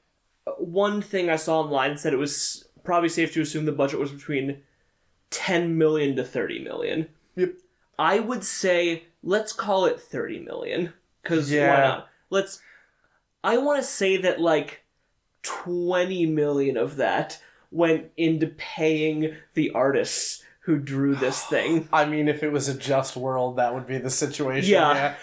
one 0.58 1.01
thing 1.01 1.29
I 1.29 1.36
saw 1.36 1.62
online 1.62 1.97
said 1.97 2.13
it 2.13 2.17
was 2.17 2.65
probably 2.84 3.10
safe 3.10 3.34
to 3.34 3.41
assume 3.41 3.65
the 3.65 3.71
budget 3.71 3.99
was 3.99 4.12
between 4.12 4.62
10 5.29 5.77
million 5.77 6.15
to 6.15 6.23
30 6.23 6.63
million. 6.63 7.08
Yep. 7.36 7.53
I 7.97 8.19
would 8.19 8.43
say 8.43 9.06
let's 9.23 9.53
call 9.53 9.86
it 9.86 9.99
30 9.99 10.39
million 10.39 10.93
cuz 11.23 11.51
why 11.51 11.58
not? 11.58 12.10
Let's 12.29 12.62
I 13.43 13.58
want 13.58 13.82
to 13.82 13.88
say 13.88 14.17
that 14.17 14.39
like 14.39 14.84
20 15.43 16.25
million 16.27 16.77
of 16.77 16.95
that 16.97 17.39
went 17.71 18.12
into 18.17 18.47
paying 18.47 19.36
the 19.53 19.71
artists 19.71 20.42
who 20.65 20.78
drew 20.80 21.15
this 21.15 21.43
thing. 21.54 21.88
I 21.93 22.06
mean, 22.06 22.28
if 22.28 22.43
it 22.43 22.52
was 22.52 22.67
a 22.69 22.73
just 22.78 23.15
world, 23.15 23.58
that 23.58 23.73
would 23.73 23.86
be 23.88 23.97
the 23.97 24.10
situation. 24.10 24.71
Yeah. 24.71 25.15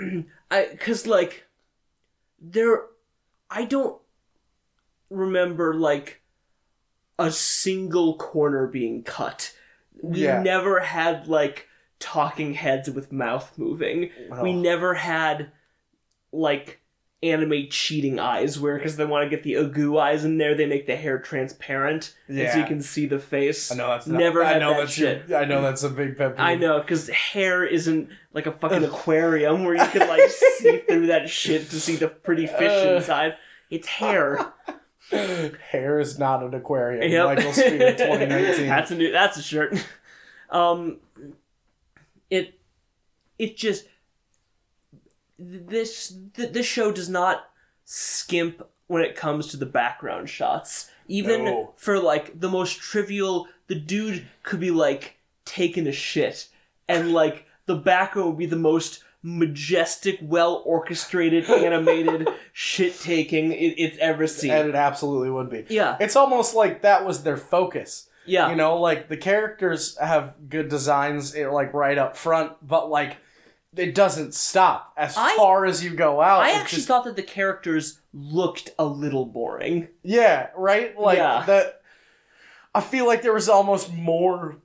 yeah. 0.00 0.20
I 0.50 0.64
cuz 0.78 1.06
like 1.06 1.44
there 2.40 2.82
I 3.50 3.64
don't 3.64 4.00
remember 5.10 5.74
like 5.74 6.20
a 7.18 7.30
single 7.30 8.16
corner 8.16 8.66
being 8.66 9.02
cut. 9.02 9.52
We 10.02 10.24
Yeah. 10.24 10.42
never 10.42 10.80
had 10.80 11.26
like 11.28 11.68
talking 11.98 12.54
heads 12.54 12.90
with 12.90 13.10
mouth 13.12 13.56
moving. 13.56 14.10
We 14.42 14.50
Oh. 14.50 14.60
never 14.60 14.94
had 14.94 15.50
like 16.32 16.80
anime 17.22 17.66
cheating 17.70 18.20
eyes 18.20 18.60
where 18.60 18.76
because 18.76 18.96
they 18.96 19.04
want 19.04 19.24
to 19.24 19.30
get 19.34 19.42
the 19.42 19.54
agu 19.54 19.98
eyes 19.98 20.24
in 20.24 20.36
there 20.36 20.54
they 20.54 20.66
make 20.66 20.86
the 20.86 20.94
hair 20.94 21.18
transparent 21.18 22.14
and 22.28 22.36
so 22.52 22.58
you 22.58 22.64
can 22.66 22.82
see 22.82 23.06
the 23.06 23.18
face 23.18 23.72
I 23.72 23.74
know 23.76 23.88
that's 23.88 24.06
not, 24.06 24.18
Never 24.20 24.44
I 24.44 24.58
know 24.58 24.74
that 24.74 24.80
that's 24.80 24.92
shit. 24.92 25.26
Your, 25.28 25.38
I 25.38 25.46
know 25.46 25.62
that's 25.62 25.82
a 25.82 25.88
big 25.88 26.18
pet 26.18 26.32
peeve. 26.36 26.40
I 26.44 26.54
know, 26.56 26.78
because 26.80 27.08
hair 27.08 27.64
isn't 27.64 28.10
like 28.34 28.46
a 28.46 28.52
fucking 28.52 28.84
aquarium 28.84 29.64
where 29.64 29.74
you 29.74 29.86
can 29.90 30.06
like 30.06 30.28
see 30.30 30.78
through 30.88 31.06
that 31.06 31.30
shit 31.30 31.70
to 31.70 31.80
see 31.80 31.96
the 31.96 32.08
pretty 32.08 32.46
fish 32.46 32.84
Uh. 32.86 32.96
inside. 32.96 33.36
It's 33.70 33.86
hair. 33.88 34.52
Hair 35.10 36.00
is 36.00 36.18
not 36.18 36.42
an 36.42 36.52
aquarium. 36.52 37.10
Yep. 37.10 37.24
Michael 37.26 37.52
Spear, 37.52 37.92
2019. 37.96 38.66
that's 38.66 38.90
a 38.90 38.94
new. 38.96 39.12
That's 39.12 39.36
a 39.36 39.42
shirt. 39.42 39.76
Um, 40.50 40.98
it, 42.28 42.58
it 43.38 43.56
just 43.56 43.86
this 45.38 46.14
th- 46.34 46.52
this 46.52 46.66
show 46.66 46.92
does 46.92 47.08
not 47.08 47.48
skimp 47.84 48.62
when 48.86 49.02
it 49.02 49.16
comes 49.16 49.48
to 49.48 49.56
the 49.56 49.66
background 49.66 50.28
shots. 50.28 50.90
Even 51.08 51.44
No. 51.44 51.72
for 51.76 51.98
like 52.00 52.40
the 52.40 52.48
most 52.48 52.78
trivial, 52.80 53.46
the 53.68 53.74
dude 53.74 54.26
could 54.42 54.60
be 54.60 54.70
like 54.70 55.14
taking 55.44 55.86
a 55.86 55.92
shit, 55.92 56.48
and 56.88 57.12
like 57.12 57.46
the 57.66 57.76
background 57.76 58.30
would 58.30 58.38
be 58.38 58.46
the 58.46 58.56
most 58.56 59.02
majestic, 59.22 60.18
well 60.22 60.62
orchestrated, 60.64 61.44
animated 61.50 62.28
shit 62.52 62.98
taking 63.00 63.52
it, 63.52 63.74
it's 63.76 63.98
ever 63.98 64.26
seen. 64.26 64.50
and 64.50 64.68
it 64.68 64.74
absolutely 64.74 65.30
would 65.30 65.50
be. 65.50 65.64
yeah, 65.68 65.96
It's 66.00 66.16
almost 66.16 66.54
like 66.54 66.82
that 66.82 67.04
was 67.04 67.22
their 67.24 67.36
focus. 67.36 68.08
yeah. 68.24 68.48
You 68.50 68.56
know, 68.56 68.78
like 68.80 69.08
the 69.08 69.16
characters 69.16 69.96
have 69.98 70.34
good 70.48 70.68
designs, 70.68 71.34
eh, 71.34 71.48
like 71.48 71.72
right 71.74 71.98
up 71.98 72.16
front, 72.16 72.52
but 72.66 72.88
like 72.90 73.16
it 73.76 73.94
doesn't 73.94 74.34
stop 74.34 74.92
as 74.96 75.16
I- 75.16 75.36
far 75.36 75.64
as 75.66 75.84
you 75.84 75.90
go 75.94 76.20
out. 76.20 76.42
I 76.42 76.50
actually 76.52 76.76
just- 76.76 76.88
thought 76.88 77.04
that 77.04 77.16
the 77.16 77.22
characters 77.22 78.00
looked 78.12 78.70
a 78.78 78.84
little 78.86 79.26
boring. 79.26 79.88
yeah, 80.02 80.48
right. 80.56 80.98
Like 80.98 81.18
Yeah. 81.18 81.44
that. 81.46 81.80
I 82.74 82.80
feel 82.80 83.06
like 83.06 83.22
there 83.22 83.32
was 83.32 83.48
almost 83.48 83.92
more 83.92 84.56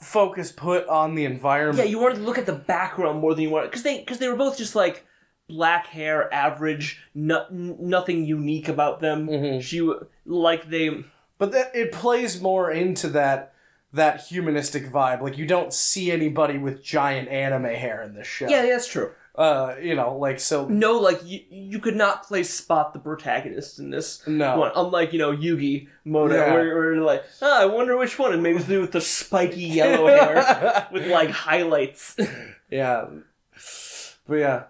focus 0.00 0.52
put 0.52 0.86
on 0.88 1.14
the 1.14 1.24
environment. 1.24 1.78
Yeah, 1.78 1.90
you 1.90 1.98
wanted 1.98 2.16
to 2.16 2.22
look 2.22 2.38
at 2.38 2.46
the 2.46 2.52
background 2.52 3.20
more 3.20 3.34
than 3.34 3.42
you 3.44 3.50
wanted 3.50 3.70
because 3.70 3.82
they 3.82 3.98
because 3.98 4.18
they 4.18 4.28
were 4.28 4.36
both 4.36 4.56
just 4.56 4.74
like 4.76 5.04
black 5.48 5.86
hair, 5.86 6.32
average, 6.32 7.02
no, 7.14 7.46
nothing 7.50 8.24
unique 8.24 8.68
about 8.68 9.00
them. 9.00 9.26
Mhm. 9.28 9.62
She 9.62 9.80
like 10.26 10.68
they 10.70 11.04
But 11.38 11.52
that 11.52 11.74
it 11.74 11.92
plays 11.92 12.40
more 12.40 12.70
into 12.70 13.08
that 13.08 13.52
that 13.92 14.20
humanistic 14.26 14.86
vibe. 14.90 15.20
Like 15.22 15.38
you 15.38 15.46
don't 15.46 15.72
see 15.72 16.10
anybody 16.10 16.58
with 16.58 16.82
giant 16.82 17.28
anime 17.28 17.64
hair 17.64 18.02
in 18.02 18.14
this 18.14 18.26
show. 18.26 18.48
yeah, 18.48 18.62
that's 18.62 18.86
true. 18.86 19.12
Uh, 19.34 19.76
you 19.80 19.94
know, 19.94 20.16
like 20.16 20.40
so. 20.40 20.66
No, 20.66 20.98
like 20.98 21.20
you 21.24 21.40
you 21.48 21.78
could 21.78 21.94
not 21.94 22.24
play 22.24 22.42
Spot 22.42 22.92
the 22.92 22.98
protagonist 22.98 23.78
in 23.78 23.90
this. 23.90 24.26
No. 24.26 24.58
One, 24.58 24.72
unlike 24.74 25.12
you 25.12 25.20
know 25.20 25.30
Yugi 25.34 25.86
Moto, 26.04 26.34
Yeah. 26.34 26.52
where, 26.52 26.74
where 26.74 26.94
you're 26.94 27.04
like, 27.04 27.22
oh, 27.40 27.62
I 27.62 27.66
wonder 27.66 27.96
which 27.96 28.18
one, 28.18 28.32
and 28.32 28.42
maybe 28.42 28.58
the 28.58 28.78
with 28.80 28.90
the 28.90 29.00
spiky 29.00 29.60
yellow 29.62 30.08
hair 30.08 30.88
with 30.92 31.06
like 31.06 31.30
highlights. 31.30 32.16
yeah. 32.68 33.06
But 34.26 34.34
yeah. 34.34 34.62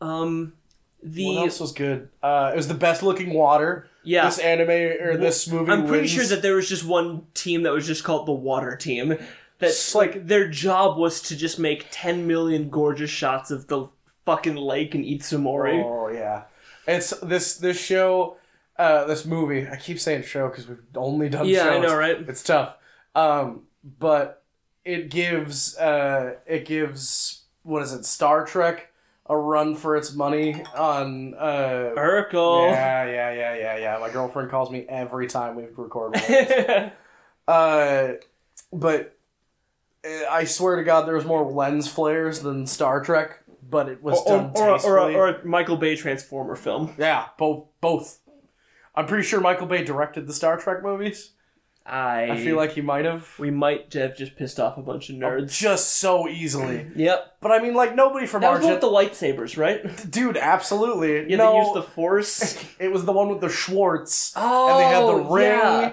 um, 0.00 0.54
the 1.02 1.26
what 1.26 1.42
else 1.44 1.60
was 1.60 1.72
good? 1.72 2.08
Uh, 2.22 2.50
it 2.52 2.56
was 2.56 2.68
the 2.68 2.74
best 2.74 3.02
looking 3.02 3.32
water. 3.34 3.88
Yeah, 4.06 4.26
This 4.26 4.38
anime 4.38 4.70
or 4.70 5.16
this 5.16 5.48
movie. 5.48 5.70
I'm 5.70 5.82
pretty 5.86 6.02
wins. 6.02 6.10
sure 6.12 6.24
that 6.26 6.40
there 6.40 6.54
was 6.54 6.68
just 6.68 6.84
one 6.84 7.26
team 7.34 7.64
that 7.64 7.72
was 7.72 7.86
just 7.86 8.04
called 8.04 8.26
the 8.26 8.32
Water 8.32 8.76
Team. 8.76 9.18
That's 9.58 9.94
like 9.94 10.26
their 10.26 10.48
job 10.48 10.96
was 10.96 11.20
to 11.22 11.36
just 11.36 11.58
make 11.58 11.86
10 11.90 12.26
million 12.26 12.70
gorgeous 12.70 13.10
shots 13.10 13.50
of 13.50 13.66
the 13.66 13.88
fucking 14.24 14.56
lake 14.56 14.94
in 14.94 15.02
Itomori. 15.02 15.82
Oh 15.82 16.08
yeah, 16.08 16.44
it's 16.86 17.10
this 17.20 17.56
this 17.56 17.82
show, 17.82 18.36
uh, 18.78 19.04
this 19.06 19.24
movie. 19.24 19.66
I 19.66 19.76
keep 19.76 19.98
saying 19.98 20.24
show 20.24 20.48
because 20.48 20.68
we've 20.68 20.82
only 20.94 21.28
done 21.28 21.46
yeah, 21.46 21.64
shows. 21.64 21.84
I 21.84 21.86
know, 21.86 21.96
right? 21.96 22.16
It's 22.28 22.42
tough. 22.42 22.76
Um, 23.14 23.62
but 23.98 24.44
it 24.84 25.10
gives 25.10 25.76
uh, 25.78 26.34
it 26.46 26.64
gives 26.66 27.42
what 27.62 27.82
is 27.82 27.92
it? 27.92 28.04
Star 28.04 28.44
Trek 28.44 28.92
a 29.28 29.36
run 29.36 29.74
for 29.74 29.96
its 29.96 30.14
money 30.14 30.62
on. 30.76 31.34
Uh, 31.34 31.92
Urkel. 31.96 32.70
yeah, 32.70 33.04
yeah, 33.04 33.32
yeah, 33.32 33.54
yeah, 33.56 33.78
yeah. 33.78 33.98
My 33.98 34.10
girlfriend 34.10 34.50
calls 34.50 34.70
me 34.70 34.86
every 34.88 35.26
time 35.26 35.56
we 35.56 35.64
record. 35.64 36.16
one 36.16 36.92
uh, 37.48 38.08
but 38.72 39.18
uh, 40.04 40.26
I 40.30 40.44
swear 40.44 40.76
to 40.76 40.84
God, 40.84 41.06
there 41.06 41.14
was 41.14 41.24
more 41.24 41.50
lens 41.50 41.88
flares 41.88 42.40
than 42.40 42.66
Star 42.66 43.02
Trek, 43.02 43.42
but 43.68 43.88
it 43.88 44.02
was 44.02 44.20
or, 44.20 44.38
done 44.38 44.52
or, 44.54 44.68
or, 44.68 44.72
tastefully. 44.72 45.14
or 45.14 45.28
a 45.28 45.46
Michael 45.46 45.76
Bay 45.76 45.96
Transformer 45.96 46.56
film. 46.56 46.94
yeah, 46.98 47.26
both, 47.38 47.66
both. 47.80 48.20
I'm 48.94 49.06
pretty 49.06 49.24
sure 49.24 49.40
Michael 49.40 49.66
Bay 49.66 49.84
directed 49.84 50.26
the 50.26 50.32
Star 50.32 50.56
Trek 50.56 50.82
movies. 50.82 51.32
I, 51.88 52.30
I 52.32 52.36
feel 52.38 52.56
like 52.56 52.72
he 52.72 52.80
might 52.80 53.04
have. 53.04 53.28
we 53.38 53.50
might 53.50 53.92
have 53.94 54.16
just 54.16 54.34
pissed 54.36 54.58
off 54.58 54.76
a 54.76 54.82
bunch 54.82 55.08
of 55.08 55.16
nerds. 55.16 55.56
Just 55.56 55.94
so 55.98 56.28
easily. 56.28 56.86
Yep. 56.96 57.36
But 57.40 57.52
I 57.52 57.60
mean, 57.62 57.74
like, 57.74 57.94
nobody 57.94 58.26
from 58.26 58.40
That 58.42 58.50
was 58.52 58.60
the 58.60 58.66
one 58.66 58.74
with 58.74 58.80
the 58.80 58.88
lightsabers, 58.88 59.56
right? 59.56 60.10
Dude, 60.10 60.36
absolutely. 60.36 61.30
Yeah, 61.30 61.36
no, 61.36 61.52
they 61.52 61.58
used 61.58 61.74
the 61.74 61.82
Force. 61.82 62.58
it 62.80 62.90
was 62.90 63.04
the 63.04 63.12
one 63.12 63.28
with 63.28 63.40
the 63.40 63.48
Schwartz. 63.48 64.32
Oh, 64.34 64.68
and 64.70 64.78
they 64.80 64.84
had 64.84 65.06
the 65.06 65.30
ring. 65.32 65.44
yeah. 65.58 65.92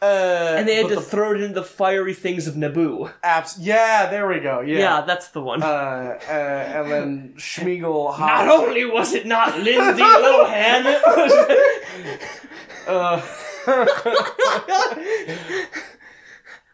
Uh, 0.00 0.54
And 0.58 0.68
they 0.68 0.76
had 0.76 0.88
to 0.88 0.94
the 0.96 1.00
throw 1.00 1.32
it 1.34 1.40
into 1.40 1.54
the 1.54 1.64
fiery 1.64 2.14
things 2.14 2.46
of 2.46 2.54
Naboo. 2.54 3.12
apps. 3.24 3.56
Yeah, 3.58 4.08
there 4.10 4.28
we 4.28 4.38
go. 4.40 4.60
Yeah, 4.60 4.78
Yeah. 4.78 5.00
that's 5.06 5.28
the 5.30 5.40
one. 5.40 5.60
Uh, 5.60 5.66
uh, 5.66 6.30
and 6.30 6.90
then 6.90 7.34
Schmiegel. 7.36 8.16
not 8.20 8.48
only 8.48 8.84
was 8.86 9.12
it 9.12 9.26
not 9.26 9.58
Lindsay 9.58 10.02
Lohan, 10.02 11.00
Uh, 12.86 13.20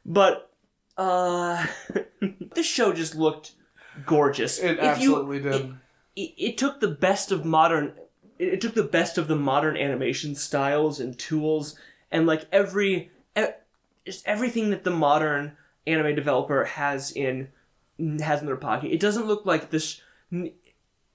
but 0.07 0.51
uh, 0.97 1.67
this 2.55 2.67
show 2.67 2.93
just 2.93 3.15
looked 3.15 3.53
gorgeous. 4.07 4.59
it 4.59 4.79
If 4.79 5.01
you- 5.01 5.17
absolutely 5.17 5.41
did. 5.41 5.75
it, 6.17 6.35
it 6.37 6.59
took 6.59 6.81
the 6.81 6.89
best 6.89 7.33
of 7.33 7.45
modern 7.45 7.95
it, 8.39 8.55
it 8.55 8.61
took 8.61 8.75
the 8.75 8.83
best 8.83 9.19
of 9.19 9.29
the 9.29 9.37
modern 9.37 9.77
animation 9.77 10.35
styles 10.35 11.01
and 11.01 11.19
tools 11.19 11.79
and 12.11 12.27
like 12.27 12.47
every 12.53 13.11
just 14.05 14.27
everything 14.27 14.71
that 14.71 14.85
the 14.85 14.91
modern 14.91 15.57
anime 15.87 16.15
developer 16.15 16.65
has 16.65 17.11
in 17.13 17.49
has 18.21 18.41
in 18.41 18.47
their 18.47 18.57
pocket 18.57 18.91
it 18.93 19.01
doesn't 19.01 19.27
look 19.27 19.47
like 19.47 19.71
this 19.71 20.01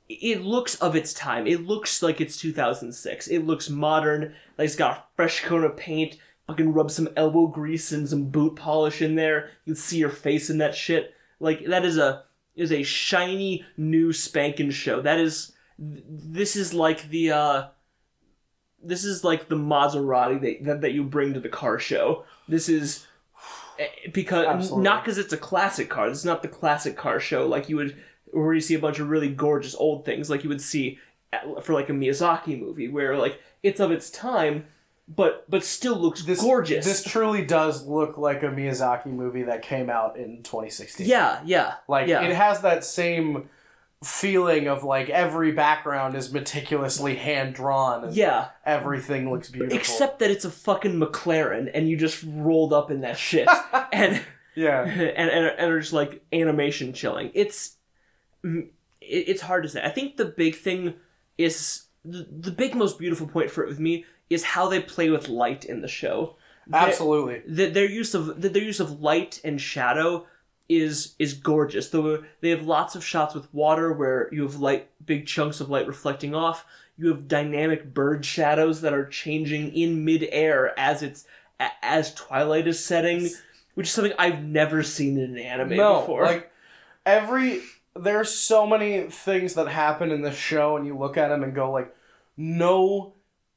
it 0.10 0.42
looks 0.42 0.76
of 0.76 0.96
its 0.96 1.14
time 1.14 1.46
it 1.48 1.66
looks 1.66 2.02
like 2.02 2.20
it's 2.20 2.38
2006 2.38 3.28
it 3.28 3.46
looks 3.46 3.70
modern 3.70 4.34
like 4.58 4.66
it's 4.66 4.76
got 4.76 4.98
a 4.98 5.04
fresh 5.16 5.44
coat 5.44 5.64
of 5.64 5.78
paint 5.78 6.18
fucking 6.48 6.74
rub 6.74 6.90
some 6.90 7.08
elbow 7.16 7.46
grease 7.46 7.92
and 7.92 8.10
some 8.10 8.26
boot 8.26 8.56
polish 8.56 9.02
in 9.02 9.16
there 9.16 9.52
you 9.66 9.74
can 9.74 9.76
see 9.76 9.98
your 9.98 10.10
face 10.10 10.50
in 10.50 10.58
that 10.58 10.74
shit 10.74 11.14
like 11.40 11.64
that 11.66 11.86
is 11.86 11.98
a 11.98 12.24
is 12.60 12.72
a 12.72 12.84
shiny 12.84 13.66
new 13.78 14.12
spanking 14.12 14.70
show. 14.70 15.02
That 15.02 15.20
is, 15.20 15.54
this 15.78 16.56
is 16.56 16.74
like 16.74 17.10
the, 17.10 17.32
uh, 17.32 17.68
this 18.84 19.06
is 19.06 19.24
like 19.24 19.48
the 19.48 19.56
Maserati 19.56 20.42
that, 20.42 20.66
that, 20.66 20.82
that 20.82 20.92
you 20.92 21.04
bring 21.04 21.34
to 21.34 21.40
the 21.40 21.50
car 21.50 21.80
show. 21.80 22.26
This 22.50 22.68
is 22.68 23.08
eh, 23.80 23.88
because 24.12 24.46
Absolutely. 24.46 24.84
not 24.84 25.04
because 25.04 25.18
it's 25.18 25.34
a 25.34 25.38
classic 25.38 25.90
car. 25.90 26.10
This 26.10 26.20
is 26.20 26.26
not 26.26 26.42
the 26.42 26.50
classic 26.50 26.98
car 26.98 27.20
show 27.20 27.48
like 27.48 27.70
you 27.70 27.78
would 27.78 27.96
where 28.32 28.54
you 28.54 28.62
see 28.62 28.76
a 28.76 28.80
bunch 28.80 29.00
of 29.00 29.10
really 29.10 29.30
gorgeous 29.30 29.76
old 29.76 30.06
things 30.06 30.30
like 30.30 30.44
you 30.44 30.50
would 30.50 30.62
see 30.62 31.00
at, 31.32 31.64
for 31.64 31.74
like 31.74 31.90
a 31.90 31.94
Miyazaki 31.94 32.60
movie 32.60 32.88
where 32.88 33.18
like 33.18 33.40
it's 33.64 33.80
of 33.80 33.92
its 33.92 34.10
time, 34.10 34.66
but 35.08 35.50
but 35.50 35.64
still 35.64 35.98
looks 35.98 36.24
This 36.24 36.42
gorgeous. 36.42 36.86
This 36.86 37.04
truly 37.04 37.46
does 37.46 37.86
look 37.86 38.18
like 38.18 38.44
a 38.44 38.48
Miyazaki 38.48 39.08
movie 39.08 39.44
that 39.44 39.62
came 39.62 39.90
out 39.90 40.18
in 40.18 40.44
2016. 40.44 41.08
yeah, 41.08 41.42
yeah, 41.46 41.76
Like 41.88 42.08
yeah. 42.08 42.22
it 42.22 42.36
has 42.36 42.62
that 42.62 42.84
same 42.84 43.50
feeling 44.04 44.68
of 44.68 44.84
like 44.84 45.10
every 45.10 45.52
background 45.52 46.16
is 46.16 46.32
meticulously 46.32 47.16
hand 47.16 47.54
drawn 47.54 48.06
and 48.06 48.16
yeah. 48.16 48.48
everything 48.66 49.30
looks 49.30 49.50
beautiful. 49.50 49.78
Except 49.78 50.20
that 50.20 50.32
it's 50.32 50.46
a 50.46 50.52
fucking 50.52 51.00
McLaren, 51.00 51.70
and 51.74 51.90
you 51.90 51.98
just 51.98 52.24
rolled 52.26 52.72
up 52.72 52.92
in 52.92 53.02
that 53.02 53.18
shit, 53.18 53.48
and 53.92 54.22
yeah. 54.56 54.84
and 54.88 55.30
and, 55.30 55.46
and 55.58 55.72
are 55.72 55.80
just 55.80 55.94
like 55.94 56.24
animation 56.32 56.94
chilling. 56.94 57.32
It's 57.34 57.68
it, 57.68 57.79
it's 59.02 59.42
hard 59.42 59.64
to 59.64 59.70
say. 59.70 59.84
I 59.84 59.90
think 59.90 60.18
the 60.18 60.26
big 60.26 60.56
thing 60.56 60.96
is 61.38 61.86
the, 62.06 62.28
the 62.30 62.52
big 62.52 62.76
most 62.76 63.00
beautiful 63.00 63.28
point 63.28 63.52
for 63.52 63.64
it 63.64 63.70
with 63.70 63.80
me 63.80 64.06
is 64.30 64.44
how 64.44 64.68
they 64.68 64.80
play 64.80 65.10
with 65.10 65.30
light 65.30 65.66
in 65.66 65.82
the 65.82 65.88
show. 65.88 66.36
Absolutely. 66.72 67.42
the, 67.48 67.68
their 67.70 67.90
use 67.90 68.14
of 68.14 68.42
the, 68.42 68.50
their 68.50 68.64
use 68.64 68.80
of 68.80 69.02
light 69.02 69.42
and 69.44 69.60
shadow 69.60 70.28
is 70.68 71.16
is 71.18 71.34
gorgeous. 71.34 71.90
Though 71.90 72.24
they 72.42 72.50
have 72.50 72.62
lots 72.62 72.96
of 72.96 73.04
shots 73.04 73.34
with 73.34 73.52
water 73.54 73.92
where 73.92 74.30
you 74.32 74.44
have 74.44 74.58
light, 74.58 74.90
big 75.04 75.26
chunks 75.26 75.60
of 75.60 75.70
light 75.70 75.88
reflecting 75.88 76.36
off. 76.36 76.66
You 76.98 77.08
have 77.08 77.28
dynamic 77.28 77.94
bird 77.94 78.26
shadows 78.26 78.82
that 78.82 78.94
are 78.94 79.06
changing 79.06 79.74
in 79.74 80.06
midair 80.06 80.78
as 80.78 81.02
it's 81.02 81.26
as 81.82 82.14
twilight 82.14 82.68
is 82.68 82.84
setting, 82.84 83.30
which 83.74 83.88
is 83.88 83.94
something 83.94 84.14
I've 84.20 84.44
never 84.44 84.84
seen 84.84 85.18
in 85.18 85.32
an 85.32 85.38
anime 85.38 85.78
no, 85.78 86.02
before. 86.02 86.26
like 86.26 86.52
every 87.06 87.62
there's 88.02 88.34
so 88.34 88.66
many 88.66 89.04
things 89.04 89.54
that 89.56 89.68
happen 89.68 90.12
in 90.12 90.22
this 90.22 90.38
show, 90.38 90.78
and 90.78 90.86
you 90.86 90.98
look 90.98 91.18
at 91.18 91.30
them 91.30 91.44
and 91.44 91.54
go 91.54 91.72
like, 91.72 91.96
no 92.38 93.14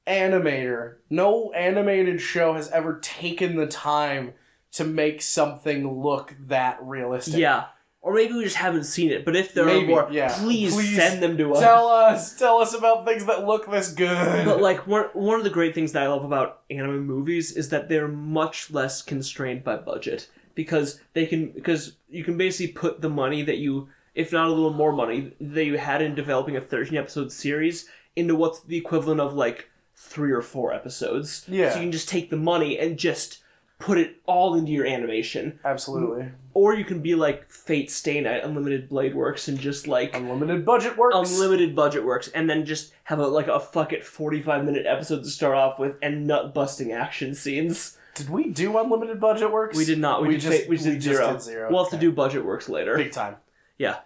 animator, 0.07 0.97
no 1.09 1.53
animated 1.53 2.21
show 2.21 2.55
has 2.55 2.71
ever 2.71 2.99
taken 3.01 3.57
the 3.57 3.67
time 3.67 4.35
to 4.73 4.85
make 4.85 5.23
something 5.23 6.03
look 6.03 6.35
that 6.47 6.79
realistic. 6.83 7.37
yeah. 7.37 7.67
Or 8.05 8.13
maybe 8.15 8.33
we 8.35 8.43
just 8.43 8.57
haven't 8.57 8.83
seen 8.83 9.13
it. 9.13 9.25
But 9.25 9.37
if 9.37 9.55
there 9.55 9.65
Maybe, 9.65 9.85
are 9.85 10.03
more, 10.03 10.09
yeah. 10.11 10.37
please, 10.37 10.75
Please 10.75 10.97
send 10.97 11.23
them 11.23 11.37
to 11.37 11.53
us. 11.53 11.61
Tell 11.61 11.87
us, 11.87 12.37
tell 12.37 12.59
us 12.59 12.75
about 12.75 13.07
things 13.07 13.27
that 13.27 13.47
look 13.47 13.71
this 13.71 13.93
good. 13.93 14.45
But 14.45 14.61
like 14.61 14.89
one 14.89 15.05
one 15.13 15.39
of 15.39 15.45
the 15.45 15.51
great 15.51 15.73
things 15.73 15.93
that 15.93 16.03
I 16.03 16.09
love 16.09 16.25
about 16.25 16.63
anime 16.69 17.07
movies 17.07 17.53
is 17.53 17.69
that 17.69 17.89
they're 17.89 18.09
much 18.09 18.73
less 18.73 19.03
constrained 19.03 19.63
by 19.63 19.77
budget 19.77 20.29
because 20.57 21.01
they 21.13 21.27
can 21.27 21.51
because 21.53 21.93
you 22.11 22.25
can 22.25 22.37
basically 22.37 22.73
put 22.73 23.03
the 23.03 23.09
money 23.09 23.43
that 23.43 23.59
you 23.59 23.89
if 24.15 24.33
not 24.33 24.47
a 24.49 24.51
little 24.51 24.73
more 24.73 24.93
money 24.93 25.33
that 25.41 25.65
you 25.65 25.79
had 25.79 26.03
in 26.03 26.15
developing 26.15 26.57
a 26.57 26.61
13 26.61 26.97
episode 26.99 27.33
series 27.33 27.89
into 28.17 28.35
what's 28.35 28.61
the 28.61 28.77
equivalent 28.77 29.21
of 29.21 29.35
like 29.35 29.71
3 29.97 30.33
or 30.33 30.43
4 30.43 30.73
episodes. 30.73 31.45
Yeah. 31.49 31.71
So 31.71 31.77
you 31.77 31.83
can 31.85 31.93
just 31.93 32.09
take 32.09 32.29
the 32.31 32.37
money 32.37 32.79
and 32.79 32.99
just 32.99 33.39
put 33.79 33.99
it 33.99 34.17
all 34.27 34.55
into 34.55 34.71
your 34.71 34.87
animation. 34.87 35.59
Absolutely. 35.65 36.29
Or 36.55 36.75
you 36.75 36.85
can 36.85 37.01
be 37.01 37.15
like 37.15 37.51
Fate 37.51 37.91
Stay 37.91 38.21
Night 38.21 38.45
Unlimited 38.45 38.89
Blade 38.89 39.15
Works 39.15 39.49
and 39.49 39.59
just 39.59 39.89
like 39.89 40.15
Unlimited 40.15 40.65
budget 40.65 40.97
works. 40.97 41.17
unlimited 41.33 41.75
budget 41.75 42.05
works 42.05 42.29
and 42.29 42.49
then 42.49 42.65
just 42.65 42.93
have 43.05 43.19
a 43.19 43.27
like 43.27 43.49
a 43.49 43.59
fuck 43.59 43.93
it 43.93 44.05
45 44.05 44.65
minute 44.65 44.87
episode 44.87 45.25
to 45.25 45.31
start 45.31 45.57
off 45.57 45.79
with 45.81 45.97
and 46.03 46.27
nut 46.27 46.53
busting 46.55 46.93
action 46.93 47.35
scenes 47.35 47.97
Did 48.15 48.29
we 48.29 48.51
do 48.51 48.77
unlimited 48.79 49.19
budget 49.19 49.51
works? 49.51 49.77
we 49.77 49.85
did 49.85 49.99
not 49.99 50.23
we, 50.23 50.29
We 50.29 50.35
did, 50.35 50.41
just- 50.43 50.63
fa- 50.65 50.69
we 50.69 50.77
we 50.77 50.83
did 50.83 51.01
just 51.01 51.17
zero. 51.17 51.33
did 51.33 51.43
zero, 51.43 51.71
we'll 51.73 51.83
have 51.85 51.91
to 51.93 51.99
do 51.99 52.13
budget 52.13 52.45
works 52.45 52.69
later 52.69 52.97
Big 52.97 53.11
time. 53.13 53.37
Yeah 53.83 53.97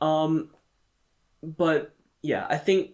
um 0.00 0.48
but 1.42 1.94
yeah 2.22 2.46
i 2.48 2.56
think 2.56 2.92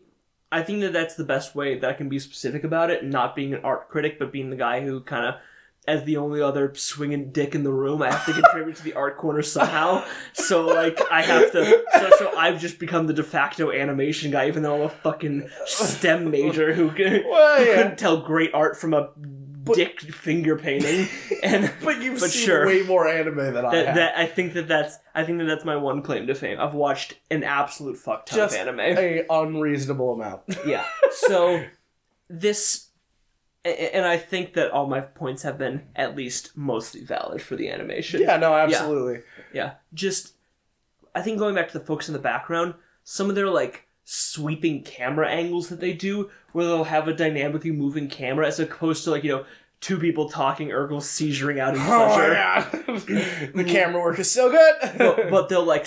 i 0.51 0.62
think 0.62 0.80
that 0.80 0.93
that's 0.93 1.14
the 1.16 1.24
best 1.24 1.55
way 1.55 1.78
that 1.78 1.91
i 1.91 1.93
can 1.93 2.09
be 2.09 2.18
specific 2.18 2.64
about 2.64 2.91
it 2.91 3.05
not 3.05 3.36
being 3.36 3.53
an 3.53 3.61
art 3.62 3.88
critic 3.91 4.18
but 4.18 4.32
being 4.32 4.49
the 4.49 4.57
guy 4.57 4.80
who 4.80 5.01
kind 5.01 5.26
of 5.26 5.34
as 5.88 6.05
the 6.05 6.16
only 6.16 6.41
other 6.43 6.72
swinging 6.74 7.32
dick 7.32 7.55
in 7.55 7.64
the 7.64 7.72
room, 7.72 8.03
I 8.03 8.11
have 8.12 8.26
to 8.26 8.34
contribute 8.34 8.76
to 8.76 8.82
the 8.82 8.93
art 8.93 9.16
corner 9.16 9.43
somehow. 9.43 10.05
So 10.34 10.66
like, 10.66 11.01
I 11.11 11.22
have 11.22 11.53
to. 11.53 11.84
So, 11.95 12.11
so 12.18 12.36
I've 12.36 12.61
just 12.61 12.78
become 12.78 13.07
the 13.07 13.14
de 13.14 13.22
facto 13.22 13.72
animation 13.72 14.30
guy, 14.30 14.47
even 14.47 14.62
though 14.62 14.74
I'm 14.76 14.82
a 14.82 14.88
fucking 14.88 15.49
STEM 15.64 16.30
major 16.30 16.74
who, 16.74 16.86
Well, 16.88 17.59
who 17.59 17.64
yeah. 17.64 17.74
couldn't 17.76 17.99
tell 17.99 18.20
great 18.20 18.53
art 18.53 18.76
from 18.76 18.93
a 18.93 19.11
dick 19.65 20.01
finger 20.01 20.57
painting. 20.57 21.09
And 21.43 21.73
But 21.83 22.03
you've 22.03 22.21
But 22.21 22.31
seen 22.31 22.47
sure. 22.47 22.67
way 22.67 22.83
more 22.83 23.09
anime 23.09 23.37
than 23.55 23.65
I 23.65 23.75
have. 23.77 23.95
that 23.95 24.19
I 24.19 24.27
think 24.27 24.53
that 24.55 24.69
that's 24.69 24.99
I 25.15 25.25
think 25.25 25.39
that 25.39 25.45
that's 25.47 25.65
my 25.65 25.77
one 25.77 26.03
claim 26.03 26.27
to 26.27 26.35
fame. 26.35 26.61
I've 26.61 26.75
watched 26.75 27.15
an 27.31 27.43
absolute 27.45 27.97
fuck 27.97 28.27
ton 28.27 28.39
Just 28.39 28.55
of 28.59 28.61
anime. 28.69 28.81
a 28.81 29.25
unreasonable 29.31 30.13
amount. 30.13 30.43
yeah. 30.67 30.85
So 31.11 31.65
this, 32.29 32.89
and 33.65 34.05
I 34.07 34.17
think 34.19 34.55
that 34.55 34.71
all 34.71 34.87
my 34.87 35.01
points 35.01 35.43
have 35.43 35.59
been 35.59 35.83
at 35.97 36.15
least 36.17 36.57
mostly 36.57 37.03
valid 37.05 37.43
for 37.43 37.57
the 37.57 37.69
animation. 37.71 38.21
yeah, 38.21 38.37
no, 38.37 38.55
absolutely. 38.55 39.23
Yeah. 39.53 39.75
Just, 39.95 40.35
I 41.15 41.23
think 41.23 41.39
going 41.39 41.55
back 41.55 41.69
to 41.73 41.79
the 41.79 41.85
folks 41.85 42.09
in 42.09 42.13
the 42.13 42.19
background, 42.21 42.75
some 43.05 43.29
of 43.29 43.35
their 43.35 43.49
like 43.49 43.87
sweeping 44.15 44.83
camera 44.83 45.29
angles 45.29 45.69
that 45.69 45.79
they 45.81 45.93
do, 45.93 46.31
where 46.53 46.65
they'll 46.67 46.85
have 46.85 47.07
a 47.07 47.15
dynamically 47.15 47.71
moving 47.71 48.09
camera 48.09 48.47
as 48.47 48.59
opposed 48.59 49.05
to 49.05 49.11
like 49.11 49.23
you 49.25 49.31
know 49.31 49.45
two 49.81 49.99
people 49.99 50.29
talking, 50.29 50.69
Urkel 50.69 51.01
seizuring 51.01 51.59
out 51.59 51.75
in 51.75 51.81
Oh 51.85 52.07
pleasure. 52.13 52.29
my 52.29 52.97
god, 52.99 53.53
the 53.55 53.65
camera 53.65 54.01
work 54.03 54.19
is 54.19 54.31
so 54.31 54.51
good. 54.51 54.75
but, 54.99 55.31
but 55.31 55.49
they'll 55.49 55.65
like 55.65 55.87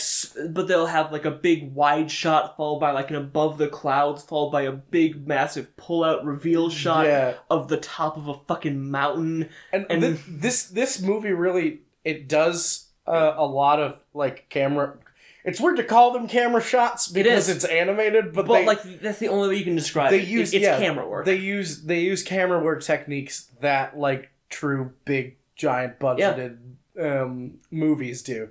but 0.49 0.67
they'll 0.67 0.85
have 0.87 1.11
like 1.11 1.25
a 1.25 1.31
big 1.31 1.73
wide 1.73 2.09
shot 2.09 2.55
followed 2.55 2.79
by 2.79 2.91
like 2.91 3.09
an 3.09 3.17
above 3.17 3.57
the 3.57 3.67
clouds 3.67 4.23
followed 4.23 4.51
by 4.51 4.61
a 4.61 4.71
big 4.71 5.27
massive 5.27 5.75
pull 5.75 6.03
out 6.03 6.23
reveal 6.25 6.69
shot 6.69 7.05
Yeah. 7.05 7.33
of 7.49 7.67
the 7.67 7.77
top 7.77 8.15
of 8.17 8.27
a 8.29 8.35
fucking 8.47 8.89
mountain 8.89 9.49
and, 9.73 9.85
and- 9.89 10.17
thi- 10.17 10.23
this 10.37 10.63
this 10.69 11.01
movie 11.01 11.31
really 11.31 11.81
it 12.05 12.27
does 12.29 12.87
uh, 13.05 13.33
a 13.35 13.45
lot 13.45 13.79
of 13.81 14.01
like 14.13 14.47
camera 14.49 14.97
it's 15.43 15.59
weird 15.59 15.77
to 15.77 15.83
call 15.83 16.11
them 16.13 16.27
camera 16.27 16.61
shots 16.61 17.07
because 17.07 17.49
is. 17.49 17.55
it's 17.57 17.65
animated, 17.65 18.33
but, 18.33 18.45
But 18.47 18.53
they 18.59 18.65
like 18.65 19.01
that's 19.01 19.19
the 19.19 19.27
only 19.29 19.49
way 19.49 19.55
you 19.57 19.63
can 19.65 19.75
describe 19.75 20.11
they 20.11 20.21
it. 20.21 20.27
use 20.27 20.53
it's 20.53 20.63
yeah, 20.63 20.79
camera 20.79 21.07
work. 21.07 21.25
They 21.25 21.35
use 21.35 21.83
they 21.83 21.99
use 22.01 22.23
camera 22.23 22.59
work 22.59 22.81
techniques 22.83 23.49
that 23.61 23.97
like 23.97 24.31
true 24.49 24.93
big 25.05 25.37
giant 25.55 25.99
budgeted 25.99 26.57
um, 26.99 27.55
movies 27.71 28.21
do. 28.21 28.49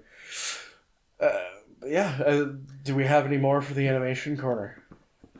Uh, 1.20 1.30
yeah, 1.86 2.18
uh, 2.24 2.46
do 2.84 2.94
we 2.94 3.04
have 3.04 3.26
any 3.26 3.36
more 3.38 3.60
for 3.62 3.74
the 3.74 3.86
animation 3.88 4.36
corner? 4.36 4.82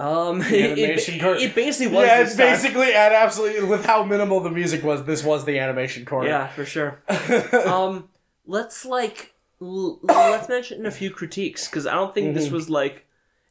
um, 0.00 0.38
The 0.40 0.58
it, 0.58 0.72
animation 0.78 1.14
it, 1.16 1.20
cor- 1.20 1.36
it 1.36 1.54
basically 1.54 1.94
was. 1.94 2.06
yeah, 2.06 2.20
it's 2.22 2.36
time. 2.36 2.46
basically 2.52 2.94
and 2.94 3.14
absolutely 3.14 3.64
with 3.68 3.84
how 3.84 4.02
minimal 4.04 4.40
the 4.40 4.50
music 4.50 4.82
was. 4.82 5.04
This 5.04 5.22
was 5.22 5.44
the 5.44 5.58
animation 5.58 6.04
corner. 6.04 6.28
Yeah, 6.28 6.46
for 6.48 6.64
sure. 6.64 7.00
um, 7.66 8.08
let's 8.46 8.84
like 8.84 9.34
l- 9.62 10.00
let's 10.02 10.48
mention 10.48 10.84
a 10.86 10.90
few 10.90 11.10
critiques 11.10 11.66
because 11.68 11.86
I 11.86 11.94
don't 11.94 12.12
think 12.14 12.34
this 12.34 12.48
Mhm. 12.48 12.52
was 12.52 12.68
like 12.70 13.06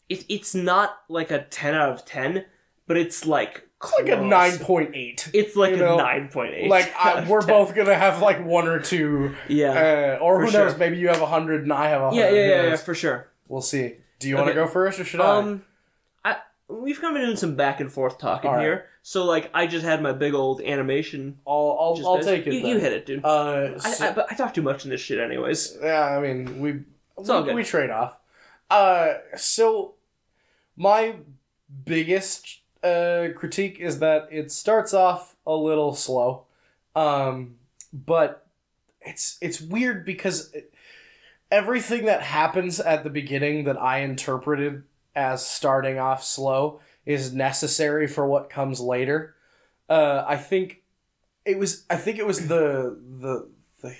it. 0.09 0.25
It's 0.29 0.53
not 0.53 0.99
like 1.09 1.31
a 1.31 1.43
ten 1.45 1.73
out 1.73 1.89
of 1.91 2.05
ten, 2.05 2.45
but 2.87 2.97
it's 2.97 3.25
like 3.25 3.63
It's 3.83 3.93
like 3.97 4.09
a 4.09 4.21
nine 4.21 4.59
point 4.59 4.91
eight. 4.95 5.29
It's 5.33 5.55
like 5.55 5.75
know, 5.75 5.95
a 5.95 5.97
nine 5.97 6.27
point 6.29 6.53
eight. 6.53 6.69
Like 6.69 6.93
I, 6.95 7.27
we're 7.27 7.45
both 7.45 7.73
gonna 7.75 7.95
have 7.95 8.21
like 8.21 8.43
one 8.45 8.67
or 8.67 8.79
two, 8.79 9.33
yeah. 9.47 10.17
uh, 10.19 10.23
or 10.23 10.41
who 10.43 10.51
sure. 10.51 10.65
knows? 10.65 10.77
Maybe 10.77 10.97
you 10.97 11.07
have 11.07 11.21
a 11.21 11.25
hundred 11.27 11.63
and 11.63 11.71
I 11.73 11.87
have 11.89 12.01
a 12.01 12.09
hundred. 12.09 12.19
yeah, 12.21 12.29
yeah, 12.29 12.47
yeah, 12.63 12.69
yeah, 12.69 12.75
for 12.75 12.93
sure. 12.93 13.27
We'll 13.47 13.61
see. 13.61 13.95
Do 14.19 14.27
you 14.29 14.35
want 14.35 14.47
to 14.47 14.51
Okay. 14.51 14.59
go 14.59 14.67
first 14.67 14.99
or 14.99 15.03
should 15.05 15.19
Um, 15.21 15.63
I 15.65 15.70
we've 16.71 16.99
kind 17.01 17.15
of 17.15 17.19
been 17.19 17.27
doing 17.27 17.37
some 17.37 17.55
back 17.55 17.79
and 17.79 17.91
forth 17.91 18.17
talking 18.17 18.49
All 18.49 18.55
right. 18.57 18.63
here. 18.63 18.85
So 19.03 19.25
like, 19.25 19.49
I 19.53 19.67
just 19.67 19.83
had 19.85 20.01
my 20.01 20.13
big 20.13 20.33
old 20.33 20.61
animation. 20.61 21.37
I'll 21.47 21.77
I'll, 21.79 21.95
just 21.95 22.07
I'll 22.07 22.19
take 22.21 22.47
it. 22.47 22.53
You, 22.53 22.61
then. 22.61 22.69
you 22.69 22.79
hit 22.79 22.93
it, 22.93 23.05
dude. 23.05 23.25
Uh, 23.25 23.71
I, 23.83 23.89
so- 23.91 24.07
I, 24.07 24.11
but 24.13 24.27
I 24.31 24.35
talk 24.35 24.53
too 24.53 24.61
much 24.61 24.83
in 24.85 24.91
this 24.91 25.01
shit, 25.01 25.19
anyways. 25.19 25.77
yeah, 25.81 26.01
I 26.17 26.19
mean 26.21 26.59
we 26.59 26.81
It's 27.17 27.29
all 27.29 27.41
we, 27.41 27.47
good. 27.47 27.55
we 27.55 27.63
trade 27.63 27.89
off. 27.89 28.17
Uh, 28.69 29.15
so 29.35 29.95
my 30.77 31.15
biggest 31.85 32.59
uh 32.83 33.27
critique 33.35 33.79
is 33.79 33.99
that 33.99 34.27
it 34.31 34.51
starts 34.51 34.93
off 34.93 35.35
a 35.45 35.55
little 35.55 35.93
slow, 35.93 36.45
um, 36.95 37.55
but 37.93 38.47
it's 39.01 39.37
it's 39.41 39.59
weird 39.59 40.05
because 40.05 40.51
it, 40.53 40.73
everything 41.51 42.05
that 42.05 42.21
happens 42.21 42.79
at 42.79 43.03
the 43.03 43.09
beginning 43.09 43.65
that 43.65 43.79
I 43.81 43.99
interpreted 43.99 44.83
as 45.15 45.45
starting 45.45 45.99
off 45.99 46.23
slow 46.23 46.79
is 47.05 47.33
necessary 47.33 48.07
for 48.07 48.25
what 48.27 48.49
comes 48.49 48.79
later. 48.79 49.35
Uh, 49.89 50.23
I 50.27 50.37
think 50.37 50.83
it 51.45 51.57
was. 51.57 51.85
I 51.89 51.95
think 51.97 52.17
it 52.17 52.25
was 52.27 52.47
the 52.47 52.97
the 53.19 53.49
the. 53.81 53.95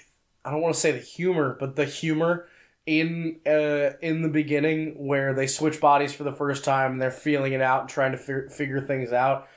I 0.45 0.51
don't 0.51 0.61
want 0.61 0.73
to 0.73 0.79
say 0.79 0.91
the 0.91 0.99
humor, 0.99 1.57
but 1.59 1.75
the 1.75 1.85
humor 1.85 2.47
in 2.87 3.39
uh 3.45 3.91
in 4.01 4.23
the 4.23 4.29
beginning 4.29 4.95
where 5.05 5.33
they 5.35 5.45
switch 5.45 5.79
bodies 5.79 6.13
for 6.13 6.23
the 6.23 6.31
first 6.31 6.63
time 6.63 6.93
and 6.93 7.01
they're 7.01 7.11
feeling 7.11 7.53
it 7.53 7.61
out 7.61 7.81
and 7.81 7.89
trying 7.89 8.11
to 8.11 8.17
fi- 8.17 8.47
figure 8.49 8.81
things 8.81 9.11
out. 9.13 9.47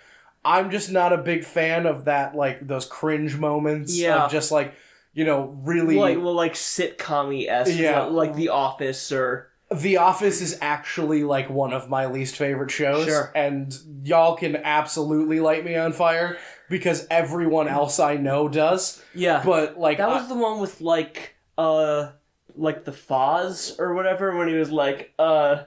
I'm 0.45 0.71
just 0.71 0.91
not 0.93 1.15
a 1.15 1.17
big 1.19 1.43
fan 1.43 1.87
of 1.87 2.05
that, 2.05 2.35
like 2.35 2.67
those 2.67 2.85
cringe 2.85 3.37
moments. 3.37 3.97
Yeah. 3.97 4.25
Of 4.25 4.31
just 4.31 4.51
like 4.53 4.75
you 5.15 5.25
know, 5.25 5.57
really. 5.63 5.95
Like 5.97 6.19
well, 6.19 6.35
like 6.35 6.55
sitcom 6.55 7.47
esque, 7.49 7.73
Yeah. 7.79 8.03
like 8.03 8.35
The 8.35 8.49
Office 8.51 9.13
or 9.13 9.49
The 9.71 9.97
Office 9.97 10.41
is 10.41 10.59
actually 10.61 11.25
like 11.25 11.49
one 11.51 11.73
of 11.73 11.89
my 11.89 12.07
least 12.07 12.37
favorite 12.37 12.71
shows. 12.71 13.07
Sure. 13.07 13.33
And 13.35 13.75
y'all 14.05 14.37
can 14.37 14.57
absolutely 14.57 15.41
light 15.41 15.65
me 15.65 15.75
on 15.77 15.93
fire 15.93 16.37
because 16.69 17.07
everyone 17.11 17.67
else 17.69 17.99
I 17.99 18.17
know 18.17 18.49
does. 18.49 19.03
yeah. 19.15 19.43
But 19.45 19.79
like 19.79 19.99
that 19.99 20.09
I- 20.09 20.15
was 20.15 20.29
the 20.29 20.35
one 20.37 20.61
with 20.61 20.81
like 20.81 21.35
uh 21.59 22.11
like 22.57 22.85
the 22.85 22.93
Foz 22.93 23.79
or 23.81 23.95
whatever 23.95 24.37
when 24.37 24.49
he 24.49 24.55
was 24.55 24.71
like 24.71 25.13
uh 25.19 25.65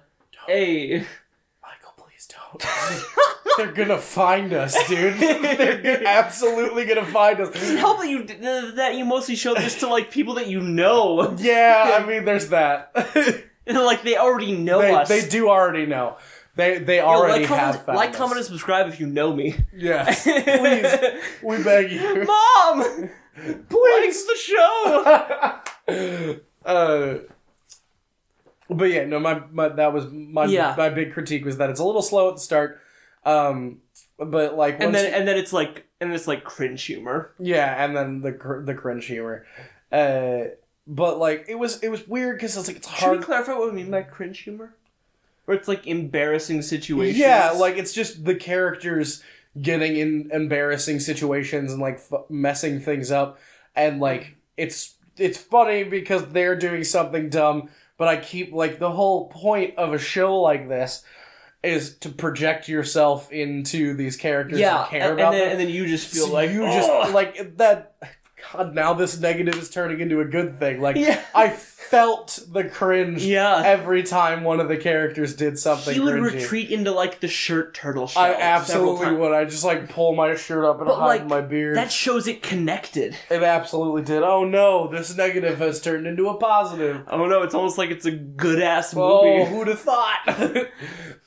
hey 0.48 1.06
Michael, 1.62 1.93
please 1.98 2.28
don't. 2.28 2.64
They're 3.58 3.72
gonna 3.74 3.98
find 3.98 4.54
us, 4.54 4.76
dude. 4.88 5.16
They're 5.20 6.06
absolutely 6.08 6.86
gonna 6.86 7.06
find 7.06 7.39
us. 7.41 7.56
help 7.80 8.00
that 8.00 8.08
you 8.10 8.24
that 8.76 8.95
you 8.95 9.04
mostly 9.06 9.36
show 9.36 9.54
this 9.56 9.80
to 9.80 9.88
like 9.88 10.12
people 10.12 10.36
that 10.36 10.48
you 10.48 10.62
know 10.62 11.36
Yeah, 11.39 12.00
I 12.02 12.06
mean, 12.08 12.24
there's 12.26 12.50
that. 12.50 12.91
like 13.74 14.03
they 14.03 14.15
already 14.18 14.53
know 14.53 14.82
they, 14.82 14.93
us. 14.93 15.07
they 15.09 15.28
do 15.28 15.49
already 15.49 15.86
know. 15.86 16.18
They 16.55 16.80
they 16.80 16.97
Yo, 16.97 17.05
already 17.05 17.45
like, 17.45 17.59
have 17.59 17.86
comment, 17.86 17.97
like, 17.99 18.09
us. 18.11 18.15
comment, 18.18 18.38
and 18.38 18.45
subscribe 18.45 18.88
if 18.88 18.99
you 18.99 19.07
know 19.07 19.36
me. 19.36 19.55
Yes, 19.76 20.24
please, 20.59 21.22
we 21.43 21.63
beg 21.63 21.91
you. 21.91 22.24
Mom, 22.26 23.09
please 23.70 24.26
the 24.26 24.36
show. 24.36 25.61
uh, 26.65 27.18
but 28.70 28.86
yeah, 28.86 29.05
no, 29.05 29.20
my, 29.20 29.41
my 29.51 29.70
that 29.70 29.93
was 29.93 30.07
my 30.11 30.45
Yeah. 30.45 30.74
my 30.78 30.89
big 30.89 31.13
critique 31.13 31.45
was 31.45 31.57
that 31.57 31.70
it's 31.70 31.80
a 31.80 31.86
little 31.86 32.01
slow 32.01 32.30
at 32.30 32.36
the 32.36 32.41
start. 32.41 32.82
Um, 33.24 33.80
but 34.18 34.55
like 34.55 34.82
And 34.82 34.93
then 34.95 35.13
and 35.13 35.28
then 35.28 35.38
it's 35.38 35.53
like 35.53 35.86
and 36.01 36.11
it's 36.13 36.28
like 36.28 36.43
cringe 36.43 36.84
humor. 36.84 37.34
Yeah, 37.39 37.84
and 37.84 37.95
then 37.95 38.22
the 38.22 38.63
the 38.65 38.74
cringe 38.74 39.05
humor. 39.05 39.45
Uh, 39.91 40.45
but 40.88 41.19
like 41.19 41.45
it 41.47 41.55
was 41.55 41.81
it 41.83 41.89
was 41.89 42.07
weird 42.07 42.38
because 42.38 42.55
it's 42.55 42.67
like 42.67 42.77
it's 42.77 42.88
hard. 42.88 42.99
Should 43.15 43.19
we 43.19 43.25
clarify 43.25 43.53
what 43.53 43.67
we 43.67 43.73
mean 43.73 43.91
by 43.91 44.03
cringe 44.03 44.39
humor? 44.39 44.73
Or 45.45 45.53
it's 45.53 45.67
like 45.67 45.85
embarrassing 45.88 46.61
situations. 46.61 47.17
Yeah, 47.19 47.51
like 47.51 47.77
it's 47.77 47.93
just 47.93 48.25
the 48.25 48.35
characters 48.35 49.23
getting 49.61 49.95
in 49.97 50.29
embarrassing 50.31 50.99
situations 50.99 51.71
and 51.71 51.81
like 51.81 51.95
f- 51.95 52.21
messing 52.29 52.79
things 52.79 53.11
up, 53.11 53.39
and 53.75 53.99
like 53.99 54.35
it's 54.55 54.95
it's 55.17 55.38
funny 55.38 55.83
because 55.83 56.25
they're 56.29 56.55
doing 56.55 56.83
something 56.83 57.29
dumb. 57.29 57.69
But 57.97 58.07
I 58.07 58.17
keep 58.17 58.53
like 58.53 58.79
the 58.79 58.91
whole 58.91 59.29
point 59.29 59.75
of 59.77 59.93
a 59.93 59.97
show 59.97 60.39
like 60.41 60.69
this 60.69 61.03
is 61.63 61.97
to 61.97 62.09
project 62.09 62.69
yourself 62.69 63.31
into 63.31 63.95
these 63.95 64.15
characters 64.15 64.59
yeah, 64.59 64.81
and 64.81 64.89
care 64.89 65.01
and, 65.11 65.13
about 65.19 65.33
and 65.33 65.41
then 65.41 65.49
them. 65.49 65.51
and 65.51 65.59
then 65.61 65.69
you 65.69 65.88
just 65.88 66.07
feel 66.07 66.27
So 66.27 66.33
like 66.33 66.51
you 66.51 66.63
"Oh." 66.63 66.73
just 66.73 67.13
like 67.13 67.57
that. 67.57 67.95
God, 68.54 68.74
now 68.74 68.93
this 68.93 69.20
negative 69.20 69.56
is 69.56 69.70
turning 69.70 70.00
into 70.00 70.22
a 70.22 70.26
good 70.26 70.60
thing. 70.60 70.82
Like 70.82 70.95
yeah, 70.95 71.22
I 71.34 71.50
felt 71.50 72.39
the 72.52 72.66
cringe 72.66 73.24
yeah. 73.24 73.62
every 73.64 74.04
time 74.04 74.43
one 74.43 74.60
of 74.60 74.68
the 74.68 74.78
characters 74.78 75.36
did 75.36 75.58
something 75.58 75.93
He 75.93 76.00
would 76.00 76.16
cringy. 76.16 76.34
retreat 76.34 76.70
into 76.70 76.91
like 76.91 77.20
the 77.20 77.28
shirt 77.28 77.74
turtle 77.74 78.08
shell. 78.08 78.24
I 78.24 78.34
absolutely 78.34 79.14
would. 79.14 79.32
I 79.32 79.45
just 79.45 79.64
like 79.64 79.89
pull 79.89 80.14
my 80.16 80.36
shirt 80.36 80.66
up 80.66 80.80
and 80.80 80.88
But, 80.88 80.95
hide 80.95 81.06
like, 81.06 81.28
my 81.28 81.41
beard. 81.41 81.78
That 81.78 81.91
shows 81.91 82.28
it 82.28 82.43
connected. 82.43 83.16
It 83.30 83.43
absolutely 83.43 84.04
did. 84.04 84.24
Oh 84.24 84.43
no, 84.43 84.88
this 84.88 85.16
negative 85.16 85.60
has 85.60 85.82
turned 85.82 86.08
into 86.08 86.28
a 86.28 86.38
positive. 86.38 87.04
Oh 87.08 87.28
don't. 87.30 87.45
It's 87.45 87.56
almost 87.56 87.78
like 87.78 87.89
it's 87.89 88.06
a 88.06 88.12
good 88.12 88.62
ass 88.62 88.93
movie. 88.93 89.08
Oh, 89.08 89.38
movie. 89.39 89.52
who'd 89.52 89.68
have 89.68 89.80
thought? 89.80 90.68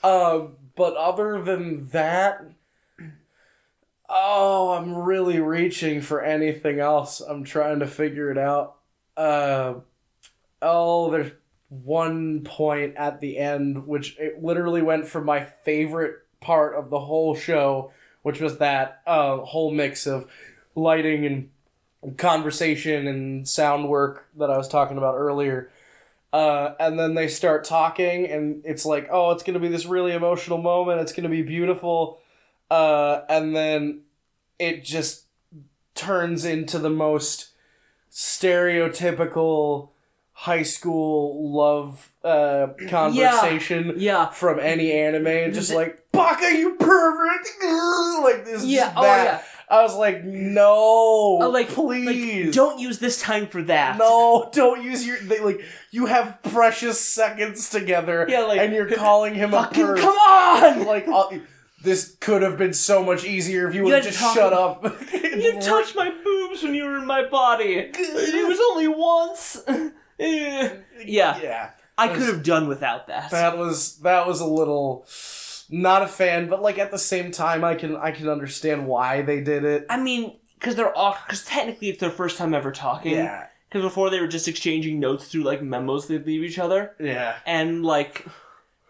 um, 0.05 0.57
but 0.77 0.95
other 0.97 1.43
than 1.43 1.89
that, 1.91 2.43
oh, 4.11 4.73
I'm 4.73 4.95
really 4.97 5.41
reaching 5.41 6.01
for 6.03 6.23
anything 6.23 6.81
else. 6.81 7.21
I'm 7.21 7.45
trying 7.45 7.81
to 7.81 7.87
figure 7.87 8.31
it 8.31 8.39
out. 8.39 8.77
Uh, 9.17 9.75
oh, 10.63 11.11
there's 11.11 11.33
one 11.69 12.43
point 12.43 12.97
at 12.97 13.21
the 13.21 13.39
end 13.39 13.87
which 13.87 14.19
it 14.19 14.43
literally 14.43 14.83
went 14.83 15.07
from 15.07 15.25
my 15.25 15.45
favorite 15.65 16.17
part 16.41 16.75
of 16.77 16.91
the 16.91 16.99
whole 17.01 17.35
show, 17.35 17.93
which 18.23 18.41
was 18.41 18.59
that 18.59 19.03
uh, 19.07 19.39
whole 19.39 19.71
mix 19.71 20.07
of 20.07 20.29
lighting 20.75 21.27
and 21.27 22.17
conversation 22.17 23.07
and 23.07 23.49
sound 23.49 23.89
work 23.89 24.29
that 24.37 24.51
I 24.51 24.57
was 24.57 24.69
talking 24.69 24.99
about 24.99 25.17
earlier. 25.17 25.71
Uh, 26.33 26.75
and 26.79 26.99
then 26.99 27.15
they 27.15 27.27
start 27.27 27.65
talking, 27.65 28.27
and 28.27 28.63
it's 28.65 28.87
like, 28.87 29.09
oh, 29.11 29.33
it's 29.33 29.43
gonna 29.43 29.59
be 29.59 29.69
this 29.69 29.87
really 29.87 30.13
emotional 30.13 30.59
moment. 30.59 31.01
It's 31.01 31.13
gonna 31.13 31.29
be 31.29 31.43
beautiful. 31.43 32.21
Uh, 32.71 33.23
and 33.29 33.55
then 33.57 34.03
it 34.59 34.85
just 34.85 35.25
turns 35.95 36.45
into 36.45 36.79
the 36.79 36.91
most 36.91 37.49
stereotypical 38.11 39.89
high 40.33 40.63
school 40.63 41.53
love 41.53 42.13
uh, 42.25 42.69
conversation 42.89 43.95
yeah. 43.97 44.29
from 44.31 44.59
any 44.59 44.93
anime. 44.93 45.27
and 45.27 45.55
Just 45.55 45.73
like, 45.73 46.11
Baka, 46.13 46.57
you 46.57 46.77
pervert! 46.77 47.47
like 48.23 48.45
this, 48.45 48.65
Yeah. 48.65 48.93
Oh 48.97 49.03
yeah. 49.03 49.43
I 49.69 49.83
was 49.83 49.95
like, 49.95 50.25
no, 50.25 51.39
Uh, 51.41 51.49
like, 51.49 51.69
please, 51.69 52.47
Like, 52.47 52.55
don't 52.55 52.81
use 52.81 52.99
this 52.99 53.21
time 53.21 53.47
for 53.47 53.63
that. 53.65 53.99
no, 53.99 54.51
don't 54.53 54.83
use 54.83 55.07
your 55.07 55.19
they, 55.21 55.39
like. 55.39 55.61
You 55.93 56.07
have 56.07 56.39
precious 56.43 57.01
seconds 57.01 57.71
together, 57.71 58.27
Yeah, 58.29 58.41
like 58.41 58.61
and 58.61 58.73
you're 58.73 58.91
calling 58.91 59.35
him 59.35 59.55
a 59.55 59.63
fucking 59.65 59.85
perv. 59.85 59.99
come 60.01 60.17
on. 60.17 60.87
Like, 60.87 61.07
this 61.83 62.17
could 62.21 62.43
have 62.43 62.57
been 62.59 62.73
so 62.73 63.03
much 63.03 63.25
easier 63.25 63.69
if 63.69 63.75
you 63.75 63.85
would 63.85 63.95
have 63.95 64.05
just 64.05 64.19
talk- 64.19 64.35
shut 64.35 64.53
up. 64.53 64.85
You 65.41 65.59
touched 65.61 65.95
my 65.97 66.11
boobs 66.11 66.63
when 66.63 66.75
you 66.75 66.85
were 66.85 66.99
in 66.99 67.07
my 67.07 67.25
body. 67.25 67.75
It 67.95 68.49
was 68.49 68.61
only 68.71 68.89
once. 68.89 69.63
Eh. 70.23 70.77
yeah, 71.07 71.41
yeah. 71.41 71.71
I 71.97 72.09
could 72.09 72.27
have 72.29 72.43
done 72.43 72.69
without 72.69 73.07
that. 73.07 73.31
That 73.31 73.57
was 73.57 73.97
that 74.01 74.27
was 74.27 74.41
a 74.41 74.45
little 74.47 75.07
not 75.71 76.03
a 76.03 76.07
fan, 76.07 76.47
but 76.49 76.61
like 76.61 76.79
at 76.79 76.91
the 76.91 76.99
same 76.99 77.31
time, 77.31 77.65
I 77.65 77.75
can 77.75 77.97
I 77.97 78.11
can 78.11 78.29
understand 78.29 78.87
why 78.87 79.23
they 79.23 79.41
did 79.41 79.65
it. 79.65 79.87
I 79.89 79.99
mean, 79.99 80.37
because 80.59 80.75
they're 80.75 80.95
off. 80.97 81.27
Because 81.27 81.45
technically, 81.47 81.89
it's 81.89 82.01
their 82.01 82.11
first 82.11 82.37
time 82.37 82.53
ever 82.53 82.71
talking. 82.71 83.13
Yeah, 83.13 83.47
because 83.71 83.83
before 83.83 84.11
they 84.11 84.21
were 84.21 84.27
just 84.29 84.47
exchanging 84.49 85.01
notes 85.01 85.27
through 85.29 85.45
like 85.45 85.63
memos 85.63 86.07
they'd 86.09 86.27
leave 86.27 86.43
each 86.45 86.59
other, 86.59 86.95
Yeah. 87.01 87.37
and 87.47 87.83
like 87.83 88.27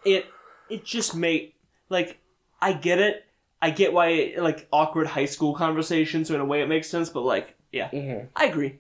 it 0.05 0.27
it 0.69 0.85
just 0.85 1.15
made 1.15 1.53
like 1.91 2.19
I 2.63 2.73
get 2.73 2.99
it. 2.99 3.25
I 3.63 3.71
get 3.71 3.93
why 3.93 4.35
like 4.39 4.69
awkward 4.73 5.07
high 5.07 5.27
school 5.27 5.55
conversations, 5.55 6.29
so 6.29 6.35
in 6.35 6.41
a 6.41 6.45
way 6.45 6.63
it 6.63 6.69
makes 6.69 6.89
sense. 6.89 7.11
But 7.11 7.23
like, 7.23 7.57
yeah, 7.73 7.91
Mm-hmm. 7.91 8.27
I 8.37 8.47
agree. 8.47 8.79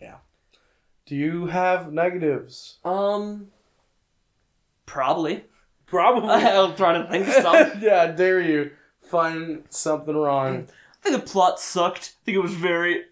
Yeah. 0.00 0.16
Do 1.06 1.14
you 1.16 1.46
have 1.46 1.92
negatives? 1.92 2.78
Um, 2.84 3.48
probably. 4.86 5.44
Probably. 5.86 6.30
I'm 6.30 6.74
trying 6.74 7.04
to 7.04 7.10
think 7.10 7.28
of 7.28 7.34
some. 7.34 7.72
yeah, 7.80 8.02
I 8.02 8.06
dare 8.08 8.40
you 8.40 8.72
find 9.00 9.64
something 9.70 10.16
wrong. 10.16 10.66
I 11.04 11.10
think 11.10 11.24
the 11.24 11.30
plot 11.30 11.60
sucked. 11.60 12.14
I 12.22 12.24
think 12.24 12.36
it 12.36 12.40
was 12.42 12.54
very 12.54 13.04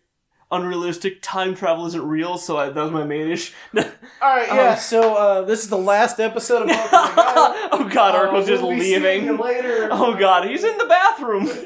unrealistic. 0.55 1.19
Time 1.23 1.55
travel 1.55 1.87
isn't 1.87 2.07
real, 2.07 2.39
so 2.39 2.57
I, 2.57 2.69
that 2.71 2.83
was 2.83 2.91
my 2.91 3.05
main 3.05 3.29
issue. 3.31 3.53
All 3.77 3.83
right, 4.23 4.49
yeah. 4.49 4.71
Um, 4.73 4.79
so 4.79 5.15
uh, 5.15 5.43
this 5.43 5.63
is 5.63 5.69
the 5.69 5.79
last 5.79 6.21
episode 6.21 6.63
of 6.63 6.69
Welcome 6.69 6.91
to 6.91 7.17
the 7.17 7.23
Guide. 7.23 7.69
oh 7.73 7.89
god, 7.93 8.15
Uh, 8.15 8.29
Urkel's 8.33 8.47
just 8.47 8.63
we'll 8.63 8.77
leaving. 8.77 9.37
later. 9.37 9.89
Oh 9.93 10.17
god, 10.19 10.49
he's 10.49 10.65
in 10.65 10.79
the 10.79 10.87
bathroom. 10.87 11.49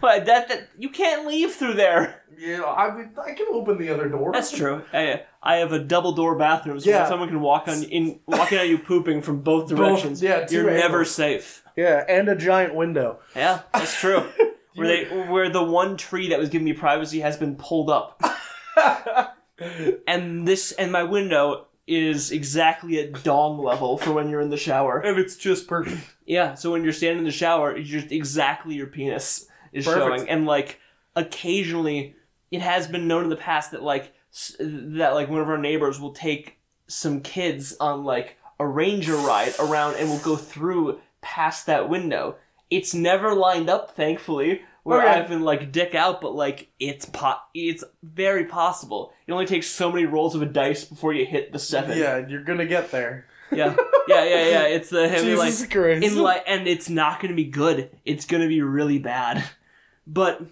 What, 0.00 0.26
that, 0.26 0.48
that 0.48 0.68
you 0.78 0.90
can't 0.90 1.26
leave 1.26 1.52
through 1.54 1.74
there. 1.74 2.22
Yeah, 2.38 2.62
I 2.64 2.94
mean, 2.94 3.10
I 3.22 3.32
can 3.32 3.46
open 3.50 3.78
the 3.78 3.88
other 3.88 4.08
door. 4.10 4.30
That's 4.30 4.50
true. 4.50 4.82
I, 4.92 5.22
I 5.42 5.56
have 5.56 5.72
a 5.72 5.78
double 5.78 6.12
door 6.12 6.36
bathroom, 6.36 6.78
so 6.80 6.90
Yeah. 6.90 7.08
someone 7.08 7.28
can 7.28 7.40
walk 7.40 7.66
on 7.66 7.82
in 7.84 8.20
walking 8.26 8.58
at 8.58 8.68
you 8.68 8.76
pooping 8.78 9.22
from 9.22 9.40
both 9.40 9.68
directions. 9.70 10.22
yeah, 10.22 10.46
you're 10.50 10.70
never 10.70 11.04
safe. 11.06 11.64
Yeah, 11.76 12.04
and 12.08 12.28
a 12.28 12.36
giant 12.36 12.74
window. 12.74 13.20
Yeah, 13.34 13.62
that's 13.72 13.98
true. 13.98 14.24
Where 14.76 14.86
they 14.86 15.04
where 15.28 15.48
the 15.48 15.62
one 15.62 15.96
tree 15.96 16.28
that 16.28 16.38
was 16.38 16.48
giving 16.48 16.64
me 16.64 16.72
privacy 16.72 17.20
has 17.20 17.36
been 17.36 17.56
pulled 17.56 17.90
up, 17.90 18.22
and 20.06 20.46
this 20.46 20.72
and 20.72 20.92
my 20.92 21.02
window 21.02 21.66
is 21.86 22.32
exactly 22.32 22.98
at 22.98 23.22
dong 23.22 23.58
level 23.62 23.96
for 23.96 24.12
when 24.12 24.28
you're 24.28 24.40
in 24.40 24.50
the 24.50 24.56
shower. 24.56 24.98
and 24.98 25.18
it's 25.18 25.36
just 25.36 25.68
perfect. 25.68 26.00
Yeah, 26.26 26.54
so 26.54 26.72
when 26.72 26.82
you're 26.82 26.92
standing 26.92 27.18
in 27.18 27.24
the 27.24 27.30
shower, 27.30 27.74
it's 27.76 27.88
just 27.88 28.10
exactly 28.10 28.74
your 28.74 28.88
penis 28.88 29.46
is 29.72 29.84
Perfect. 29.84 30.04
showing, 30.04 30.28
and 30.28 30.46
like 30.46 30.80
occasionally, 31.14 32.16
it 32.50 32.60
has 32.60 32.86
been 32.86 33.06
known 33.08 33.24
in 33.24 33.30
the 33.30 33.36
past 33.36 33.70
that 33.72 33.82
like 33.82 34.12
that 34.58 35.14
like 35.14 35.28
one 35.28 35.40
of 35.40 35.48
our 35.48 35.58
neighbors 35.58 36.00
will 36.00 36.12
take 36.12 36.58
some 36.88 37.20
kids 37.20 37.76
on 37.80 38.04
like 38.04 38.36
a 38.58 38.66
ranger 38.66 39.16
ride 39.16 39.52
around, 39.60 39.94
and 39.96 40.08
will 40.08 40.18
go 40.18 40.36
through 40.36 41.00
past 41.20 41.66
that 41.66 41.88
window. 41.88 42.36
It's 42.70 42.94
never 42.94 43.34
lined 43.34 43.68
up, 43.70 43.94
thankfully, 43.94 44.62
where 44.82 45.00
Okay. 45.02 45.08
I've 45.20 45.28
been 45.28 45.42
like 45.42 45.72
dick 45.72 45.94
out, 45.94 46.20
but 46.20 46.34
like 46.34 46.68
it's 46.78 47.06
po- 47.06 47.40
it's 47.54 47.84
very 48.02 48.44
possible. 48.44 49.12
It 49.26 49.32
only 49.32 49.46
takes 49.46 49.66
so 49.68 49.90
many 49.90 50.04
rolls 50.06 50.34
of 50.34 50.42
a 50.42 50.46
dice 50.46 50.84
before 50.84 51.12
you 51.12 51.26
hit 51.26 51.52
the 51.52 51.58
seven. 51.58 51.98
Yeah, 51.98 52.26
you're 52.26 52.44
gonna 52.44 52.66
get 52.66 52.90
there. 52.90 53.26
yeah, 53.52 53.76
yeah, 54.08 54.24
yeah. 54.24 54.48
yeah. 54.48 54.62
It's 54.66 54.90
the 54.90 55.08
heavy 55.08 55.28
mean, 55.28 55.38
like 55.38 55.70
Christ. 55.70 56.04
in 56.04 56.16
like 56.18 56.42
and 56.46 56.66
it's 56.66 56.90
not 56.90 57.20
to 57.30 57.36
be 57.36 57.44
good 57.44 57.90
it's 58.04 58.24
to 58.42 58.48
be 58.48 58.60
really 58.60 58.98
bad 58.98 59.44
but 60.06 60.42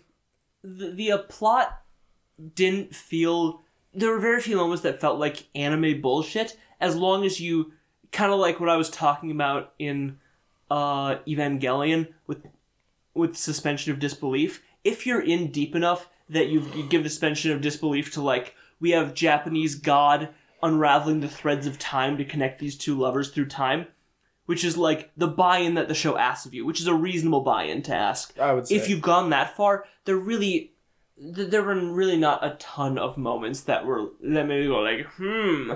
the, 0.62 0.90
the 0.90 1.12
uh, 1.12 1.18
plot 1.18 1.82
didn't 2.54 2.94
feel 2.94 3.62
there 3.92 4.10
were 4.10 4.20
very 4.20 4.40
few 4.40 4.56
moments 4.56 4.82
that 4.82 5.00
felt 5.00 5.18
like 5.18 5.48
anime 5.56 6.00
bullshit 6.00 6.56
as 6.80 6.94
long 6.96 7.24
as 7.24 7.40
you 7.40 7.72
kind 8.12 8.32
of 8.32 8.38
like 8.38 8.60
what 8.60 8.68
i 8.68 8.76
was 8.76 8.90
talking 8.90 9.30
about 9.32 9.72
in 9.78 10.18
uh 10.74 11.18
evangelion 11.26 12.08
with 12.26 12.46
with 13.14 13.36
suspension 13.36 13.92
of 13.92 14.00
disbelief 14.00 14.62
if 14.82 15.06
you're 15.06 15.22
in 15.22 15.52
deep 15.52 15.76
enough 15.76 16.08
that 16.28 16.48
you 16.48 16.60
give 16.88 17.04
suspension 17.04 17.52
of 17.52 17.60
disbelief 17.60 18.12
to 18.12 18.20
like 18.20 18.54
we 18.80 18.90
have 18.90 19.14
japanese 19.14 19.76
god 19.76 20.30
unraveling 20.62 21.20
the 21.20 21.28
threads 21.28 21.66
of 21.66 21.78
time 21.78 22.16
to 22.16 22.24
connect 22.24 22.58
these 22.58 22.76
two 22.76 22.98
lovers 22.98 23.30
through 23.30 23.46
time 23.46 23.86
which 24.46 24.64
is 24.64 24.76
like 24.76 25.10
the 25.16 25.26
buy-in 25.26 25.74
that 25.74 25.88
the 25.88 25.94
show 25.94 26.16
asks 26.18 26.46
of 26.46 26.54
you, 26.54 26.66
which 26.66 26.80
is 26.80 26.86
a 26.86 26.94
reasonable 26.94 27.40
buy-in 27.40 27.82
to 27.82 27.94
ask. 27.94 28.38
I 28.38 28.52
would 28.52 28.66
say. 28.66 28.74
If 28.76 28.88
you've 28.88 29.00
gone 29.00 29.30
that 29.30 29.56
far, 29.56 29.84
there 30.04 30.16
really, 30.16 30.72
there 31.16 31.62
were 31.62 31.74
really 31.74 32.16
not 32.16 32.44
a 32.44 32.56
ton 32.56 32.98
of 32.98 33.16
moments 33.16 33.62
that 33.62 33.86
were 33.86 34.10
that 34.22 34.46
made 34.46 34.60
me 34.60 34.66
go 34.66 34.80
like, 34.80 35.06
hmm. 35.16 35.72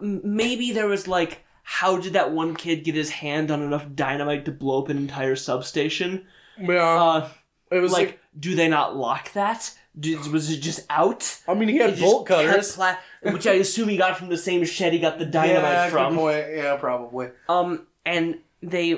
Maybe 0.00 0.72
there 0.72 0.86
was 0.86 1.08
like, 1.08 1.44
how 1.70 1.96
did 1.96 2.14
that 2.14 2.32
one 2.32 2.56
kid 2.56 2.82
get 2.82 2.96
his 2.96 3.10
hand 3.10 3.48
on 3.48 3.62
enough 3.62 3.86
dynamite 3.94 4.44
to 4.44 4.50
blow 4.50 4.82
up 4.82 4.88
an 4.88 4.96
entire 4.96 5.36
substation? 5.36 6.26
yeah, 6.58 7.00
Uh, 7.00 7.28
it 7.70 7.78
was 7.78 7.92
like, 7.92 8.08
like, 8.08 8.20
do 8.40 8.56
they 8.56 8.66
not 8.66 8.96
lock 8.96 9.32
that? 9.34 9.72
Did, 9.98 10.26
was 10.32 10.50
it 10.50 10.58
just 10.58 10.84
out? 10.90 11.38
I 11.46 11.54
mean, 11.54 11.68
he 11.68 11.76
had 11.76 11.96
bolt 12.00 12.26
cutters. 12.26 12.74
pla- 12.74 12.96
which 13.22 13.46
I 13.46 13.52
assume 13.52 13.88
he 13.88 13.96
got 13.96 14.18
from 14.18 14.30
the 14.30 14.36
same 14.36 14.64
shed 14.64 14.92
he 14.92 14.98
got 14.98 15.20
the 15.20 15.24
dynamite 15.24 15.62
yeah, 15.72 15.90
from. 15.90 16.18
Yeah, 16.18 16.76
probably. 16.76 17.28
Um, 17.48 17.86
and 18.04 18.38
they, 18.60 18.90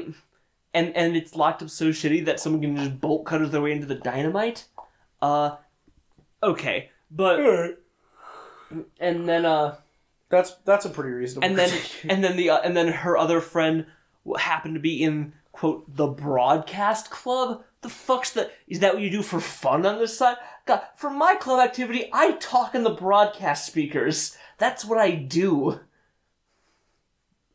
and 0.72 0.96
and 0.96 1.14
it's 1.14 1.36
locked 1.36 1.62
up 1.62 1.68
so 1.68 1.90
shitty 1.90 2.24
that 2.24 2.40
someone 2.40 2.62
can 2.62 2.76
just 2.76 2.98
bolt 3.02 3.26
cutters 3.26 3.50
their 3.50 3.60
way 3.60 3.72
into 3.72 3.86
the 3.86 3.96
dynamite. 3.96 4.64
Uh, 5.20 5.56
okay, 6.42 6.88
but 7.10 7.38
and 8.98 9.28
then 9.28 9.44
uh, 9.44 9.76
That's 10.32 10.54
that's 10.64 10.86
a 10.86 10.88
pretty 10.90 11.10
reasonable. 11.10 11.46
and 11.46 11.56
then 11.58 11.68
critique. 11.68 12.06
and 12.08 12.24
then 12.24 12.36
the 12.36 12.48
uh, 12.50 12.58
and 12.64 12.74
then 12.76 12.88
her 12.88 13.16
other 13.18 13.40
friend 13.40 13.84
happened 14.38 14.74
to 14.74 14.80
be 14.80 15.02
in 15.02 15.34
quote 15.52 15.84
the 15.94 16.06
broadcast 16.08 17.10
club. 17.10 17.62
The 17.82 17.90
fuck's 17.90 18.30
that? 18.32 18.50
Is 18.66 18.80
that 18.80 18.94
what 18.94 19.02
you 19.02 19.10
do 19.10 19.22
for 19.22 19.38
fun 19.40 19.84
on 19.84 19.98
this 19.98 20.16
side? 20.16 20.36
God, 20.64 20.80
for 20.96 21.10
my 21.10 21.34
club 21.34 21.60
activity, 21.60 22.08
I 22.14 22.32
talk 22.32 22.74
in 22.74 22.82
the 22.82 22.90
broadcast 22.90 23.66
speakers. 23.66 24.36
That's 24.56 24.84
what 24.86 24.96
I 24.98 25.10
do. 25.10 25.80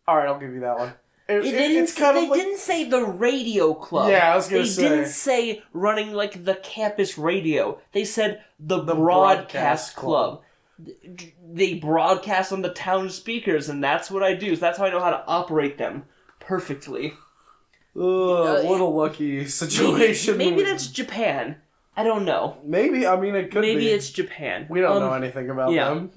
all 0.07 0.17
right, 0.17 0.27
I'll 0.27 0.39
give 0.39 0.53
you 0.53 0.59
that 0.61 0.77
one. 0.77 0.93
It, 1.29 1.41
They 1.41 1.49
it- 1.49 1.51
didn't. 1.51 1.83
it's 1.83 1.95
kind 1.95 2.15
they 2.15 2.23
of 2.25 2.29
like 2.29 2.39
didn't 2.39 2.59
say 2.59 2.83
the 2.87 3.03
radio 3.03 3.73
club. 3.73 4.09
Yeah, 4.11 4.31
I 4.31 4.35
was 4.35 4.47
gonna 4.47 4.61
they 4.63 4.67
say. 4.69 4.81
didn't 4.89 5.07
say 5.07 5.63
running 5.73 6.13
like 6.13 6.45
the 6.45 6.55
campus 6.55 7.17
radio. 7.17 7.79
They 7.91 8.05
said 8.05 8.43
the, 8.59 8.81
The 8.83 8.93
broadcast, 8.95 9.51
broadcast 9.51 9.95
club. 9.95 10.41
D- 10.41 10.46
They 10.79 11.75
broadcast 11.75 12.51
on 12.51 12.61
the 12.61 12.69
town 12.69 13.09
speakers, 13.09 13.67
and 13.69 13.83
that's 13.83 14.11
what 14.11 14.23
I 14.23 14.33
do. 14.35 14.55
So 14.55 14.61
that's 14.61 14.77
how 14.77 14.85
I 14.85 14.89
know 14.91 14.99
how 14.99 15.09
to 15.11 15.23
operate 15.25 15.77
them 15.77 16.05
perfectly. 16.39 17.13
Ugh, 17.95 18.63
what 18.65 18.79
a 18.79 18.85
lucky 18.85 19.45
situation. 19.47 20.37
Maybe 20.37 20.63
that's 20.63 20.87
Japan. 20.87 21.57
I 21.95 22.03
don't 22.03 22.25
know. 22.25 22.57
maybe. 22.63 23.07
I 23.07 23.19
mean, 23.19 23.33
it 23.35 23.49
could 23.49 23.61
Maybe 23.61 23.85
be. 23.85 23.89
it's 23.89 24.11
Japan. 24.11 24.67
We 24.69 24.81
don't 24.81 24.97
Um, 24.97 25.03
know 25.03 25.13
anything 25.13 25.49
about 25.49 25.71
yeah. 25.71 25.85
them. 25.89 26.11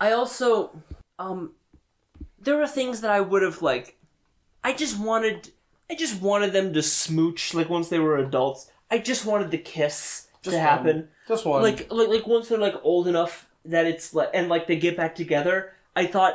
I 0.00 0.10
also, 0.10 0.82
um, 1.20 1.52
there 2.40 2.60
are 2.60 2.66
things 2.66 3.00
that 3.02 3.12
I 3.12 3.20
would 3.20 3.42
have 3.42 3.62
like. 3.62 3.96
I 4.64 4.72
just 4.72 4.98
wanted, 4.98 5.50
I 5.88 5.94
just 5.94 6.20
wanted 6.20 6.52
them 6.52 6.72
to 6.72 6.82
smooch 6.82 7.54
like 7.54 7.68
once 7.68 7.88
they 7.90 8.00
were 8.00 8.16
adults. 8.16 8.68
I 8.90 8.98
just 8.98 9.24
wanted 9.24 9.52
the 9.52 9.58
kiss 9.58 10.26
Just 10.42 10.56
to 10.56 10.60
one. 10.62 11.08
Just 11.30 11.46
one. 11.46 11.62
like 11.62 11.90
like 11.90 12.08
like 12.08 12.26
once 12.26 12.48
they're 12.48 12.58
like 12.58 12.74
old 12.82 13.06
enough 13.08 13.48
that 13.64 13.86
it's 13.86 14.12
like 14.14 14.30
and 14.34 14.48
like 14.48 14.66
they 14.66 14.76
get 14.76 14.96
back 14.96 15.14
together. 15.14 15.72
I 15.96 16.06
thought 16.06 16.34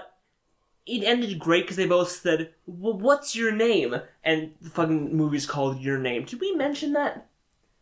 it 0.85 1.03
ended 1.03 1.39
great 1.39 1.63
because 1.63 1.77
they 1.77 1.87
both 1.87 2.09
said, 2.11 2.51
well, 2.67 2.93
"What's 2.97 3.35
your 3.35 3.51
name?" 3.51 3.95
And 4.23 4.51
the 4.61 4.69
fucking 4.69 5.15
movie's 5.15 5.45
called 5.45 5.79
Your 5.79 5.97
Name. 5.97 6.25
Did 6.25 6.39
we 6.41 6.53
mention 6.53 6.93
that? 6.93 7.27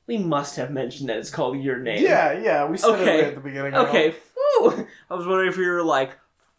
We 0.08 0.18
must 0.18 0.56
have 0.58 0.72
mentioned 0.72 1.10
that 1.10 1.18
it's 1.18 1.30
called 1.30 1.58
Your 1.60 1.78
Name. 1.80 2.04
yeah, 2.04 2.34
yeah. 2.40 2.66
We 2.66 2.78
said 2.78 2.92
Okay. 2.92 3.20
it 3.20 3.24
at 3.30 3.36
the 3.36 3.42
beginning. 3.42 3.74
of 3.74 3.88
Okay. 3.88 4.14
I 4.62 4.86
was 5.16 5.26
wondering 5.28 5.50
if 5.50 5.58
we 5.58 5.68
were 5.68 5.84
like 5.84 6.12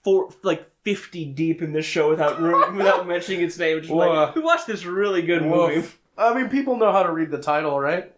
four, 0.02 0.30
like 0.42 0.68
fifty 0.82 1.24
deep 1.24 1.62
in 1.62 1.72
this 1.72 1.84
show 1.86 2.10
without 2.10 2.40
without 2.74 3.06
mentioning 3.06 3.40
its 3.42 3.58
name. 3.58 3.80
Just 3.80 3.90
Whoa. 3.92 4.12
like 4.12 4.34
we 4.34 4.42
watched 4.42 4.66
this 4.66 4.84
really 4.84 5.22
good 5.22 5.42
Woof. 5.42 5.74
movie. 5.74 5.88
I 6.16 6.32
mean, 6.34 6.48
people 6.48 6.76
know 6.76 6.92
how 6.92 7.02
to 7.02 7.10
read 7.12 7.30
the 7.30 7.40
title, 7.40 7.78
right? 7.80 8.12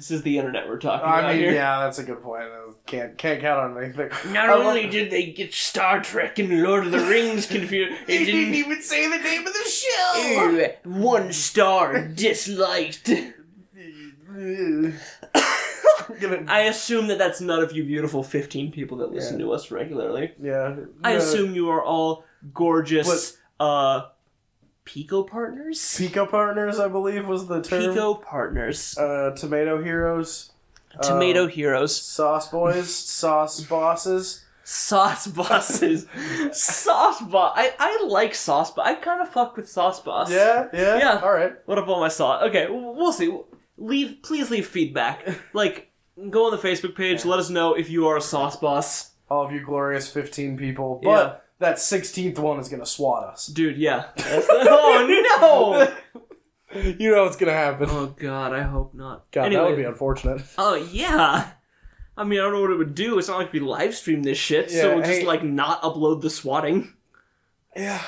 This 0.00 0.10
is 0.10 0.22
the 0.22 0.38
internet 0.38 0.66
we're 0.66 0.78
talking 0.78 1.06
I 1.06 1.18
about 1.18 1.32
mean, 1.34 1.42
here. 1.42 1.52
yeah, 1.52 1.80
that's 1.80 1.98
a 1.98 2.02
good 2.02 2.22
point. 2.22 2.44
Can't 2.86 3.18
can't 3.18 3.38
count 3.38 3.76
on 3.76 3.84
anything. 3.84 4.08
Not 4.32 4.48
I 4.50 4.54
love- 4.54 4.66
only 4.68 4.88
did 4.88 5.10
they 5.10 5.26
get 5.30 5.52
Star 5.52 6.00
Trek 6.00 6.38
and 6.38 6.62
Lord 6.62 6.86
of 6.86 6.92
the 6.92 7.00
Rings 7.00 7.44
confused, 7.46 7.98
He 8.06 8.18
they 8.18 8.24
didn't 8.24 8.52
didn't. 8.52 8.54
even 8.54 8.80
say 8.82 9.06
the 9.10 9.22
name 9.22 9.46
of 9.46 9.52
the 9.52 9.68
show. 9.68 10.50
Ew, 10.86 10.92
One 11.02 11.34
star 11.34 12.08
disliked. 12.08 13.10
Gonna- 16.20 16.44
I 16.48 16.62
assume 16.62 17.06
that 17.08 17.18
that's 17.18 17.40
none 17.42 17.62
of 17.62 17.72
you 17.72 17.84
beautiful 17.84 18.22
15 18.22 18.72
people 18.72 18.96
that 18.98 19.12
listen 19.12 19.38
to 19.38 19.52
us 19.52 19.70
regularly. 19.70 20.32
yeah, 20.42 20.76
I 21.04 21.12
no, 21.12 21.18
assume 21.18 21.54
you 21.54 21.68
are 21.68 21.82
all 21.84 22.24
gorgeous, 22.54 23.36
uh, 23.60 24.02
Pico 24.92 25.22
partners? 25.22 25.94
Pico 25.96 26.26
partners, 26.26 26.80
I 26.80 26.88
believe, 26.88 27.28
was 27.28 27.46
the 27.46 27.62
term. 27.62 27.92
Pico 27.94 28.14
partners. 28.14 28.98
Uh, 28.98 29.30
tomato 29.36 29.80
heroes, 29.80 30.50
Tomato 31.00 31.44
uh, 31.44 31.46
heroes. 31.46 31.94
sauce 31.94 32.48
boys, 32.48 32.92
sauce 33.18 33.60
bosses. 33.60 34.44
Sauce 34.64 35.28
bosses. 35.28 36.06
sauce 36.52 37.20
boss. 37.22 37.52
I, 37.56 37.72
I 37.78 38.04
like 38.08 38.34
sauce, 38.34 38.72
but 38.72 38.84
I 38.84 38.94
kind 38.94 39.22
of 39.22 39.28
fuck 39.28 39.56
with 39.56 39.68
sauce 39.68 40.00
boss. 40.00 40.30
Yeah, 40.30 40.66
yeah, 40.72 40.98
Yeah. 40.98 41.20
All 41.22 41.32
right. 41.32 41.52
What 41.66 41.78
up 41.78 41.86
all 41.86 42.00
my 42.00 42.08
sauce? 42.08 42.42
Okay, 42.48 42.66
we'll 42.68 43.12
see. 43.12 43.36
Leave, 43.78 44.18
please 44.22 44.50
leave 44.50 44.66
feedback. 44.68 45.26
Like, 45.52 45.90
go 46.30 46.46
on 46.46 46.50
the 46.50 46.58
Facebook 46.58 46.96
page. 46.96 47.24
Let 47.24 47.38
us 47.38 47.48
know 47.48 47.74
if 47.74 47.88
you 47.90 48.08
are 48.08 48.16
a 48.16 48.20
sauce 48.20 48.56
boss, 48.56 49.12
All 49.28 49.44
of 49.44 49.52
you 49.52 49.64
glorious 49.64 50.12
15 50.12 50.56
people. 50.58 51.00
But 51.02 51.10
Yeah. 51.10 51.34
That 51.60 51.76
16th 51.76 52.38
one 52.38 52.58
is 52.58 52.68
going 52.68 52.80
to 52.80 52.86
swat 52.86 53.24
us. 53.24 53.46
dude. 53.46 53.76
Yeah. 53.76 54.06
That's 54.16 54.46
the- 54.48 54.66
oh 54.68 55.96
you 56.74 57.10
know 57.10 57.24
what's 57.24 57.36
going 57.36 57.52
to 57.52 57.56
happen. 57.58 57.88
Oh 57.90 58.06
god, 58.18 58.52
I 58.52 58.62
hope 58.62 58.94
not. 58.94 59.30
God, 59.30 59.46
anyway, 59.46 59.62
that 59.62 59.70
would 59.70 59.76
be 59.76 59.84
unfortunate. 59.84 60.42
Oh 60.58 60.74
yeah. 60.74 61.52
I 62.16 62.24
mean, 62.24 62.38
I 62.38 62.42
don't 62.42 62.52
know 62.52 62.60
what 62.60 62.70
it 62.70 62.76
would 62.78 62.94
do. 62.94 63.18
It's 63.18 63.28
not 63.28 63.38
like 63.38 63.52
we 63.52 63.60
live 63.60 63.94
stream 63.94 64.22
this 64.22 64.36
shit, 64.38 64.70
so 64.70 64.96
we'll 64.96 65.04
just 65.04 65.22
like 65.22 65.42
not 65.42 65.82
upload 65.82 66.20
the 66.20 66.30
swatting. 66.30 66.92
Yeah. 67.74 68.02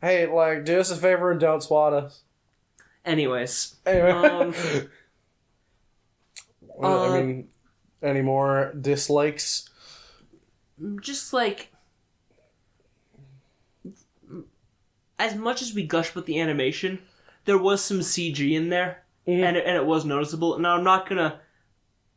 Hey, 0.00 0.26
like, 0.26 0.64
do 0.64 0.78
us 0.78 0.90
a 0.90 0.96
favor 0.96 1.30
and 1.30 1.40
don't 1.40 1.62
swat 1.62 1.92
us. 1.92 2.22
Anyways, 3.04 3.76
Anyway. 3.86 4.10
Um, 4.10 4.54
uh, 6.82 7.10
I 7.12 7.20
mean, 7.22 7.48
any 8.02 8.22
more 8.22 8.72
dislikes? 8.78 9.68
just 11.00 11.32
like 11.32 11.72
as 15.18 15.34
much 15.34 15.62
as 15.62 15.74
we 15.74 15.82
gush 15.86 16.12
about 16.12 16.26
the 16.26 16.40
animation, 16.40 16.98
there 17.44 17.58
was 17.58 17.82
some 17.82 18.00
CG 18.00 18.54
in 18.54 18.68
there, 18.70 19.02
Mhm. 19.26 19.42
and 19.42 19.56
it, 19.56 19.64
and 19.66 19.76
it 19.76 19.86
was 19.86 20.04
noticeable. 20.04 20.58
Now 20.58 20.76
I'm 20.76 20.84
not 20.84 21.08
gonna, 21.08 21.40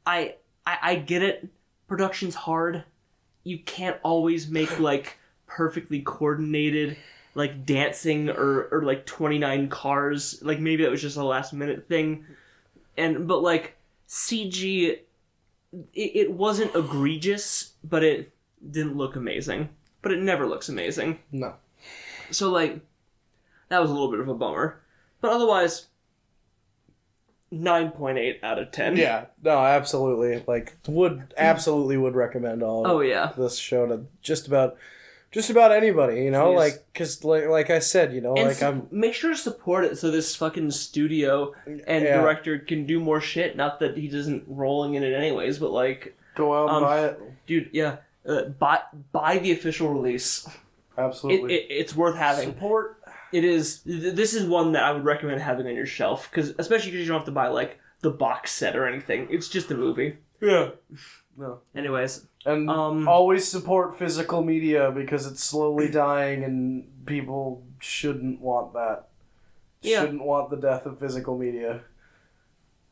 I, 0.06 0.36
I 0.66 0.78
I 0.82 0.96
get 0.96 1.22
it. 1.24 1.48
Production's 1.88 2.36
hard. 2.36 2.84
You 3.44 3.60
can't 3.60 3.98
always 4.04 4.48
make 4.50 4.80
like 4.90 5.18
perfectly 5.48 6.02
coordinated 6.02 6.98
like 7.36 7.66
dancing 7.66 8.30
or 8.30 8.68
or 8.72 8.84
like 8.84 9.06
29 9.06 9.70
cars. 9.70 10.40
Like 10.44 10.60
maybe 10.60 10.84
that 10.84 10.92
was 10.92 11.02
just 11.02 11.18
a 11.18 11.24
last 11.24 11.54
minute 11.54 11.88
thing, 11.88 12.26
and 12.98 13.28
but 13.28 13.42
like 13.42 13.76
CG, 14.08 14.90
it, 14.92 15.06
it 15.94 16.32
wasn't 16.32 16.76
egregious, 16.76 17.74
but 17.84 18.04
it 18.04 18.34
didn't 18.72 18.98
look 18.98 19.16
amazing. 19.16 19.70
But 20.02 20.12
it 20.12 20.20
never 20.20 20.48
looks 20.48 20.70
amazing. 20.70 21.20
No. 21.32 21.56
So 22.32 22.50
like 22.52 22.80
that 23.70 23.80
was 23.80 23.90
a 23.90 23.94
little 23.94 24.12
bit 24.12 24.20
of 24.20 24.28
a 24.28 24.34
bummer. 24.34 24.82
But 25.22 25.32
otherwise 25.32 25.88
9.8 27.52 28.44
out 28.44 28.60
of 28.60 28.72
10. 28.72 28.98
Yeah, 28.98 29.26
no, 29.44 29.58
absolutely. 29.58 30.44
Like, 30.48 30.78
would 30.88 31.34
absolutely 31.38 31.98
would 31.98 32.16
recommend 32.16 32.62
all 32.62 32.86
Oh 32.86 33.00
yeah. 33.02 33.32
this 33.38 33.58
show 33.58 33.88
to 33.88 34.06
just 34.22 34.48
about, 34.48 34.78
just 35.32 35.50
about 35.50 35.72
anybody. 35.72 36.22
You 36.24 36.32
know, 36.32 36.52
Please. 36.54 36.58
like, 36.58 36.94
cause 36.94 37.24
like, 37.24 37.48
like 37.48 37.70
I 37.72 37.80
said, 37.80 38.14
you 38.14 38.22
know, 38.22 38.36
And 38.36 38.48
like 38.48 38.58
su- 38.58 38.66
I'm. 38.68 38.88
make 38.92 39.14
sure 39.16 39.32
to 39.32 39.38
support 39.38 39.84
it 39.84 39.98
so 39.98 40.12
this 40.12 40.36
fucking 40.36 40.70
studio 40.72 41.54
and 41.66 42.04
Yeah. 42.06 42.22
director 42.22 42.60
can 42.60 42.86
do 42.86 43.00
more 43.00 43.20
shit. 43.20 43.56
Not 43.58 43.80
that 43.80 43.98
he 43.98 44.08
doesn't 44.08 44.44
rolling 44.48 44.94
in 44.94 45.04
it 45.04 45.14
anyways, 45.14 45.58
but 45.58 45.72
like, 45.72 46.16
Go 46.36 46.54
out 46.54 46.68
and 46.70 46.78
um, 46.78 46.84
buy 46.84 47.06
it. 47.06 47.20
dude, 47.48 47.70
yeah, 47.74 47.98
uh, 48.28 48.44
buy 48.44 48.80
buy 49.12 49.40
the 49.40 49.52
official 49.52 49.92
release. 49.92 50.46
It, 50.48 51.02
Absolutely. 51.02 51.54
it 51.56 51.66
it's 51.70 51.96
worth 51.96 52.16
having. 52.16 52.50
Support. 52.50 52.99
It 53.32 53.44
is. 53.44 53.80
th- 53.82 54.16
This 54.16 54.34
is 54.34 54.46
one 54.48 54.72
that 54.74 54.84
I 54.84 54.92
would 54.92 55.04
recommend 55.06 55.42
having 55.42 55.68
on 55.68 55.76
your 55.76 55.86
shelf 55.86 56.30
because, 56.30 56.54
especially 56.58 56.92
because 56.92 57.06
you 57.06 57.12
don't 57.12 57.20
have 57.20 57.26
to 57.26 57.32
buy 57.32 57.48
like 57.48 57.80
the 58.02 58.10
box 58.10 58.52
set 58.52 58.76
or 58.76 58.88
anything. 58.88 59.28
It's 59.30 59.50
just 59.50 59.68
the 59.70 59.76
movie. 59.76 60.18
Yeah. 60.42 60.70
No. 61.38 61.60
Anyways, 61.76 62.26
And 62.46 62.70
um, 62.70 63.08
always 63.08 63.48
support 63.48 63.98
physical 64.00 64.44
media 64.44 64.92
because 64.92 65.26
it's 65.28 65.44
slowly 65.44 65.88
dying 65.92 66.44
and 66.44 67.06
people 67.06 67.64
shouldn't 67.80 68.42
want 68.42 68.74
that. 68.74 69.08
Yeah. 69.82 70.02
Shouldn't 70.02 70.24
want 70.24 70.50
the 70.50 70.58
death 70.58 70.86
of 70.86 71.00
physical 71.00 71.38
media. 71.38 71.82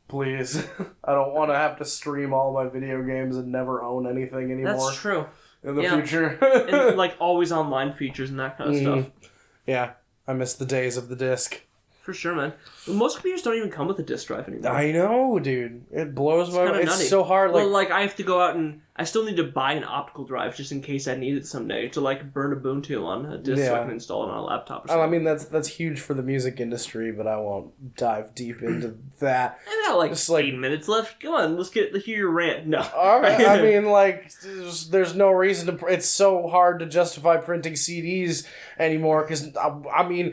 Please. 0.08 0.56
I 1.04 1.12
don't 1.12 1.34
want 1.34 1.50
to 1.50 1.54
have 1.54 1.76
to 1.78 1.84
stream 1.84 2.32
all 2.32 2.52
my 2.54 2.66
video 2.68 3.02
games 3.02 3.36
and 3.36 3.52
never 3.52 3.82
own 3.82 4.06
anything 4.06 4.50
anymore 4.50 4.72
that's 4.72 4.96
true. 4.96 5.26
in 5.62 5.74
the 5.74 5.82
yeah. 5.82 5.96
future. 5.96 6.38
And 6.42 6.96
like 6.96 7.16
always 7.20 7.52
online 7.52 7.92
features 7.92 8.30
and 8.30 8.38
that 8.40 8.56
kind 8.56 8.70
of 8.70 8.76
Mhm. 8.76 8.82
stuff. 9.02 9.30
yeah. 9.66 9.90
I 10.28 10.34
miss 10.34 10.52
the 10.52 10.66
days 10.66 10.98
of 10.98 11.08
the 11.08 11.16
disc. 11.16 11.62
For 12.08 12.14
sure, 12.14 12.34
man. 12.34 12.54
Most 12.86 13.16
computers 13.16 13.42
don't 13.42 13.54
even 13.58 13.68
come 13.70 13.86
with 13.86 13.98
a 13.98 14.02
disk 14.02 14.28
drive 14.28 14.48
anymore. 14.48 14.72
I 14.72 14.92
know, 14.92 15.38
dude. 15.38 15.84
It 15.92 16.14
blows 16.14 16.48
my 16.50 16.60
kinda 16.60 16.70
mind. 16.72 16.82
It's 16.84 16.92
nutty. 16.92 17.04
so 17.04 17.22
hard. 17.22 17.50
Like, 17.50 17.64
well, 17.64 17.68
like 17.68 17.90
I 17.90 18.00
have 18.00 18.16
to 18.16 18.22
go 18.22 18.40
out 18.40 18.56
and 18.56 18.80
I 18.96 19.04
still 19.04 19.26
need 19.26 19.36
to 19.36 19.44
buy 19.44 19.74
an 19.74 19.84
optical 19.84 20.24
drive 20.24 20.56
just 20.56 20.72
in 20.72 20.80
case 20.80 21.06
I 21.06 21.16
need 21.16 21.36
it 21.36 21.46
someday 21.46 21.88
to 21.90 22.00
like 22.00 22.32
burn 22.32 22.58
Ubuntu 22.58 23.04
on 23.04 23.26
a 23.26 23.36
disk 23.36 23.62
so 23.62 23.74
I 23.74 23.76
Yeah. 23.76 23.82
can 23.82 23.90
install 23.92 24.24
it 24.26 24.30
on 24.30 24.38
a 24.38 24.42
laptop 24.42 24.86
or 24.88 24.92
oh, 24.94 25.02
I 25.02 25.06
mean, 25.06 25.22
that's 25.22 25.44
that's 25.44 25.68
huge 25.68 26.00
for 26.00 26.14
the 26.14 26.22
music 26.22 26.60
industry, 26.60 27.12
but 27.12 27.26
I 27.26 27.36
won't 27.36 27.94
dive 27.94 28.34
deep 28.34 28.62
into 28.62 28.96
that. 29.18 29.58
I 29.68 29.84
got 29.86 29.98
like 29.98 30.12
Just 30.12 30.30
like- 30.30 30.46
eight 30.46 30.56
minutes 30.56 30.88
left. 30.88 31.20
Come 31.20 31.34
on, 31.34 31.56
let's 31.58 31.68
get 31.68 31.94
hear 31.94 32.16
your 32.16 32.30
rant. 32.30 32.66
No, 32.66 32.78
All 32.96 33.20
right. 33.20 33.46
I 33.46 33.60
mean, 33.70 33.84
like, 33.84 34.32
there's, 34.42 34.88
there's 34.88 35.14
no 35.14 35.30
reason 35.30 35.66
to. 35.66 35.72
pr- 35.74 35.90
It's 35.90 36.08
so 36.08 36.48
hard 36.48 36.78
to 36.78 36.86
justify 36.86 37.36
printing 37.36 37.74
CDs 37.74 38.46
anymore 38.78 39.24
because 39.24 39.54
I, 39.58 39.74
I 39.94 40.08
mean, 40.08 40.32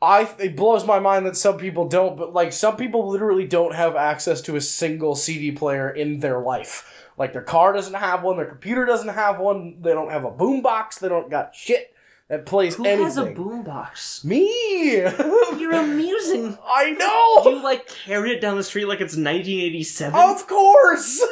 I 0.00 0.30
it 0.38 0.56
blows 0.56 0.86
my 0.86 0.98
mind 0.98 1.24
that 1.26 1.36
some 1.36 1.56
people 1.56 1.88
don't, 1.88 2.16
but 2.16 2.32
like 2.32 2.52
some 2.52 2.76
people 2.76 3.08
literally 3.08 3.46
don't 3.46 3.74
have 3.74 3.96
access 3.96 4.40
to 4.42 4.56
a 4.56 4.60
single 4.60 5.14
CD 5.14 5.52
player 5.52 5.88
in 5.88 6.20
their 6.20 6.40
life. 6.40 7.06
Like 7.16 7.32
their 7.32 7.42
car 7.42 7.72
doesn't 7.72 7.94
have 7.94 8.22
one, 8.22 8.36
their 8.36 8.46
computer 8.46 8.84
doesn't 8.84 9.08
have 9.08 9.38
one, 9.38 9.78
they 9.80 9.92
don't 9.92 10.10
have 10.10 10.24
a 10.24 10.30
boombox, 10.30 10.98
they 11.00 11.08
don't 11.08 11.30
got 11.30 11.54
shit 11.54 11.95
that 12.28 12.46
plays 12.46 12.74
who 12.74 12.84
anything. 12.84 13.04
has 13.04 13.16
a 13.18 13.26
boombox? 13.32 14.24
Me. 14.24 14.96
You're 15.60 15.72
amusing. 15.74 16.58
I 16.66 16.90
know. 16.92 17.42
Do 17.44 17.50
you 17.58 17.62
like 17.62 17.86
carry 17.88 18.32
it 18.32 18.40
down 18.40 18.56
the 18.56 18.64
street 18.64 18.86
like 18.86 19.00
it's 19.00 19.16
1987? 19.16 20.18
Of 20.18 20.46
course. 20.46 21.20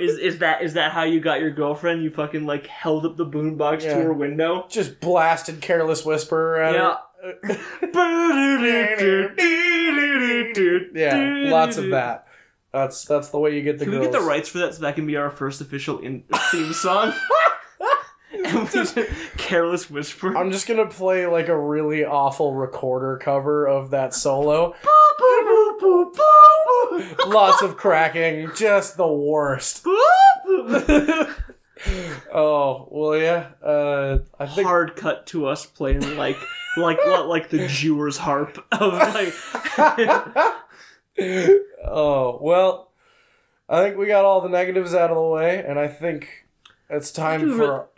Is 0.00 0.18
is 0.18 0.38
that 0.40 0.60
is 0.62 0.74
that 0.74 0.90
how 0.90 1.04
you 1.04 1.20
got 1.20 1.38
your 1.40 1.52
girlfriend? 1.52 2.02
You 2.02 2.10
fucking 2.10 2.46
like 2.46 2.66
held 2.66 3.06
up 3.06 3.16
the 3.16 3.24
boombox 3.24 3.84
Yeah. 3.84 3.94
to 3.96 4.02
her 4.02 4.12
window. 4.12 4.66
Just 4.68 4.98
blasted 5.00 5.60
careless 5.60 6.04
whisper 6.04 6.56
at 6.60 6.74
Yeah. 6.74 6.96
her. 7.22 7.34
Yeah, 10.94 11.44
lots 11.50 11.76
of 11.76 11.90
that. 11.90 12.26
That's 12.72 13.04
that's 13.04 13.30
the 13.30 13.38
way 13.38 13.56
you 13.56 13.62
get 13.62 13.78
the 13.78 13.84
Can 13.84 13.94
we 13.94 14.00
get 14.00 14.12
the 14.12 14.20
rights 14.20 14.48
for 14.48 14.58
that 14.58 14.74
so 14.74 14.82
that 14.82 14.94
can 14.94 15.06
be 15.06 15.16
our 15.16 15.30
first 15.30 15.60
official 15.60 15.98
in- 15.98 16.24
theme 16.50 16.72
song? 16.72 17.12
And 18.50 18.64
we 18.64 18.70
just 18.70 18.98
careless 19.36 19.90
whisper. 19.90 20.36
I'm 20.36 20.50
just 20.52 20.66
gonna 20.66 20.86
play 20.86 21.26
like 21.26 21.48
a 21.48 21.58
really 21.58 22.04
awful 22.04 22.54
recorder 22.54 23.16
cover 23.18 23.66
of 23.66 23.90
that 23.90 24.14
solo. 24.14 24.74
Lots 27.26 27.62
of 27.62 27.76
cracking, 27.76 28.50
just 28.54 28.96
the 28.96 29.06
worst. 29.06 29.82
oh 32.32 32.88
well, 32.90 33.16
yeah. 33.16 33.48
Uh, 33.62 34.18
I 34.38 34.46
think 34.46 34.66
Hard 34.66 34.96
cut 34.96 35.26
to 35.28 35.46
us 35.46 35.66
playing 35.66 36.16
like 36.16 36.36
like 36.76 36.98
like 37.06 37.50
the 37.50 37.66
Jewer's 37.68 38.18
harp 38.18 38.64
of 38.72 38.92
like. 38.92 39.34
oh 41.84 42.38
well, 42.40 42.92
I 43.68 43.82
think 43.82 43.96
we 43.96 44.06
got 44.06 44.24
all 44.24 44.40
the 44.40 44.48
negatives 44.48 44.94
out 44.94 45.10
of 45.10 45.16
the 45.16 45.22
way, 45.22 45.64
and 45.66 45.78
I 45.78 45.88
think 45.88 46.46
it's 46.88 47.10
time 47.10 47.40
Dude, 47.42 47.56
for 47.56 47.88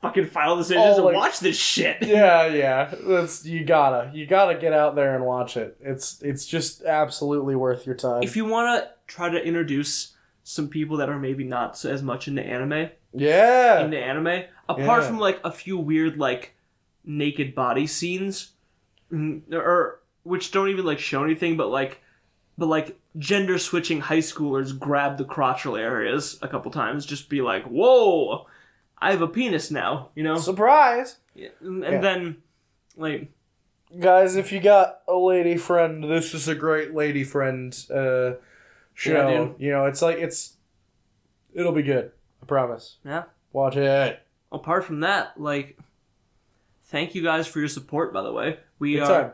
fucking 0.00 0.26
file 0.26 0.56
decisions 0.56 0.98
Oh, 0.98 1.08
and 1.08 1.16
watch 1.16 1.40
this 1.40 1.56
shit. 1.56 1.98
yeah, 2.02 2.46
yeah. 2.46 2.94
That's 3.02 3.44
you 3.44 3.64
gotta 3.64 4.10
you 4.14 4.26
gotta 4.26 4.56
get 4.58 4.72
out 4.72 4.94
there 4.94 5.14
and 5.14 5.24
watch 5.24 5.56
it. 5.56 5.76
It's 5.80 6.20
it's 6.22 6.46
just 6.46 6.82
absolutely 6.84 7.56
worth 7.56 7.86
your 7.86 7.94
time. 7.96 8.22
If 8.22 8.36
you 8.36 8.44
want 8.44 8.82
to 8.84 8.90
try 9.06 9.28
to 9.28 9.42
introduce 9.42 10.14
some 10.44 10.68
people 10.68 10.96
that 10.98 11.08
are 11.08 11.18
maybe 11.18 11.44
not 11.44 11.76
so 11.76 11.90
as 11.90 12.02
much 12.02 12.28
into 12.28 12.42
anime, 12.42 12.90
yeah, 13.12 13.84
into 13.84 13.98
anime, 13.98 14.44
apart 14.68 15.02
Yeah. 15.02 15.06
from 15.08 15.18
like 15.18 15.40
a 15.44 15.50
few 15.52 15.78
weird 15.78 16.16
like 16.18 16.54
naked 17.04 17.54
body 17.54 17.86
scenes, 17.86 18.52
mm, 19.12 19.42
or 19.52 20.00
which 20.24 20.50
don't 20.52 20.68
even 20.68 20.84
like 20.84 20.98
show 21.00 21.24
anything, 21.24 21.56
but 21.56 21.68
like, 21.70 22.00
but 22.56 22.66
like 22.66 22.98
gender 23.18 23.58
switching 23.58 24.00
high 24.00 24.18
schoolers 24.18 24.76
grab 24.78 25.18
the 25.18 25.24
crotchal 25.24 25.78
areas 25.78 26.38
a 26.42 26.48
couple 26.48 26.70
times, 26.70 27.04
just 27.06 27.28
be 27.28 27.40
like, 27.40 27.64
"Whoa, 27.64 28.46
I 29.02 29.10
have 29.10 29.22
a 29.22 29.28
penis 29.28 29.70
now," 29.70 30.10
you 30.14 30.22
know, 30.22 30.36
surprise, 30.36 31.18
Yeah, 31.34 31.48
and 31.60 31.82
Yeah. 31.82 32.00
then 32.00 32.42
like 32.96 33.30
guys. 33.98 34.36
If 34.36 34.52
you 34.52 34.60
got 34.60 35.00
a 35.08 35.16
lady 35.16 35.56
friend, 35.56 36.04
this 36.04 36.34
is 36.34 36.48
a 36.48 36.54
great 36.54 36.94
lady 36.94 37.24
friend 37.24 37.72
uh, 37.90 38.32
show. 38.94 39.28
Yeah, 39.28 39.38
dude. 39.44 39.54
you 39.58 39.70
know, 39.70 39.86
it's 39.86 40.02
like 40.02 40.18
it's 40.18 40.56
it'll 41.54 41.72
be 41.72 41.82
good. 41.82 42.12
I 42.42 42.46
promise. 42.46 42.96
yeah. 43.04 43.24
Watch 43.52 43.76
it. 43.76 44.20
Apart 44.50 44.84
from 44.84 45.00
that, 45.00 45.38
like, 45.40 45.78
thank 46.86 47.14
you 47.14 47.22
guys 47.22 47.46
for 47.46 47.58
your 47.60 47.68
support. 47.68 48.12
By 48.12 48.22
the 48.22 48.32
way, 48.32 48.58
we 48.78 48.94
Good 48.94 49.02
are. 49.02 49.22
time. 49.22 49.32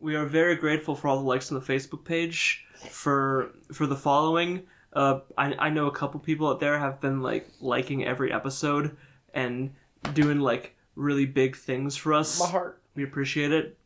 we 0.00 0.14
are 0.16 0.26
very 0.26 0.56
grateful 0.56 0.94
for 0.94 1.08
all 1.08 1.18
the 1.18 1.24
likes 1.24 1.50
on 1.52 1.58
the 1.58 1.64
Facebook 1.64 2.04
page, 2.04 2.64
for 2.90 3.50
for 3.72 3.86
the 3.86 3.96
following. 3.96 4.66
Uh, 4.92 5.20
I 5.36 5.54
I 5.58 5.70
know 5.70 5.86
a 5.86 5.90
couple 5.92 6.18
people 6.20 6.48
out 6.48 6.60
there 6.60 6.78
have 6.78 7.00
been 7.00 7.20
like 7.22 7.46
liking 7.60 8.04
every 8.04 8.32
episode 8.32 8.96
and 9.38 9.70
doing 10.14 10.40
like 10.40 10.74
really 10.96 11.26
big 11.26 11.56
things 11.56 11.96
for 11.96 12.12
us. 12.12 12.40
My 12.40 12.48
heart. 12.48 12.80
We 12.94 13.04
appreciate 13.04 13.52
it. 13.52 13.76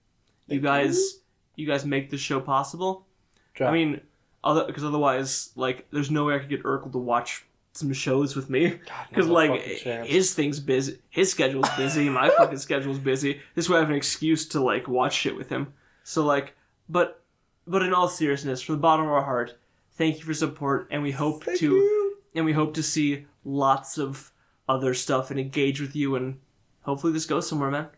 You 0.46 0.60
guys, 0.60 1.20
you 1.56 1.66
guys 1.66 1.84
make 1.84 2.10
this 2.10 2.20
show 2.20 2.40
possible. 2.40 3.06
Job. 3.54 3.68
I 3.68 3.72
mean, 3.72 4.00
other 4.42 4.64
because 4.64 4.84
otherwise, 4.84 5.50
like, 5.54 5.86
there's 5.90 6.10
no 6.10 6.24
way 6.24 6.34
I 6.34 6.38
could 6.38 6.48
get 6.48 6.62
Urkel 6.62 6.90
to 6.92 6.98
watch 6.98 7.44
some 7.74 7.92
shows 7.92 8.36
with 8.36 8.50
me 8.50 8.78
because 9.08 9.26
not 9.26 9.46
a 9.46 9.50
like 9.50 9.60
his 9.62 10.34
thing's 10.34 10.60
busy, 10.60 10.98
his 11.10 11.30
schedule's 11.30 11.68
busy, 11.76 12.08
my 12.08 12.28
fucking 12.38 12.58
schedule's 12.58 12.98
busy. 12.98 13.40
This 13.54 13.68
way, 13.68 13.76
I 13.76 13.80
have 13.80 13.90
an 13.90 13.96
excuse 13.96 14.46
to 14.48 14.60
like 14.60 14.88
watch 14.88 15.14
shit 15.14 15.36
with 15.36 15.48
him. 15.48 15.72
So 16.04 16.24
like, 16.24 16.54
but 16.88 17.22
but 17.66 17.82
in 17.82 17.92
all 17.92 18.08
seriousness, 18.08 18.62
from 18.62 18.76
the 18.76 18.80
bottom 18.80 19.06
of 19.06 19.12
our 19.12 19.22
heart, 19.22 19.58
thank 19.92 20.18
you 20.18 20.24
for 20.24 20.34
support, 20.34 20.88
and 20.90 21.02
we 21.02 21.12
hope 21.12 21.44
Thank 21.44 21.58
to 21.60 21.74
you. 21.76 22.16
and 22.34 22.44
we 22.44 22.52
hope 22.52 22.74
to 22.74 22.82
see 22.82 23.26
lots 23.44 23.98
of 23.98 24.31
other 24.68 24.94
stuff 24.94 25.30
and 25.30 25.38
engage 25.40 25.80
with 25.80 25.94
you 25.96 26.14
and 26.16 26.38
hopefully 26.82 27.12
this 27.12 27.26
goes 27.26 27.48
somewhere 27.48 27.70
man 27.70 27.88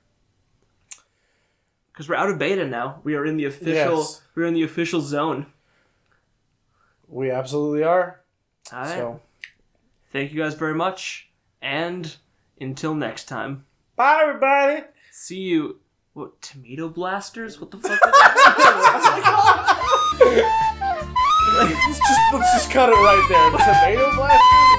because 1.93 2.09
we're 2.09 2.15
out 2.17 2.31
of 2.31 2.39
beta 2.39 2.67
now 2.67 3.01
we 3.05 3.15
are 3.15 3.25
in 3.27 3.37
the 3.37 3.45
official 3.45 3.99
Yes. 3.99 4.23
we're 4.35 4.47
in 4.47 4.55
the 4.55 4.63
official 4.65 5.01
zone 5.01 5.47
We 7.09 7.31
absolutely 7.31 7.83
are. 7.85 8.21
all 8.73 8.79
right 8.81 8.89
So 8.89 9.21
thank 10.13 10.33
you 10.33 10.43
guys 10.43 10.55
very 10.55 10.75
much 10.75 11.29
and 11.63 12.17
until 12.61 12.95
next 12.95 13.25
time 13.27 13.65
bye 13.97 14.21
everybody. 14.23 14.85
see 15.13 15.41
you 15.41 15.81
what 16.15 16.41
tomato 16.41 16.89
blasters 16.89 17.61
what 17.61 17.71
the 17.71 17.79
fuck 17.79 17.93
is 17.93 17.99
that? 18.01 18.11
let's 21.55 21.99
just 21.99 22.21
let's 22.33 22.53
just 22.55 22.71
cut 22.71 22.89
it 22.89 22.93
right 22.93 23.27
there. 23.29 23.51
Tomato 23.51 24.15
blasters. 24.17 24.19
What 24.19 24.35
is 24.35 24.74